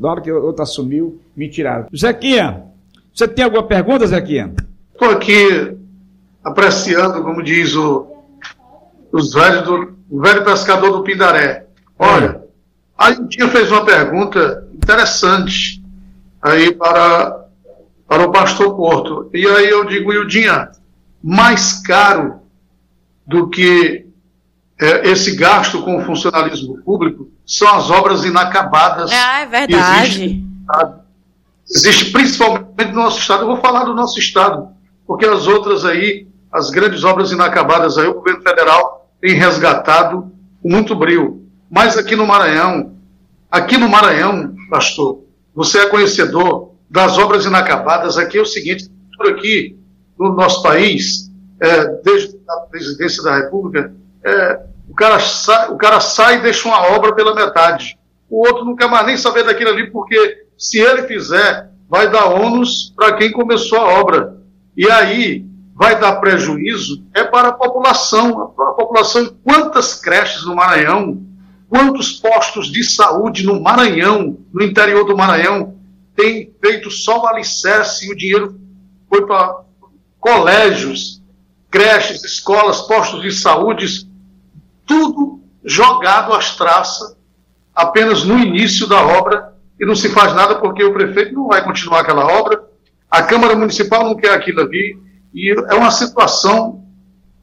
na 0.01 0.11
hora 0.11 0.23
que 0.23 0.33
o 0.33 0.43
outro 0.43 0.63
assumiu, 0.63 1.21
me 1.37 1.47
tiraram. 1.47 1.89
Zequinha, 1.95 2.63
você 3.13 3.29
tem 3.29 3.45
alguma 3.45 3.65
pergunta, 3.65 4.07
Zequinha? 4.07 4.55
Estou 4.95 5.11
aqui 5.11 5.80
apreciando, 6.45 7.23
como 7.23 7.43
diz 7.43 7.75
o, 7.75 8.07
os 9.13 9.33
velhos 9.33 9.63
do, 9.63 9.95
o 10.11 10.21
velho 10.21 10.45
pescador 10.45 10.91
do 10.93 11.03
Pindaré. 11.03 11.67
Olha, 11.99 12.43
a 12.97 13.11
Ildinha 13.11 13.49
fez 13.49 13.71
uma 13.71 13.85
pergunta 13.85 14.67
interessante 14.75 15.83
aí 16.43 16.75
para, 16.75 17.47
para 18.07 18.27
o 18.27 18.33
pastor 18.33 18.75
Porto. 18.75 19.31
E 19.33 19.47
aí 19.47 19.69
eu 19.69 19.85
digo, 19.85 20.13
Ildinha, 20.13 20.71
mais 21.23 21.81
caro 21.83 22.41
do 23.27 23.49
que 23.49 24.07
eh, 24.81 25.11
esse 25.11 25.37
gasto 25.37 25.83
com 25.83 25.99
o 25.99 26.05
funcionalismo 26.05 26.83
público 26.83 27.31
são 27.47 27.69
as 27.69 27.91
obras 27.91 28.25
inacabadas 28.25 29.11
Ah, 29.13 29.41
é 29.41 29.47
verdade. 29.47 30.45
Existe 31.69 32.11
principalmente 32.11 32.89
no 32.89 33.03
nosso 33.03 33.21
estado. 33.21 33.43
Eu 33.43 33.49
vou 33.49 33.59
falar 33.59 33.85
do 33.85 33.95
nosso 33.95 34.19
estado, 34.19 34.69
porque 35.07 35.25
as 35.25 35.47
outras 35.47 35.85
aí, 35.85 36.27
as 36.53 36.71
grandes 36.71 37.05
obras 37.05 37.31
inacabadas 37.31 37.97
aí, 37.97 38.07
o 38.07 38.15
governo 38.15 38.43
federal 38.43 39.09
tem 39.21 39.35
resgatado 39.35 40.33
com 40.63 40.69
muito 40.69 40.95
brilho. 40.97 41.47
Mas 41.71 41.97
aqui 41.97 42.17
no 42.17 42.27
Maranhão, 42.27 42.97
aqui 43.51 43.77
no 43.77 43.89
Maranhão, 43.89 44.55
pastor, 44.69 45.25
você 45.55 45.81
é 45.81 45.87
conhecedor 45.87 46.73
das 46.89 47.19
obras 47.19 47.45
inacabadas. 47.45 48.19
Aqui 48.19 48.39
é 48.39 48.43
o 48.43 48.47
seguinte, 48.47 48.91
por 49.17 49.29
aqui 49.29 49.79
no 50.19 50.35
nosso 50.35 50.63
país, 50.63 51.31
é, 51.61 51.85
desde 52.03 52.37
a 52.49 52.57
presidência 52.63 53.23
da 53.23 53.37
República, 53.37 53.93
é, 54.25 54.61
o, 54.89 54.95
cara 54.95 55.21
sai, 55.21 55.71
o 55.71 55.77
cara 55.77 56.01
sai 56.01 56.39
e 56.39 56.43
deixa 56.43 56.67
uma 56.67 56.83
obra 56.89 57.15
pela 57.15 57.35
metade. 57.35 57.97
O 58.29 58.47
outro 58.47 58.65
não 58.65 58.75
quer 58.75 58.89
mais 58.89 59.07
nem 59.07 59.17
saber 59.17 59.45
daquilo 59.45 59.71
ali, 59.71 59.91
porque 59.91 60.47
se 60.59 60.79
ele 60.81 61.05
fizer, 61.05 61.71
vai 61.89 62.11
dar 62.11 62.27
ônus 62.27 62.93
para 62.97 63.17
quem 63.17 63.31
começou 63.31 63.79
a 63.79 64.01
obra. 64.01 64.37
E 64.77 64.91
aí 64.91 65.50
vai 65.81 65.99
dar 65.99 66.17
prejuízo? 66.17 67.03
É 67.15 67.25
para 67.25 67.49
a 67.49 67.53
população. 67.53 68.53
A 68.59 68.73
população, 68.75 69.35
quantas 69.43 69.95
creches 69.95 70.45
no 70.45 70.55
Maranhão, 70.55 71.27
quantos 71.71 72.13
postos 72.13 72.71
de 72.71 72.85
saúde 72.85 73.47
no 73.47 73.63
Maranhão, 73.63 74.37
no 74.53 74.63
interior 74.63 75.07
do 75.07 75.17
Maranhão, 75.17 75.79
tem 76.15 76.55
feito 76.61 76.91
só 76.91 77.23
o 77.23 77.27
alicerce 77.27 78.07
e 78.07 78.13
o 78.13 78.17
dinheiro 78.17 78.61
foi 79.09 79.27
para 79.27 79.63
colégios, 80.21 81.23
creches, 81.71 82.23
escolas, 82.25 82.83
postos 82.83 83.23
de 83.23 83.33
saúde, 83.33 84.07
tudo 84.85 85.41
jogado 85.65 86.35
às 86.35 86.57
traças 86.57 87.17
apenas 87.75 88.23
no 88.23 88.39
início 88.39 88.87
da 88.87 89.01
obra 89.01 89.55
e 89.81 89.87
não 89.87 89.97
se 89.97 90.11
faz 90.11 90.35
nada 90.35 90.57
porque 90.57 90.85
o 90.85 90.93
prefeito 90.93 91.33
não 91.33 91.49
vai 91.49 91.65
continuar 91.65 92.01
aquela 92.01 92.27
obra, 92.27 92.63
a 93.11 93.23
Câmara 93.23 93.57
Municipal 93.57 94.05
não 94.05 94.15
quer 94.15 94.35
aquilo 94.35 94.61
ali, 94.61 95.10
e 95.35 95.51
é 95.53 95.75
uma 95.75 95.91
situação 95.91 96.85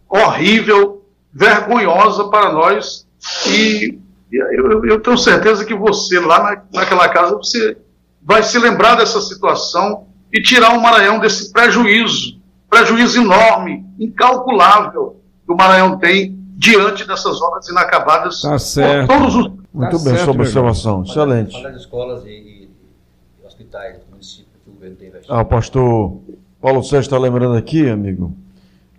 horrível, 0.10 1.06
vergonhosa 1.34 2.26
para 2.30 2.52
nós, 2.52 3.08
e 3.48 4.00
eu, 4.32 4.86
eu 4.86 5.00
tenho 5.02 5.18
certeza 5.18 5.66
que 5.66 5.74
você, 5.76 6.20
lá 6.20 6.42
na, 6.44 6.64
naquela 6.80 7.08
casa, 7.10 7.36
você 7.36 7.78
vai 8.22 8.44
se 8.44 8.58
lembrar 8.60 8.96
dessa 8.96 9.22
situação 9.22 10.08
e 10.34 10.42
tirar 10.42 10.74
o 10.78 10.82
Maranhão 10.82 11.20
desse 11.20 11.52
prejuízo, 11.52 12.40
prejuízo 12.70 13.22
enorme, 13.22 13.86
incalculável, 14.00 15.22
que 15.46 15.52
o 15.52 15.56
Maranhão 15.56 15.98
tem 15.98 16.38
diante 16.58 17.06
dessas 17.08 17.42
obras 17.42 17.68
inacabadas 17.70 18.42
Tá 18.42 18.50
por 18.52 18.60
certo. 18.60 19.08
todos 19.08 19.36
os 19.36 19.48
Muito 19.74 19.92
Tá 19.98 20.04
bem, 20.04 20.16
certo, 20.16 20.24
sua 20.24 20.34
observação. 20.34 21.04
Excelente. 21.04 21.52
Falar 21.54 21.70
das 21.70 21.82
escolas 21.82 22.26
e- 22.26 22.30
e 22.30 23.46
hospitais 23.46 24.00
do 24.00 24.10
município 24.12 24.48
que 24.64 24.67
o 24.67 24.67
governo 24.78 24.96
tem 24.96 25.08
investido. 25.10 25.34
Ah, 25.34 25.42
o 25.42 25.46
pastor 25.46 26.18
Paulo 26.62 26.84
Sérgio 26.84 27.08
está 27.08 27.18
lembrando 27.18 27.56
aqui, 27.56 27.90
amigo, 27.90 28.34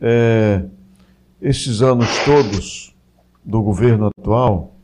é, 0.01 0.65
esses 1.41 1.83
anos 1.83 2.09
todos 2.25 2.95
do 3.45 3.63
governo 3.63 4.11
atual 4.19 4.75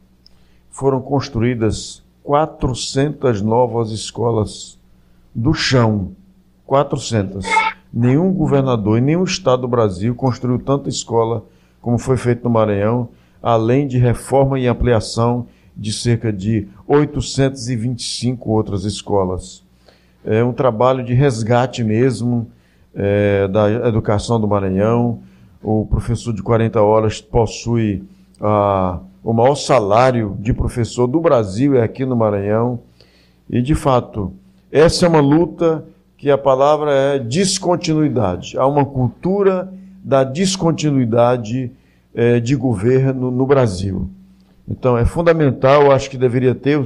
foram 0.70 1.00
construídas 1.00 2.02
400 2.22 3.42
novas 3.42 3.90
escolas 3.90 4.78
do 5.34 5.52
chão. 5.52 6.12
400. 6.66 7.44
Nenhum 7.92 8.32
governador 8.32 8.98
em 8.98 9.02
nenhum 9.02 9.24
estado 9.24 9.62
do 9.62 9.68
Brasil 9.68 10.14
construiu 10.14 10.58
tanta 10.58 10.88
escola 10.88 11.44
como 11.80 11.98
foi 11.98 12.16
feito 12.16 12.42
no 12.42 12.50
Maranhão, 12.50 13.10
além 13.42 13.86
de 13.86 13.98
reforma 13.98 14.58
e 14.58 14.66
ampliação 14.66 15.46
de 15.76 15.92
cerca 15.92 16.32
de 16.32 16.66
825 16.88 18.50
outras 18.50 18.84
escolas 18.84 19.63
é 20.24 20.42
um 20.42 20.52
trabalho 20.52 21.04
de 21.04 21.12
resgate 21.12 21.84
mesmo 21.84 22.50
é, 22.94 23.46
da 23.48 23.70
educação 23.88 24.40
do 24.40 24.48
Maranhão. 24.48 25.20
O 25.62 25.86
professor 25.86 26.32
de 26.32 26.42
40 26.42 26.80
horas 26.80 27.20
possui 27.20 28.02
o 29.22 29.32
maior 29.32 29.54
salário 29.54 30.36
de 30.38 30.52
professor 30.52 31.06
do 31.06 31.20
Brasil, 31.20 31.76
é 31.76 31.82
aqui 31.82 32.04
no 32.04 32.14
Maranhão. 32.14 32.80
E, 33.48 33.62
de 33.62 33.74
fato, 33.74 34.32
essa 34.70 35.06
é 35.06 35.08
uma 35.08 35.20
luta 35.20 35.84
que 36.18 36.30
a 36.30 36.38
palavra 36.38 36.90
é 36.92 37.18
descontinuidade. 37.18 38.58
Há 38.58 38.66
uma 38.66 38.84
cultura 38.84 39.72
da 40.02 40.24
descontinuidade 40.24 41.70
eh, 42.14 42.40
de 42.40 42.54
governo 42.54 43.30
no 43.30 43.46
Brasil. 43.46 44.08
Então 44.68 44.96
é 44.96 45.04
fundamental, 45.04 45.92
acho 45.92 46.08
que 46.10 46.16
deveria 46.16 46.54
ter, 46.54 46.80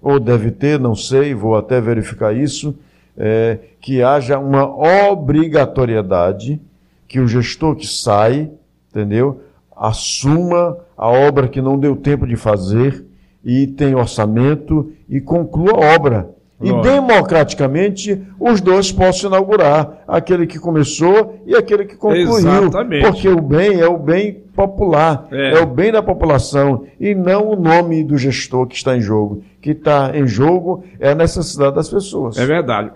ou 0.00 0.18
deve 0.18 0.50
ter, 0.50 0.80
não 0.80 0.94
sei, 0.94 1.34
vou 1.34 1.54
até 1.54 1.80
verificar 1.80 2.34
isso, 2.34 2.74
é, 3.16 3.58
que 3.80 4.02
haja 4.02 4.38
uma 4.38 4.64
obrigatoriedade 5.10 6.60
que 7.06 7.20
o 7.20 7.28
gestor 7.28 7.76
que 7.76 7.86
sai, 7.86 8.50
entendeu, 8.90 9.42
assuma 9.76 10.78
a 10.96 11.08
obra 11.08 11.48
que 11.48 11.60
não 11.60 11.78
deu 11.78 11.96
tempo 11.96 12.26
de 12.26 12.36
fazer 12.36 13.04
e 13.44 13.66
tem 13.66 13.94
orçamento 13.94 14.92
e 15.08 15.20
conclua 15.20 15.72
a 15.72 15.94
obra. 15.94 16.30
E 16.62 16.70
democraticamente 16.82 18.20
os 18.38 18.60
dois 18.60 18.92
possam 18.92 19.30
inaugurar, 19.30 20.04
aquele 20.06 20.46
que 20.46 20.58
começou 20.58 21.40
e 21.46 21.54
aquele 21.54 21.86
que 21.86 21.96
concluiu. 21.96 22.36
Exatamente. 22.36 23.06
Porque 23.06 23.28
o 23.28 23.40
bem 23.40 23.80
é 23.80 23.88
o 23.88 23.96
bem 23.96 24.42
popular, 24.60 25.26
É. 25.32 25.52
é 25.54 25.60
o 25.60 25.66
bem 25.66 25.90
da 25.90 26.02
população 26.02 26.84
e 27.00 27.14
não 27.14 27.48
o 27.48 27.56
nome 27.56 28.04
do 28.04 28.18
gestor 28.18 28.66
que 28.66 28.76
está 28.76 28.94
em 28.94 29.00
jogo. 29.00 29.42
O 29.56 29.60
que 29.62 29.70
está 29.70 30.12
em 30.14 30.26
jogo 30.26 30.84
é 30.98 31.12
a 31.12 31.14
necessidade 31.14 31.74
das 31.74 31.88
pessoas. 31.88 32.36
É 32.36 32.44
verdade. 32.44 32.90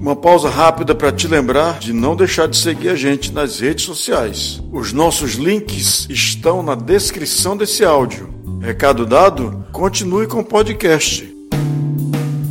Uma 0.00 0.16
pausa 0.16 0.48
rápida 0.48 0.94
para 0.94 1.12
te 1.12 1.28
lembrar 1.28 1.78
de 1.78 1.92
não 1.92 2.16
deixar 2.16 2.48
de 2.48 2.56
seguir 2.56 2.88
a 2.88 2.94
gente 2.94 3.32
nas 3.32 3.60
redes 3.60 3.84
sociais. 3.84 4.62
Os 4.72 4.92
nossos 4.92 5.34
links 5.34 6.06
estão 6.08 6.62
na 6.62 6.74
descrição 6.74 7.54
desse 7.56 7.84
áudio. 7.84 8.28
Recado 8.60 9.04
dado? 9.04 9.64
Continue 9.72 10.26
com 10.26 10.40
o 10.40 10.44
podcast. 10.44 11.30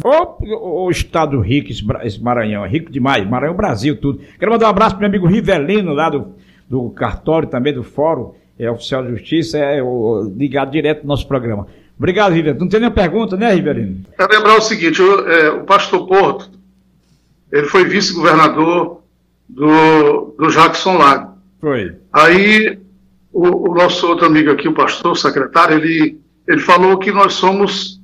O, 0.04 0.86
o, 0.86 0.91
estado 0.91 1.39
rico, 1.39 1.72
esse, 1.72 1.84
esse 2.04 2.22
Maranhão, 2.22 2.66
é 2.66 2.68
rico 2.68 2.91
demais, 2.91 3.28
Maranhão, 3.28 3.56
Brasil, 3.56 3.96
tudo. 4.00 4.20
Quero 4.38 4.52
mandar 4.52 4.68
um 4.68 4.70
abraço 4.70 4.96
para 4.96 5.08
meu 5.08 5.08
amigo 5.08 5.28
Rivelino, 5.28 5.94
lá 5.94 6.10
do, 6.10 6.34
do 6.74 6.90
cartório 6.90 7.48
também, 7.48 7.72
do 7.72 7.84
fórum, 7.84 8.34
é 8.58 8.70
oficial 8.70 9.04
de 9.04 9.12
justiça, 9.12 9.60
é 9.60 9.84
o, 9.84 10.34
ligado 10.36 10.72
direto 10.72 11.04
no 11.04 11.10
nosso 11.10 11.28
programa. 11.28 11.68
Obrigado, 11.96 12.34
Rivelino. 12.34 12.62
Não 12.62 12.68
tem 12.68 12.80
nenhuma 12.80 12.96
pergunta, 12.96 13.38
né, 13.38 13.54
Rivelino? 13.54 14.04
Quero 14.18 14.34
lembrar 14.34 14.58
o 14.58 14.62
seguinte, 14.62 15.00
o, 15.00 15.30
é, 15.30 15.52
o 15.52 15.66
pastor 15.66 16.08
Porto, 16.08 16.50
ele 17.52 17.68
foi 17.68 17.86
vice-governador 17.86 19.04
do, 19.48 20.36
do 20.36 20.50
Jackson 20.50 20.98
Lago. 20.98 21.38
Foi. 21.62 21.96
Aí, 22.12 22.80
o, 23.32 23.70
o, 23.70 23.76
nosso 23.76 24.08
outro 24.08 24.26
amigo 24.26 24.50
aqui, 24.50 24.68
o 24.68 24.74
pastor, 24.74 25.12
o 25.12 25.16
secretário, 25.16 25.78
ele, 25.78 26.20
ele 26.48 26.60
falou 26.60 26.98
que 26.98 27.12
nós 27.12 27.34
somos 27.34 28.02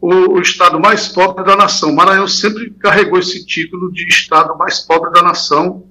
o, 0.00 0.36
o, 0.36 0.40
estado 0.40 0.80
mais 0.80 1.08
pobre 1.08 1.44
da 1.44 1.54
nação. 1.54 1.94
Maranhão 1.94 2.26
sempre 2.26 2.70
carregou 2.80 3.18
esse 3.18 3.44
título 3.44 3.92
de 3.92 4.08
estado 4.08 4.56
mais 4.56 4.80
pobre 4.80 5.10
da 5.10 5.22
nação, 5.22 5.84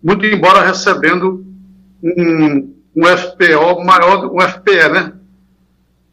muito 0.00 0.24
embora 0.24 0.64
recebendo 0.64 1.51
um, 2.02 2.74
um 2.96 3.04
FPO 3.04 3.84
maior, 3.84 4.26
um 4.32 4.40
FPE, 4.40 4.88
né? 4.88 5.12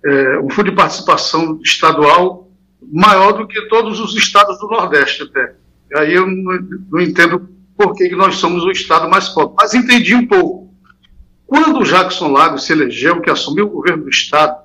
É, 0.06 0.40
um 0.40 0.50
fundo 0.50 0.70
de 0.70 0.76
participação 0.76 1.60
estadual 1.62 2.50
maior 2.82 3.34
do 3.34 3.48
que 3.48 3.62
todos 3.68 4.00
os 4.00 4.16
estados 4.16 4.58
do 4.60 4.68
Nordeste 4.68 5.24
até. 5.24 5.56
Aí 5.96 6.14
eu 6.14 6.26
não, 6.26 6.60
não 6.92 7.02
entendo 7.02 7.50
por 7.78 7.94
que 7.96 8.10
nós 8.16 8.36
somos 8.36 8.64
o 8.64 8.72
estado 8.72 9.10
mais 9.10 9.30
pobre. 9.30 9.56
Mas 9.58 9.74
entendi 9.74 10.16
um 10.16 10.28
pouco. 10.28 10.74
Quando 11.46 11.80
o 11.80 11.84
Jackson 11.84 12.32
Lago 12.32 12.60
se 12.60 12.72
elegeu, 12.72 13.22
que 13.22 13.30
assumiu 13.30 13.66
o 13.66 13.70
governo 13.70 14.04
do 14.04 14.10
estado, 14.10 14.56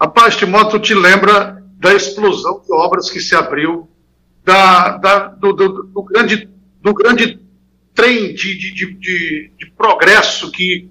rapaz, 0.00 0.36
Timóteo 0.36 0.80
te 0.80 0.94
lembra 0.94 1.62
da 1.78 1.94
explosão 1.94 2.60
de 2.66 2.72
obras 2.72 3.10
que 3.10 3.20
se 3.20 3.34
abriu, 3.34 3.88
da, 4.44 4.96
da 4.98 5.28
do, 5.28 5.52
do, 5.52 5.82
do, 5.84 6.02
grande, 6.02 6.48
do 6.80 6.92
grande 6.92 7.40
trem 7.94 8.34
de, 8.34 8.58
de, 8.58 8.94
de, 8.94 9.52
de 9.58 9.70
progresso 9.76 10.50
que, 10.50 10.90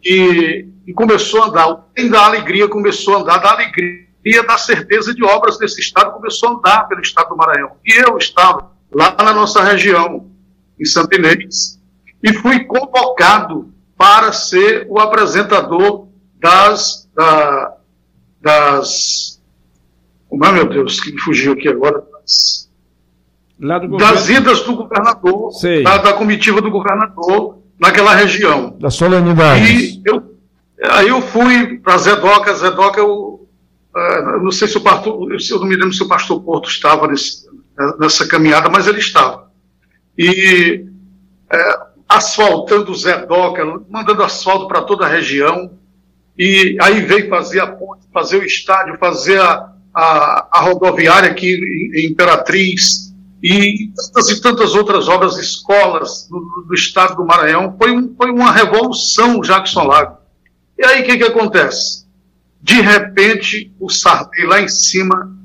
que, 0.00 0.68
que, 0.84 0.92
começou 0.92 1.42
a 1.42 1.46
andar. 1.46 1.68
O 1.68 1.74
trem 1.94 2.10
da 2.10 2.24
alegria 2.24 2.68
começou 2.68 3.16
a 3.16 3.20
andar, 3.20 3.38
da 3.38 3.52
alegria, 3.52 4.42
da 4.46 4.58
certeza 4.58 5.14
de 5.14 5.24
obras 5.24 5.58
desse 5.58 5.80
estado 5.80 6.12
começou 6.12 6.50
a 6.50 6.52
andar 6.52 6.88
pelo 6.88 7.00
estado 7.00 7.30
do 7.30 7.36
Maranhão. 7.36 7.76
E 7.84 7.92
eu 7.92 8.16
estava 8.18 8.72
lá 8.92 9.14
na 9.18 9.32
nossa 9.32 9.62
região, 9.62 10.30
em 10.78 10.84
Santo 10.84 11.16
Inês, 11.16 11.80
e 12.22 12.32
fui 12.34 12.64
convocado 12.64 13.72
para 13.96 14.32
ser 14.32 14.86
o 14.88 14.98
apresentador 14.98 16.08
das, 16.40 17.08
da, 17.14 17.76
das 18.40 19.42
como 20.32 20.46
é, 20.46 20.50
meu 20.52 20.66
Deus, 20.66 20.98
que 20.98 21.12
me 21.12 21.20
fugiu 21.20 21.52
aqui 21.52 21.68
agora? 21.68 22.00
Das, 22.10 22.61
das 23.96 24.28
idas 24.28 24.62
do 24.62 24.74
governador, 24.74 25.52
da, 25.84 25.98
da, 25.98 26.12
comitiva 26.14 26.60
do 26.60 26.70
governador 26.70 27.58
naquela 27.78 28.12
região. 28.12 28.76
Da 28.80 28.90
solenidade. 28.90 29.62
E 29.62 30.02
eu, 30.04 30.36
aí 30.90 31.08
eu 31.08 31.22
fui 31.22 31.78
para 31.78 31.96
Zedoca, 31.96 32.52
Zedoca, 32.54 32.98
eu, 32.98 33.48
uh, 33.94 34.42
não 34.42 34.50
sei 34.50 34.66
se 34.66 34.76
o 34.76 34.80
pastor, 34.80 35.30
eu 35.32 35.60
não 35.60 35.66
me 35.66 35.76
lembro 35.76 35.92
se 35.92 36.02
o 36.02 36.08
pastor 36.08 36.42
Porto 36.42 36.68
estava 36.68 37.06
nesse, 37.06 37.46
nessa 38.00 38.26
caminhada, 38.26 38.68
mas 38.68 38.88
ele 38.88 38.98
estava. 38.98 39.48
E 40.18 40.84
uh, 41.52 41.92
asfaltando 42.08 42.92
Zedoca, 42.96 43.64
mandando 43.88 44.24
asfalto 44.24 44.66
para 44.66 44.82
toda 44.82 45.06
a 45.06 45.08
região, 45.08 45.70
e 46.36 46.76
aí 46.80 47.00
veio 47.02 47.28
fazer 47.28 47.60
a 47.60 47.68
ponte, 47.68 48.08
fazer 48.12 48.38
o 48.38 48.44
estádio, 48.44 48.98
fazer 48.98 49.40
a, 49.40 49.72
a, 49.94 50.48
a 50.50 50.60
rodoviária 50.62 51.30
aqui 51.30 51.54
em 51.94 52.10
Imperatriz 52.10 53.11
e 53.42 53.90
tantas 53.96 54.28
e 54.30 54.40
tantas 54.40 54.74
outras 54.74 55.08
obras, 55.08 55.36
escolas 55.36 56.28
do, 56.28 56.64
do 56.66 56.74
estado 56.74 57.16
do 57.16 57.26
Maranhão. 57.26 57.74
Foi, 57.76 57.90
um, 57.90 58.14
foi 58.14 58.30
uma 58.30 58.52
revolução 58.52 59.40
Jackson 59.40 59.84
Lago. 59.84 60.18
E 60.78 60.84
aí 60.84 61.02
o 61.02 61.04
que, 61.04 61.18
que 61.18 61.24
acontece? 61.24 62.06
De 62.60 62.80
repente, 62.80 63.72
o 63.80 63.88
Sarney 63.90 64.46
lá 64.46 64.60
em 64.60 64.68
cima 64.68 65.36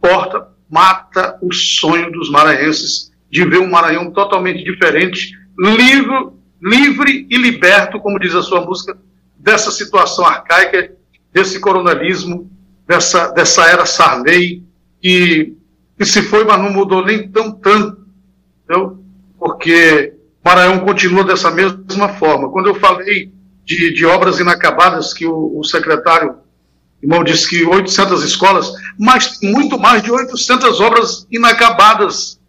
porta, 0.00 0.48
mata 0.68 1.38
o 1.40 1.52
sonho 1.52 2.10
dos 2.10 2.28
maranhenses 2.30 3.12
de 3.30 3.44
ver 3.44 3.58
um 3.58 3.70
Maranhão 3.70 4.10
totalmente 4.10 4.62
diferente, 4.62 5.32
livre, 5.56 6.30
livre 6.60 7.26
e 7.30 7.36
liberto, 7.38 8.00
como 8.00 8.18
diz 8.18 8.34
a 8.34 8.42
sua 8.42 8.60
música, 8.60 8.98
dessa 9.36 9.70
situação 9.70 10.26
arcaica, 10.26 10.92
desse 11.32 11.60
coronelismo 11.60 12.50
dessa, 12.86 13.28
dessa 13.28 13.64
era 13.68 13.86
Sarney, 13.86 14.62
que, 15.00 15.56
que 15.96 16.04
se 16.04 16.22
foi, 16.22 16.44
mas 16.44 16.58
não 16.58 16.72
mudou 16.72 17.04
nem 17.04 17.28
tão 17.28 17.52
tanto, 17.52 18.04
entendeu? 18.64 19.04
porque 19.38 20.14
Maranhão 20.42 20.80
continua 20.80 21.22
dessa 21.22 21.50
mesma 21.50 22.08
forma. 22.14 22.48
Quando 22.50 22.68
eu 22.68 22.74
falei 22.74 23.30
de, 23.64 23.92
de 23.92 24.06
obras 24.06 24.40
inacabadas, 24.40 25.12
que 25.12 25.26
o, 25.26 25.58
o 25.58 25.64
secretário 25.64 26.36
irmão 27.02 27.22
disse 27.22 27.46
que 27.48 27.62
800 27.62 28.24
escolas, 28.24 28.72
mas 28.98 29.38
muito 29.42 29.78
mais 29.78 30.02
de 30.02 30.10
800 30.10 30.80
obras 30.80 31.26
inacabadas 31.30 32.40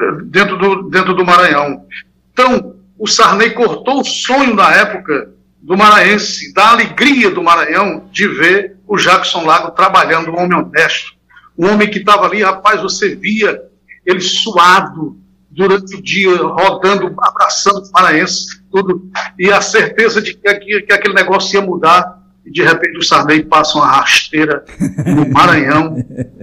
eh, 0.00 0.12
dentro 0.24 0.56
do, 0.56 0.88
dentro 0.88 1.12
do 1.12 1.24
Maranhão. 1.24 1.84
Então, 2.32 2.76
o 2.98 3.06
Sarney 3.06 3.50
cortou 3.50 4.00
o 4.00 4.04
sonho 4.04 4.54
na 4.54 4.74
época 4.74 5.34
do 5.60 5.76
maranhense, 5.76 6.54
da 6.54 6.70
alegria 6.70 7.30
do 7.30 7.42
Maranhão 7.42 8.08
de 8.10 8.26
ver 8.26 8.76
o 8.86 8.96
Jackson 8.96 9.44
Lago 9.44 9.72
trabalhando, 9.72 10.30
um 10.30 10.38
homem 10.38 10.56
honesto, 10.56 11.12
um 11.60 11.70
homem 11.70 11.90
que 11.90 11.98
estava 11.98 12.24
ali, 12.24 12.42
rapaz, 12.42 12.80
você 12.80 13.14
via 13.14 13.60
ele 14.06 14.20
suado 14.20 15.18
durante 15.50 15.94
o 15.94 16.02
dia, 16.02 16.34
rodando, 16.38 17.14
abraçando 17.20 17.82
os 17.82 17.90
maranhenses, 17.90 18.62
tudo, 18.70 19.10
e 19.38 19.52
a 19.52 19.60
certeza 19.60 20.22
de 20.22 20.32
que, 20.32 20.80
que 20.82 20.92
aquele 20.92 21.12
negócio 21.12 21.54
ia 21.54 21.66
mudar, 21.66 22.18
e 22.46 22.50
de 22.50 22.62
repente 22.62 22.96
o 22.96 23.02
Sarney 23.02 23.44
passa 23.44 23.76
uma 23.76 23.86
rasteira 23.86 24.64
no 25.04 25.28
Maranhão, 25.30 25.96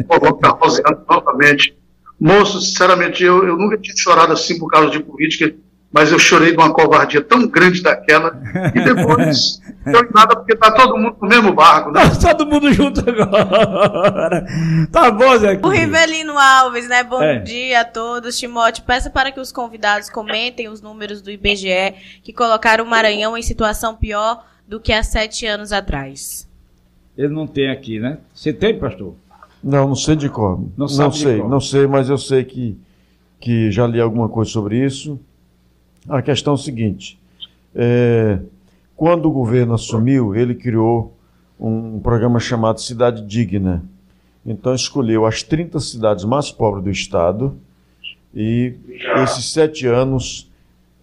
coloca 0.07 0.49
Roseano 0.49 1.03
novamente. 1.09 1.75
Moço, 2.19 2.61
sinceramente, 2.61 3.23
eu, 3.23 3.43
eu 3.43 3.57
nunca 3.57 3.77
tinha 3.77 3.95
chorado 3.97 4.33
assim 4.33 4.59
por 4.59 4.69
causa 4.69 4.91
de 4.91 4.99
política, 4.99 5.51
mas 5.91 6.11
eu 6.11 6.19
chorei 6.19 6.51
de 6.51 6.57
uma 6.57 6.73
covardia 6.73 7.21
tão 7.21 7.47
grande 7.47 7.81
daquela, 7.81 8.39
e 8.75 8.81
depois 8.81 9.61
não 9.85 9.93
deu 9.93 10.11
nada 10.13 10.35
porque 10.35 10.55
tá 10.55 10.71
todo 10.71 10.97
mundo 10.97 11.15
no 11.21 11.27
mesmo 11.27 11.53
barco, 11.53 11.91
né? 11.91 12.01
Tá 12.09 12.35
todo 12.35 12.49
mundo 12.49 12.71
junto 12.73 13.01
agora. 13.09 14.45
Tá 14.91 15.11
bom, 15.11 15.37
Zé. 15.37 15.59
O 15.61 15.69
Rivelino 15.69 16.37
Alves, 16.37 16.87
né? 16.87 17.03
Bom 17.03 17.21
é. 17.21 17.39
dia 17.39 17.81
a 17.81 17.85
todos. 17.85 18.37
Timóteo, 18.37 18.83
peça 18.83 19.09
para 19.09 19.31
que 19.31 19.39
os 19.39 19.51
convidados 19.51 20.09
comentem 20.09 20.69
os 20.69 20.81
números 20.81 21.21
do 21.21 21.31
IBGE 21.31 21.93
que 22.23 22.33
colocaram 22.33 22.83
o 22.83 22.87
Maranhão 22.87 23.37
em 23.37 23.41
situação 23.41 23.95
pior 23.95 24.45
do 24.67 24.79
que 24.79 24.91
há 24.91 25.03
sete 25.03 25.45
anos 25.45 25.71
atrás. 25.71 26.47
Ele 27.17 27.33
não 27.33 27.47
tem 27.47 27.69
aqui, 27.69 27.99
né? 27.99 28.17
Você 28.33 28.53
tem, 28.53 28.77
pastor? 28.77 29.15
Não, 29.63 29.87
não 29.87 29.95
sei 29.95 30.15
de 30.15 30.29
como. 30.29 30.71
Não, 30.77 30.87
não 30.87 31.11
sei, 31.11 31.43
não 31.43 31.59
sei, 31.59 31.87
mas 31.87 32.09
eu 32.09 32.17
sei 32.17 32.43
que, 32.43 32.77
que 33.39 33.71
já 33.71 33.87
li 33.87 33.99
alguma 33.99 34.29
coisa 34.29 34.51
sobre 34.51 34.85
isso. 34.85 35.19
A 36.07 36.21
questão 36.21 36.53
é 36.53 36.57
seguinte: 36.57 37.19
é, 37.75 38.39
quando 38.95 39.27
o 39.27 39.31
governo 39.31 39.73
assumiu, 39.73 40.33
ele 40.33 40.55
criou 40.55 41.13
um 41.59 41.99
programa 41.99 42.39
chamado 42.39 42.79
Cidade 42.79 43.21
Digna. 43.25 43.83
Então 44.45 44.73
escolheu 44.73 45.25
as 45.25 45.43
30 45.43 45.79
cidades 45.81 46.23
mais 46.23 46.49
pobres 46.49 46.83
do 46.83 46.89
estado 46.89 47.57
e 48.33 48.73
esses 49.23 49.51
sete 49.51 49.85
anos 49.85 50.49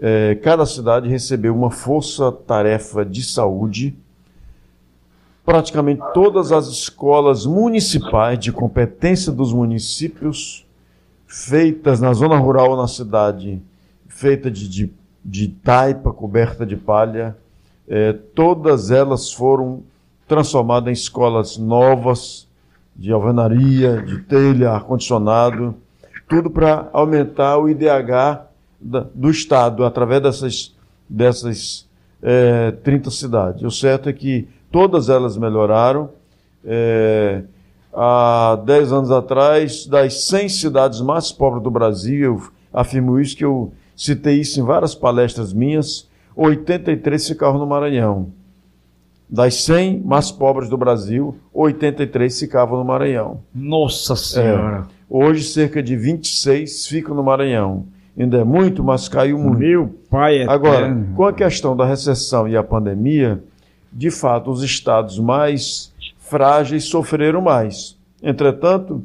é, 0.01 0.35
cada 0.37 0.65
cidade 0.65 1.09
recebeu 1.09 1.55
uma 1.55 1.71
força-tarefa 1.71 3.05
de 3.05 3.23
saúde. 3.23 3.95
Praticamente 5.45 6.01
todas 6.15 6.53
as 6.53 6.69
escolas 6.69 7.45
municipais 7.45 8.39
de 8.39 8.51
competência 8.51 9.31
dos 9.31 9.53
municípios 9.53 10.65
feitas 11.27 12.01
na 12.01 12.15
zona 12.15 12.39
rural 12.39 12.71
ou 12.71 12.77
na 12.79 12.89
cidade 12.89 13.61
feita 14.15 14.49
de, 14.49 14.69
de, 14.69 14.93
de 15.25 15.49
taipa 15.49 16.13
coberta 16.13 16.65
de 16.65 16.77
palha. 16.77 17.37
É, 17.87 18.13
todas 18.13 18.91
elas 18.91 19.33
foram 19.33 19.83
transformadas 20.27 20.89
em 20.89 20.93
escolas 20.93 21.59
novas, 21.59 22.49
de 22.97 23.13
alvenaria, 23.13 24.01
de 24.01 24.21
telha, 24.21 24.71
ar-condicionado, 24.71 25.75
tudo 26.29 26.49
para 26.49 26.89
aumentar 26.93 27.59
o 27.59 27.69
IDH 27.69 28.47
da, 28.81 29.05
do 29.13 29.31
Estado 29.31 29.85
através 29.85 30.23
dessas, 30.23 30.75
dessas 31.09 31.87
é, 32.23 32.71
30 32.71 33.11
cidades. 33.11 33.63
O 33.63 33.71
certo 33.71 34.09
é 34.09 34.13
que 34.13 34.49
todas 34.71 35.09
elas 35.09 35.37
melhoraram. 35.37 36.09
É, 36.65 37.43
há 37.93 38.61
10 38.65 38.93
anos 38.93 39.11
atrás, 39.11 39.87
das 39.87 40.29
100 40.29 40.49
cidades 40.49 41.01
mais 41.01 41.33
pobres 41.33 41.63
do 41.63 41.71
Brasil, 41.71 42.21
eu 42.23 42.43
afirmo 42.73 43.21
isso 43.21 43.37
que 43.37 43.45
eu 43.45 43.73
citei 43.97 44.41
isso 44.41 44.61
em 44.61 44.63
várias 44.63 44.95
palestras 44.95 45.53
minhas, 45.53 46.09
83 46.37 47.29
ficaram 47.29 47.59
no 47.59 47.67
Maranhão. 47.67 48.29
Das 49.29 49.65
100 49.65 50.01
mais 50.01 50.31
pobres 50.31 50.69
do 50.69 50.77
Brasil, 50.77 51.37
83 51.53 52.39
ficavam 52.39 52.79
no 52.79 52.85
Maranhão. 52.85 53.41
Nossa 53.55 54.15
Senhora! 54.15 54.87
É. 54.91 54.95
Hoje, 55.09 55.45
cerca 55.45 55.83
de 55.83 55.97
26 55.97 56.87
ficam 56.87 57.15
no 57.15 57.23
Maranhão. 57.23 57.87
Ainda 58.17 58.39
é 58.39 58.45
muito, 58.45 58.83
mas 58.83 59.09
caiu 59.09 59.39
muito. 59.39 59.59
Meu 59.59 59.95
pai 60.09 60.39
é 60.39 60.49
Agora, 60.49 60.97
com 61.17 61.25
a 61.25 61.33
questão 61.33 61.77
da 61.77 61.85
recessão 61.85 62.47
e 62.47 62.57
a 62.57 62.63
pandemia, 62.63 63.43
de 63.93 64.11
fato, 64.11 64.51
os 64.51 64.63
estados 64.63 65.19
mais 65.19 65.93
frágeis 66.19 66.85
sofreram 66.85 67.41
mais. 67.41 67.97
Entretanto, 68.23 69.03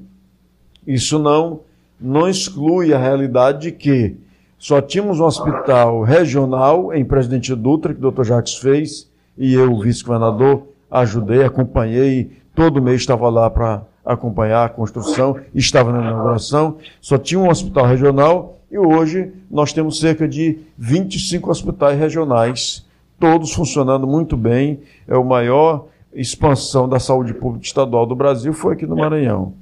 isso 0.86 1.20
não, 1.20 1.62
não 2.00 2.30
exclui 2.30 2.94
a 2.94 3.00
realidade 3.00 3.62
de 3.64 3.72
que 3.72 4.16
só 4.60 4.82
tínhamos 4.82 5.22
um 5.22 5.26
hospital 5.26 6.04
regional 6.04 6.94
em 6.94 7.06
Presidente 7.06 7.56
Dutra, 7.56 7.94
que 7.94 8.06
o 8.06 8.12
Dr. 8.12 8.26
Jacques 8.26 8.56
fez, 8.56 9.10
e 9.38 9.54
eu, 9.54 9.80
vice-governador, 9.80 10.68
ajudei, 10.92 11.44
acompanhei, 11.44 12.30
todo 12.54 12.82
mês 12.82 13.00
estava 13.00 13.30
lá 13.30 13.50
para 13.50 13.84
acompanhar 14.06 14.66
a 14.66 14.70
construção, 14.70 15.38
estava 15.56 15.94
na 15.94 16.02
inauguração, 16.02 16.78
só 17.00 17.18
tinha 17.18 17.40
um 17.40 17.50
hospital 17.50 17.86
regional 17.86 18.60
e 18.70 18.78
hoje 18.78 19.32
nós 19.50 19.72
temos 19.72 19.98
cerca 19.98 20.28
de 20.28 20.60
25 20.78 21.50
hospitais 21.50 21.98
regionais, 21.98 22.86
todos 23.18 23.54
funcionando 23.54 24.06
muito 24.06 24.36
bem. 24.36 24.82
É 25.08 25.16
o 25.16 25.24
maior 25.24 25.88
expansão 26.14 26.90
da 26.90 27.00
saúde 27.00 27.34
pública 27.34 27.66
estadual 27.66 28.06
do 28.06 28.16
Brasil 28.16 28.52
foi 28.52 28.74
aqui 28.74 28.86
no 28.86 28.98
Maranhão, 28.98 29.54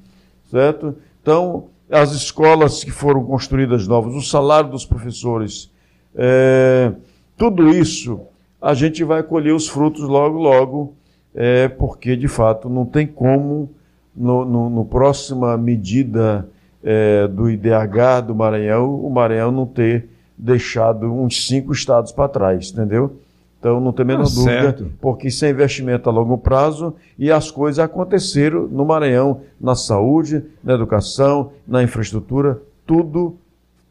certo? 0.50 0.96
Então, 1.22 1.66
as 1.90 2.12
escolas 2.12 2.84
que 2.84 2.92
foram 2.92 3.24
construídas 3.24 3.88
novas, 3.88 4.14
o 4.14 4.22
salário 4.22 4.70
dos 4.70 4.86
professores, 4.86 5.72
é, 6.16 6.92
tudo 7.38 7.70
isso 7.70 8.22
a 8.62 8.74
gente 8.74 9.04
vai 9.04 9.24
colher 9.24 9.54
os 9.54 9.68
frutos 9.68 10.02
logo, 10.02 10.38
logo, 10.40 10.94
é, 11.34 11.68
porque 11.68 12.16
de 12.16 12.28
fato 12.28 12.70
não 12.70 12.86
tem 12.86 13.06
como, 13.06 13.70
no, 14.16 14.44
no, 14.44 14.70
no 14.70 14.86
próxima 14.86 15.56
medida 15.56 16.50
é, 16.84 17.28
do 17.28 17.50
IDH 17.50 18.26
do 18.26 18.36
Maranhão, 18.36 18.96
o 18.96 19.10
Maranhão 19.10 19.52
não 19.52 19.66
ter 19.66 20.10
deixado 20.38 21.12
uns 21.14 21.48
cinco 21.48 21.72
estados 21.72 22.12
para 22.12 22.28
trás, 22.28 22.72
entendeu? 22.72 23.18
Então 23.68 23.82
não 23.82 23.92
tem 23.92 24.04
a 24.04 24.08
menor 24.08 24.22
ah, 24.22 24.34
dúvida, 24.34 24.62
certo. 24.62 24.92
porque 25.02 25.28
isso 25.28 25.44
é 25.44 25.50
investimento 25.50 26.10
a 26.10 26.14
longo 26.14 26.38
prazo 26.38 26.96
e 27.20 27.30
as 27.30 27.52
coisas 27.52 27.80
aconteceram 27.80 28.66
no 28.66 28.86
Maranhão, 28.86 29.42
na 29.60 29.76
saúde, 29.76 30.42
na 30.64 30.74
educação, 30.74 31.52
na 31.68 31.84
infraestrutura, 31.84 32.62
tudo 32.86 33.36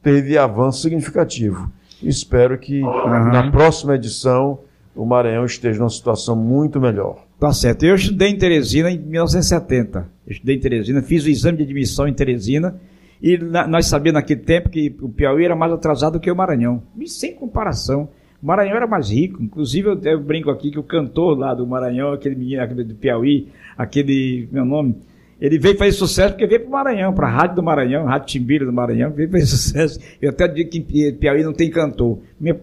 teve 0.02 0.38
avanço 0.38 0.80
significativo. 0.80 1.70
Espero 2.02 2.56
que 2.56 2.82
uhum. 2.82 3.30
na 3.30 3.50
próxima 3.50 3.96
edição 3.96 4.60
o 4.94 5.04
Maranhão 5.04 5.44
esteja 5.44 5.78
numa 5.78 5.90
situação 5.90 6.34
muito 6.34 6.80
melhor. 6.80 7.26
Tá 7.38 7.52
certo. 7.52 7.84
Eu 7.84 7.96
estudei 7.96 8.30
em 8.30 8.38
Teresina 8.38 8.90
em 8.90 8.98
1970. 8.98 9.98
Eu 10.26 10.32
estudei 10.32 10.56
em 10.56 10.60
Teresina, 10.60 11.02
fiz 11.02 11.22
o 11.26 11.28
exame 11.28 11.58
de 11.58 11.64
admissão 11.64 12.08
em 12.08 12.14
Teresina 12.14 12.80
e 13.20 13.36
na, 13.36 13.66
nós 13.66 13.86
sabíamos 13.86 14.20
naquele 14.20 14.40
tempo 14.40 14.70
que 14.70 14.94
o 15.02 15.08
Piauí 15.10 15.44
era 15.44 15.54
mais 15.54 15.70
atrasado 15.70 16.18
que 16.18 16.30
o 16.30 16.36
Maranhão. 16.36 16.82
E 16.98 17.06
sem 17.06 17.34
comparação. 17.34 18.08
O 18.46 18.48
Maranhão 18.48 18.76
era 18.76 18.86
mais 18.86 19.10
rico. 19.10 19.42
Inclusive, 19.42 19.88
eu, 19.88 20.00
eu, 20.04 20.20
brinco 20.20 20.48
aqui 20.50 20.70
que 20.70 20.78
o 20.78 20.82
cantor 20.84 21.36
lá 21.36 21.52
do 21.52 21.66
Maranhão, 21.66 22.12
aquele 22.12 22.36
menino 22.36 22.62
aquele 22.62 22.84
do 22.84 22.94
Piauí, 22.94 23.48
aquele, 23.76 24.48
meu 24.52 24.64
nome, 24.64 24.94
ele 25.40 25.58
veio 25.58 25.76
fazer 25.76 25.90
sucesso 25.90 26.34
porque 26.34 26.46
veio 26.46 26.60
para 26.60 26.68
o 26.68 26.70
Maranhão, 26.70 27.12
para 27.12 27.26
a 27.26 27.30
Rádio 27.30 27.56
do 27.56 27.62
Maranhão, 27.64 28.04
Rádio 28.04 28.28
Timbira 28.28 28.64
do 28.64 28.72
Maranhão, 28.72 29.10
veio 29.10 29.28
fazer 29.28 29.46
sucesso. 29.50 29.98
Eu 30.22 30.30
até 30.30 30.46
digo 30.46 30.70
que 30.70 31.10
Piauí 31.14 31.42
não 31.42 31.52
tem 31.52 31.68
cantor. 31.68 32.20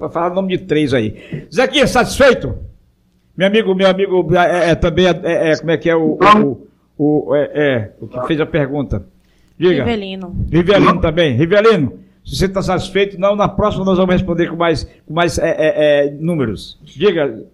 Fala 0.09 0.31
o 0.31 0.35
nome 0.35 0.57
de 0.57 0.63
três 0.63 0.93
aí. 0.93 1.45
Zequinha, 1.53 1.85
satisfeito? 1.85 2.55
Meu 3.35 3.47
amigo, 3.47 3.75
meu 3.75 3.89
amigo, 3.89 4.25
é, 4.37 4.69
é 4.69 4.75
também 4.75 5.07
é, 5.07 5.19
é, 5.21 5.51
é, 5.51 5.57
como 5.57 5.71
é 5.71 5.77
que 5.77 5.89
é 5.89 5.95
o, 5.97 6.17
o, 6.17 6.67
o, 6.97 7.35
é, 7.35 7.51
é, 7.55 7.91
o 7.99 8.07
que 8.07 8.25
fez 8.25 8.39
a 8.39 8.45
pergunta? 8.45 9.05
Diga. 9.59 9.83
Rivelino. 9.83 10.33
Rivelino 10.49 11.01
também. 11.01 11.35
Rivelino, 11.35 11.99
se 12.25 12.35
você 12.35 12.45
está 12.45 12.61
satisfeito, 12.61 13.19
não, 13.19 13.35
na 13.35 13.47
próxima 13.47 13.83
nós 13.83 13.97
vamos 13.97 14.13
responder 14.13 14.49
com 14.49 14.55
mais, 14.55 14.83
com 15.05 15.13
mais 15.13 15.37
é, 15.37 15.49
é, 15.49 16.07
é, 16.07 16.11
números. 16.11 16.79
Diga. 16.81 17.45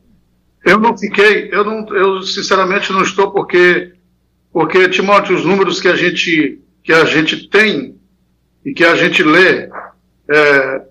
Eu 0.65 0.79
não 0.79 0.97
fiquei, 0.97 1.49
eu, 1.51 1.63
não, 1.63 1.87
eu 1.95 2.21
sinceramente 2.21 2.91
não 2.91 3.01
estou 3.01 3.31
porque, 3.31 3.93
porque, 4.51 4.89
Timóteo, 4.89 5.35
os 5.35 5.45
números 5.45 5.79
que 5.79 5.87
a 5.87 5.95
gente, 5.95 6.61
que 6.83 6.91
a 6.91 7.05
gente 7.05 7.49
tem 7.49 7.95
e 8.63 8.73
que 8.73 8.83
a 8.83 8.95
gente 8.95 9.23
lê, 9.23 9.69
é, 10.29 10.81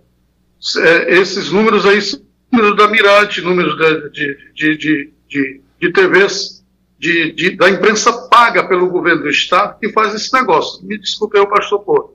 é, 0.79 1.19
esses 1.19 1.51
números 1.51 1.87
aí 1.87 2.01
são 2.01 2.21
números 2.51 2.77
da 2.77 2.89
Mirante, 2.89 3.43
números 3.43 3.77
de, 3.77 4.37
de, 4.55 4.77
de, 4.77 5.13
de, 5.29 5.61
de 5.81 5.93
TVs 5.93 6.59
de, 6.99 7.33
de, 7.33 7.51
da 7.57 7.71
imprensa 7.71 8.13
paga 8.29 8.67
pelo 8.67 8.91
governo 8.91 9.23
do 9.23 9.31
Estado 9.31 9.79
que 9.79 9.93
faz 9.93 10.15
esse 10.15 10.33
negócio. 10.33 10.85
Me 10.85 10.99
desculpe 10.99 11.39
aí, 11.39 11.47
pastor 11.47 11.81
Porto. 11.81 12.15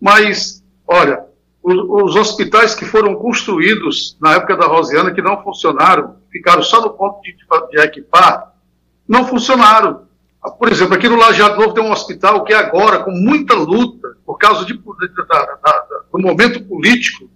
Mas, 0.00 0.62
olha, 0.86 1.24
os, 1.62 1.74
os, 1.76 2.16
hospitais 2.16 2.74
que 2.74 2.84
foram 2.84 3.14
construídos 3.14 4.16
na 4.20 4.34
época 4.34 4.56
da 4.56 4.66
Rosiana, 4.66 5.12
que 5.12 5.22
não 5.22 5.42
funcionaram, 5.42 6.16
ficaram 6.30 6.62
só 6.62 6.80
no 6.80 6.90
ponto 6.90 7.20
de, 7.22 7.34
de 7.70 7.80
equipar, 7.80 8.52
não 9.08 9.26
funcionaram. 9.26 10.04
Por 10.58 10.70
exemplo, 10.70 10.94
aqui 10.94 11.08
no 11.08 11.16
Lajeado 11.16 11.58
Novo 11.58 11.72
tem 11.72 11.82
um 11.82 11.92
hospital 11.92 12.44
que 12.44 12.52
agora, 12.52 13.02
com 13.02 13.10
muita 13.10 13.54
luta, 13.54 14.16
por 14.26 14.36
causa 14.36 14.66
de, 14.66 14.74
da, 14.74 15.58
da, 15.62 15.86
do 16.12 16.18
momento 16.18 16.62
político, 16.64 17.30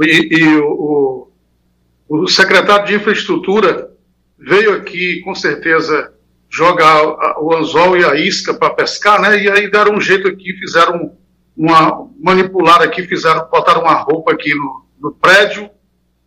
e, 0.00 0.38
e 0.38 0.56
o, 0.56 1.28
o 2.08 2.26
secretário 2.26 2.86
de 2.86 2.94
Infraestrutura 2.94 3.90
veio 4.38 4.74
aqui, 4.74 5.20
com 5.20 5.34
certeza, 5.34 6.12
jogar 6.48 7.38
o 7.40 7.54
anzol 7.54 7.96
e 7.96 8.04
a 8.04 8.14
isca 8.16 8.54
para 8.54 8.74
pescar, 8.74 9.20
né? 9.20 9.40
E 9.40 9.48
aí 9.48 9.70
deram 9.70 9.94
um 9.94 10.00
jeito 10.00 10.26
aqui, 10.26 10.54
fizeram 10.54 11.16
uma. 11.60 12.08
aqui, 12.82 13.02
fizeram, 13.02 13.46
botaram 13.50 13.82
uma 13.82 13.94
roupa 13.94 14.32
aqui 14.32 14.54
no, 14.54 14.84
no 15.00 15.12
prédio, 15.12 15.68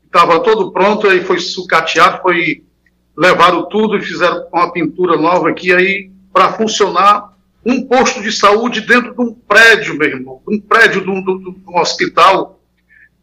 estava 0.05 0.39
todo 0.39 0.71
pronto, 0.71 1.07
aí 1.07 1.23
foi 1.23 1.39
sucateado, 1.39 2.21
foi. 2.21 2.63
levaram 3.17 3.67
tudo 3.67 3.97
e 3.97 4.01
fizeram 4.01 4.47
uma 4.53 4.71
pintura 4.71 5.17
nova 5.17 5.49
aqui, 5.49 5.73
aí, 5.73 6.11
para 6.31 6.53
funcionar 6.53 7.33
um 7.65 7.87
posto 7.87 8.21
de 8.21 8.31
saúde 8.31 8.81
dentro 8.81 9.15
de 9.15 9.21
um 9.21 9.33
prédio, 9.33 9.97
meu 9.97 10.09
irmão, 10.09 10.41
um 10.47 10.59
prédio 10.59 11.01
de 11.01 11.09
um, 11.09 11.23
de 11.23 11.55
um 11.67 11.79
hospital 11.79 12.59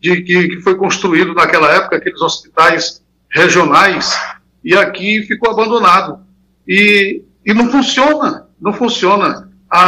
de, 0.00 0.22
que, 0.22 0.48
que 0.48 0.60
foi 0.60 0.76
construído 0.76 1.34
naquela 1.34 1.70
época, 1.72 1.96
aqueles 1.96 2.22
hospitais 2.22 3.04
regionais 3.28 4.18
e 4.64 4.74
aqui 4.74 5.22
ficou 5.22 5.50
abandonado. 5.50 6.20
E, 6.66 7.22
e 7.44 7.52
não 7.52 7.68
funciona, 7.70 8.48
não 8.60 8.72
funciona. 8.72 9.50
A, 9.70 9.78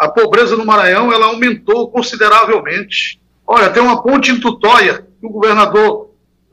a 0.00 0.08
pobreza 0.08 0.56
no 0.56 0.64
Maranhão 0.64 1.12
ela 1.12 1.26
aumentou 1.26 1.90
consideravelmente. 1.90 3.20
Olha, 3.46 3.70
tem 3.70 3.82
uma 3.82 4.02
ponte 4.02 4.30
em 4.30 4.40
Tutóia 4.40 5.06
que 5.20 5.26
o 5.26 5.30
governador 5.30 6.10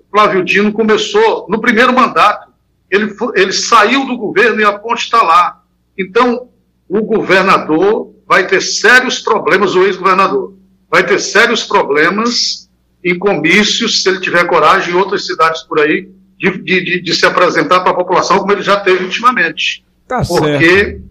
Flávio 0.10 0.44
Dino 0.44 0.74
começou 0.74 1.48
no 1.50 1.60
primeiro 1.60 1.94
mandato. 1.94 2.52
Ele, 2.90 3.14
ele 3.36 3.54
saiu 3.54 4.06
do 4.06 4.18
governo 4.18 4.60
e 4.60 4.66
a 4.66 4.78
ponte 4.78 5.04
está 5.04 5.22
lá. 5.22 5.62
Então, 5.98 6.50
o 6.88 7.02
governador 7.02 8.14
vai 8.28 8.46
ter 8.46 8.62
sérios 8.62 9.20
problemas, 9.20 9.76
o 9.76 9.84
ex-governador, 9.84 10.54
vai 10.90 11.06
ter 11.06 11.20
sérios 11.20 11.64
problemas 11.64 12.70
em 13.04 13.18
comícios, 13.18 14.04
se 14.04 14.10
ele 14.10 14.20
tiver 14.20 14.46
coragem, 14.46 14.94
em 14.94 14.98
outras 14.98 15.26
cidades 15.26 15.64
por 15.64 15.80
aí, 15.80 16.10
de, 16.38 16.58
de, 16.62 17.02
de 17.02 17.16
se 17.16 17.26
apresentar 17.26 17.80
para 17.80 17.92
a 17.92 17.96
população 17.96 18.40
como 18.40 18.52
ele 18.52 18.62
já 18.62 18.80
teve 18.80 19.04
ultimamente. 19.04 19.86
Tá 20.08 20.22
Porque 20.26 20.70
certo. 20.70 21.11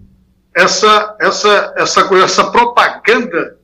Essa, 0.55 1.17
essa, 1.21 1.75
essa, 1.77 2.15
essa 2.17 2.51
propaganda, 2.51 3.57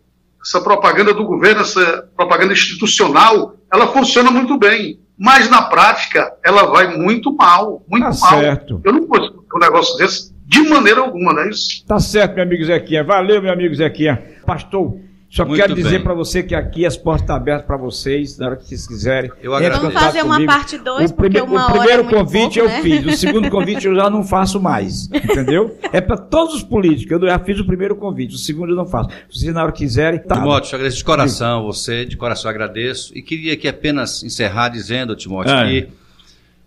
essa 0.43 0.61
propaganda 0.61 1.13
do 1.13 1.25
governo, 1.25 1.63
essa 1.63 2.09
propaganda 2.17 2.53
institucional, 2.53 3.57
ela 3.73 3.89
funciona 3.89 4.31
muito 4.31 4.59
bem. 4.59 5.01
Mas 5.19 5.49
na 5.49 5.63
prática, 5.63 6.33
ela 6.45 6.67
vai 6.67 6.97
muito 6.97 7.35
mal, 7.35 7.83
muito 7.89 8.05
tá 8.05 8.17
mal. 8.21 8.41
Certo. 8.41 8.81
Eu 8.85 8.93
não 8.93 9.07
posso 9.07 9.45
um 9.55 9.59
negócio 9.59 9.97
desse 9.97 10.37
de 10.47 10.63
maneira 10.63 11.01
alguma, 11.01 11.33
não 11.33 11.43
é 11.43 11.49
isso? 11.49 11.85
Tá 11.87 11.99
certo, 11.99 12.35
meu 12.35 12.45
amigo 12.45 12.65
Zequinha. 12.65 13.03
Valeu, 13.03 13.43
meu 13.43 13.53
amigo 13.53 13.75
Zequinha. 13.75 14.23
Pastor, 14.47 14.97
só 15.29 15.45
Muito 15.45 15.61
quero 15.61 15.75
dizer 15.75 16.03
para 16.03 16.15
você 16.15 16.43
que 16.43 16.55
aqui 16.55 16.87
as 16.87 16.97
portas 16.97 17.23
estão 17.23 17.37
abertas 17.37 17.67
para 17.67 17.77
vocês, 17.77 18.39
na 18.39 18.47
hora 18.47 18.57
que 18.57 18.65
vocês 18.65 18.87
quiserem. 18.87 19.31
Eu 19.43 19.53
Vamos 19.53 19.93
fazer 19.95 20.23
uma 20.23 20.37
comigo. 20.37 20.53
parte 20.53 20.79
2, 20.79 21.13
porque 21.13 21.41
uma 21.41 21.67
O 21.67 21.73
primeiro 21.73 22.03
é 22.03 22.15
convite 22.15 22.59
pouco, 22.59 22.59
eu 22.59 22.69
né? 22.69 22.83
fiz, 22.83 23.07
o 23.07 23.17
segundo 23.19 23.51
convite 23.51 23.87
eu 23.87 23.95
já 23.95 24.09
não 24.09 24.23
faço 24.23 24.61
mais, 24.61 25.09
entendeu? 25.13 25.77
É 25.93 26.01
para 26.01 26.17
todos 26.17 26.55
os 26.55 26.63
políticos, 26.63 27.21
eu 27.21 27.27
já 27.27 27.39
fiz 27.41 27.59
o 27.59 27.67
primeiro 27.67 27.97
convite, 27.97 28.37
o 28.37 28.39
segundo 28.39 28.71
eu 28.71 28.77
não 28.77 28.87
faço. 28.87 29.11
Se 29.29 29.41
vocês 29.41 29.55
na 29.55 29.65
hora 29.65 29.73
quiserem... 29.73 30.21
Tá. 30.21 30.37
Timóteo, 30.37 30.73
eu 30.73 30.77
agradeço 30.77 30.99
de 30.99 31.05
coração 31.05 31.65
você, 31.65 32.05
de 32.05 32.17
coração 32.17 32.51
agradeço, 32.51 33.17
e 33.17 33.21
queria 33.21 33.55
aqui 33.55 33.67
apenas 33.67 34.23
encerrar 34.23 34.69
dizendo, 34.69 35.17
Timóteo, 35.17 35.53
é. 35.53 35.67
que 35.67 35.89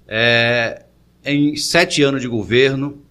é, 0.07 0.85
em 1.23 1.55
sete 1.55 2.03
anos 2.03 2.21
de 2.21 2.27
governo, 2.27 3.01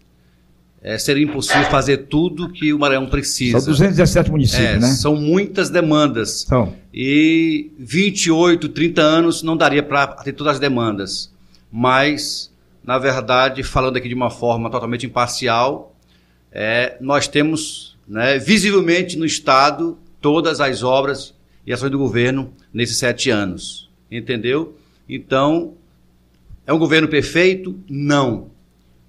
é, 0.88 0.96
seria 0.96 1.22
impossível 1.22 1.64
fazer 1.64 2.06
tudo 2.06 2.50
que 2.50 2.72
o 2.72 2.78
Maranhão 2.78 3.06
precisa. 3.06 3.60
São 3.60 3.72
217 3.72 4.30
municípios, 4.30 4.68
é, 4.68 4.78
né? 4.78 4.86
São 4.88 5.16
muitas 5.16 5.68
demandas. 5.68 6.46
São. 6.48 6.74
E 6.94 7.70
28, 7.78 8.70
30 8.70 9.02
anos 9.02 9.42
não 9.42 9.54
daria 9.54 9.82
para 9.82 10.06
ter 10.06 10.32
todas 10.32 10.54
as 10.54 10.60
demandas. 10.60 11.30
Mas 11.70 12.50
na 12.82 12.96
verdade, 12.96 13.62
falando 13.62 13.98
aqui 13.98 14.08
de 14.08 14.14
uma 14.14 14.30
forma 14.30 14.70
totalmente 14.70 15.04
imparcial, 15.04 15.94
é, 16.50 16.96
nós 17.02 17.28
temos 17.28 17.98
né, 18.08 18.38
visivelmente 18.38 19.18
no 19.18 19.26
Estado 19.26 19.98
todas 20.22 20.58
as 20.58 20.82
obras 20.82 21.34
e 21.66 21.72
ações 21.72 21.90
do 21.90 21.98
governo 21.98 22.50
nesses 22.72 22.96
sete 22.96 23.28
anos. 23.28 23.90
Entendeu? 24.10 24.74
Então, 25.06 25.74
é 26.66 26.72
um 26.72 26.78
governo 26.78 27.08
perfeito? 27.08 27.78
Não. 27.90 28.48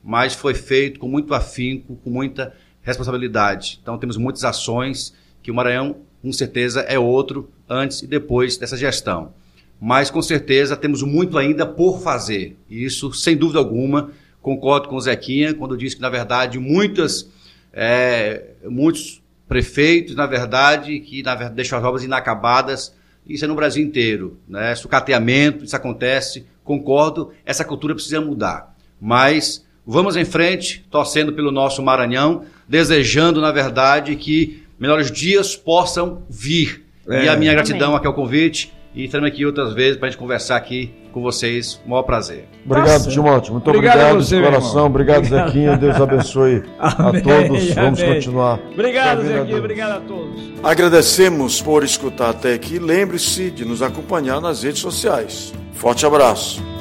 Mas 0.03 0.33
foi 0.33 0.53
feito 0.53 0.99
com 0.99 1.07
muito 1.07 1.33
afinco, 1.33 1.95
com 1.97 2.09
muita 2.09 2.53
responsabilidade. 2.81 3.79
Então, 3.81 3.97
temos 3.97 4.17
muitas 4.17 4.43
ações 4.43 5.13
que 5.41 5.51
o 5.51 5.53
Maranhão, 5.55 5.97
com 6.21 6.31
certeza, 6.31 6.81
é 6.81 6.97
outro 6.97 7.49
antes 7.67 8.01
e 8.01 8.07
depois 8.07 8.57
dessa 8.57 8.77
gestão. 8.77 9.33
Mas, 9.79 10.09
com 10.09 10.21
certeza, 10.21 10.75
temos 10.75 11.01
muito 11.03 11.37
ainda 11.37 11.65
por 11.65 12.01
fazer. 12.01 12.57
E 12.69 12.83
isso, 12.83 13.13
sem 13.13 13.37
dúvida 13.37 13.59
alguma, 13.59 14.11
concordo 14.41 14.89
com 14.89 14.95
o 14.95 15.01
Zequinha 15.01 15.53
quando 15.53 15.77
diz 15.77 15.93
que, 15.93 16.01
na 16.01 16.09
verdade, 16.09 16.59
muitas, 16.59 17.29
é, 17.71 18.55
muitos 18.65 19.21
prefeitos, 19.47 20.15
na 20.15 20.27
verdade, 20.27 20.99
que 20.99 21.23
na 21.23 21.33
verdade, 21.33 21.55
deixam 21.55 21.79
as 21.79 21.85
obras 21.85 22.03
inacabadas. 22.03 22.95
Isso 23.25 23.45
é 23.45 23.47
no 23.47 23.55
Brasil 23.55 23.83
inteiro. 23.83 24.37
Né? 24.47 24.75
Sucateamento, 24.75 25.63
isso 25.63 25.75
acontece. 25.75 26.45
Concordo, 26.63 27.31
essa 27.45 27.63
cultura 27.63 27.95
precisa 27.95 28.19
mudar. 28.19 28.75
Mas 28.99 29.65
vamos 29.89 30.15
em 30.15 30.23
frente, 30.23 30.85
torcendo 30.91 31.33
pelo 31.33 31.51
nosso 31.51 31.81
Maranhão, 31.81 32.43
desejando, 32.67 33.41
na 33.41 33.51
verdade, 33.51 34.15
que 34.15 34.63
melhores 34.79 35.11
dias 35.11 35.55
possam 35.55 36.21
vir. 36.29 36.85
É. 37.09 37.25
E 37.25 37.29
a 37.29 37.35
minha 37.35 37.51
gratidão 37.53 37.95
aqui 37.95 38.05
ao 38.05 38.13
convite. 38.13 38.71
E 38.93 39.05
estaremos 39.05 39.31
aqui 39.31 39.45
outras 39.45 39.73
vezes 39.73 39.97
para 39.97 40.07
a 40.07 40.11
gente 40.11 40.19
conversar 40.19 40.55
aqui 40.57 40.91
com 41.11 41.21
vocês. 41.21 41.79
Um 41.85 41.89
maior 41.89 42.03
prazer. 42.03 42.47
Obrigado, 42.65 43.03
Nossa. 43.03 43.09
Timóteo. 43.09 43.53
Muito 43.53 43.69
obrigado, 43.69 43.95
obrigado 43.95 44.23
você, 44.23 44.37
de 44.37 44.43
coração. 44.43 44.85
Obrigado, 44.85 45.17
obrigado, 45.17 45.45
Zequinha. 45.47 45.77
Deus 45.77 45.95
abençoe 45.95 46.63
Amém. 46.79 47.21
a 47.21 47.23
todos. 47.23 47.69
Vamos 47.73 48.01
Amém. 48.01 48.13
continuar. 48.15 48.59
Obrigado, 48.73 49.21
Zequinha. 49.23 49.57
Obrigado 49.57 49.91
a 49.91 49.99
todos. 50.01 50.41
Agradecemos 50.63 51.61
por 51.61 51.83
escutar 51.83 52.31
até 52.31 52.53
aqui. 52.53 52.79
Lembre-se 52.79 53.51
de 53.51 53.63
nos 53.63 53.81
acompanhar 53.81 54.41
nas 54.41 54.63
redes 54.63 54.81
sociais. 54.81 55.53
Forte 55.73 56.05
abraço. 56.05 56.78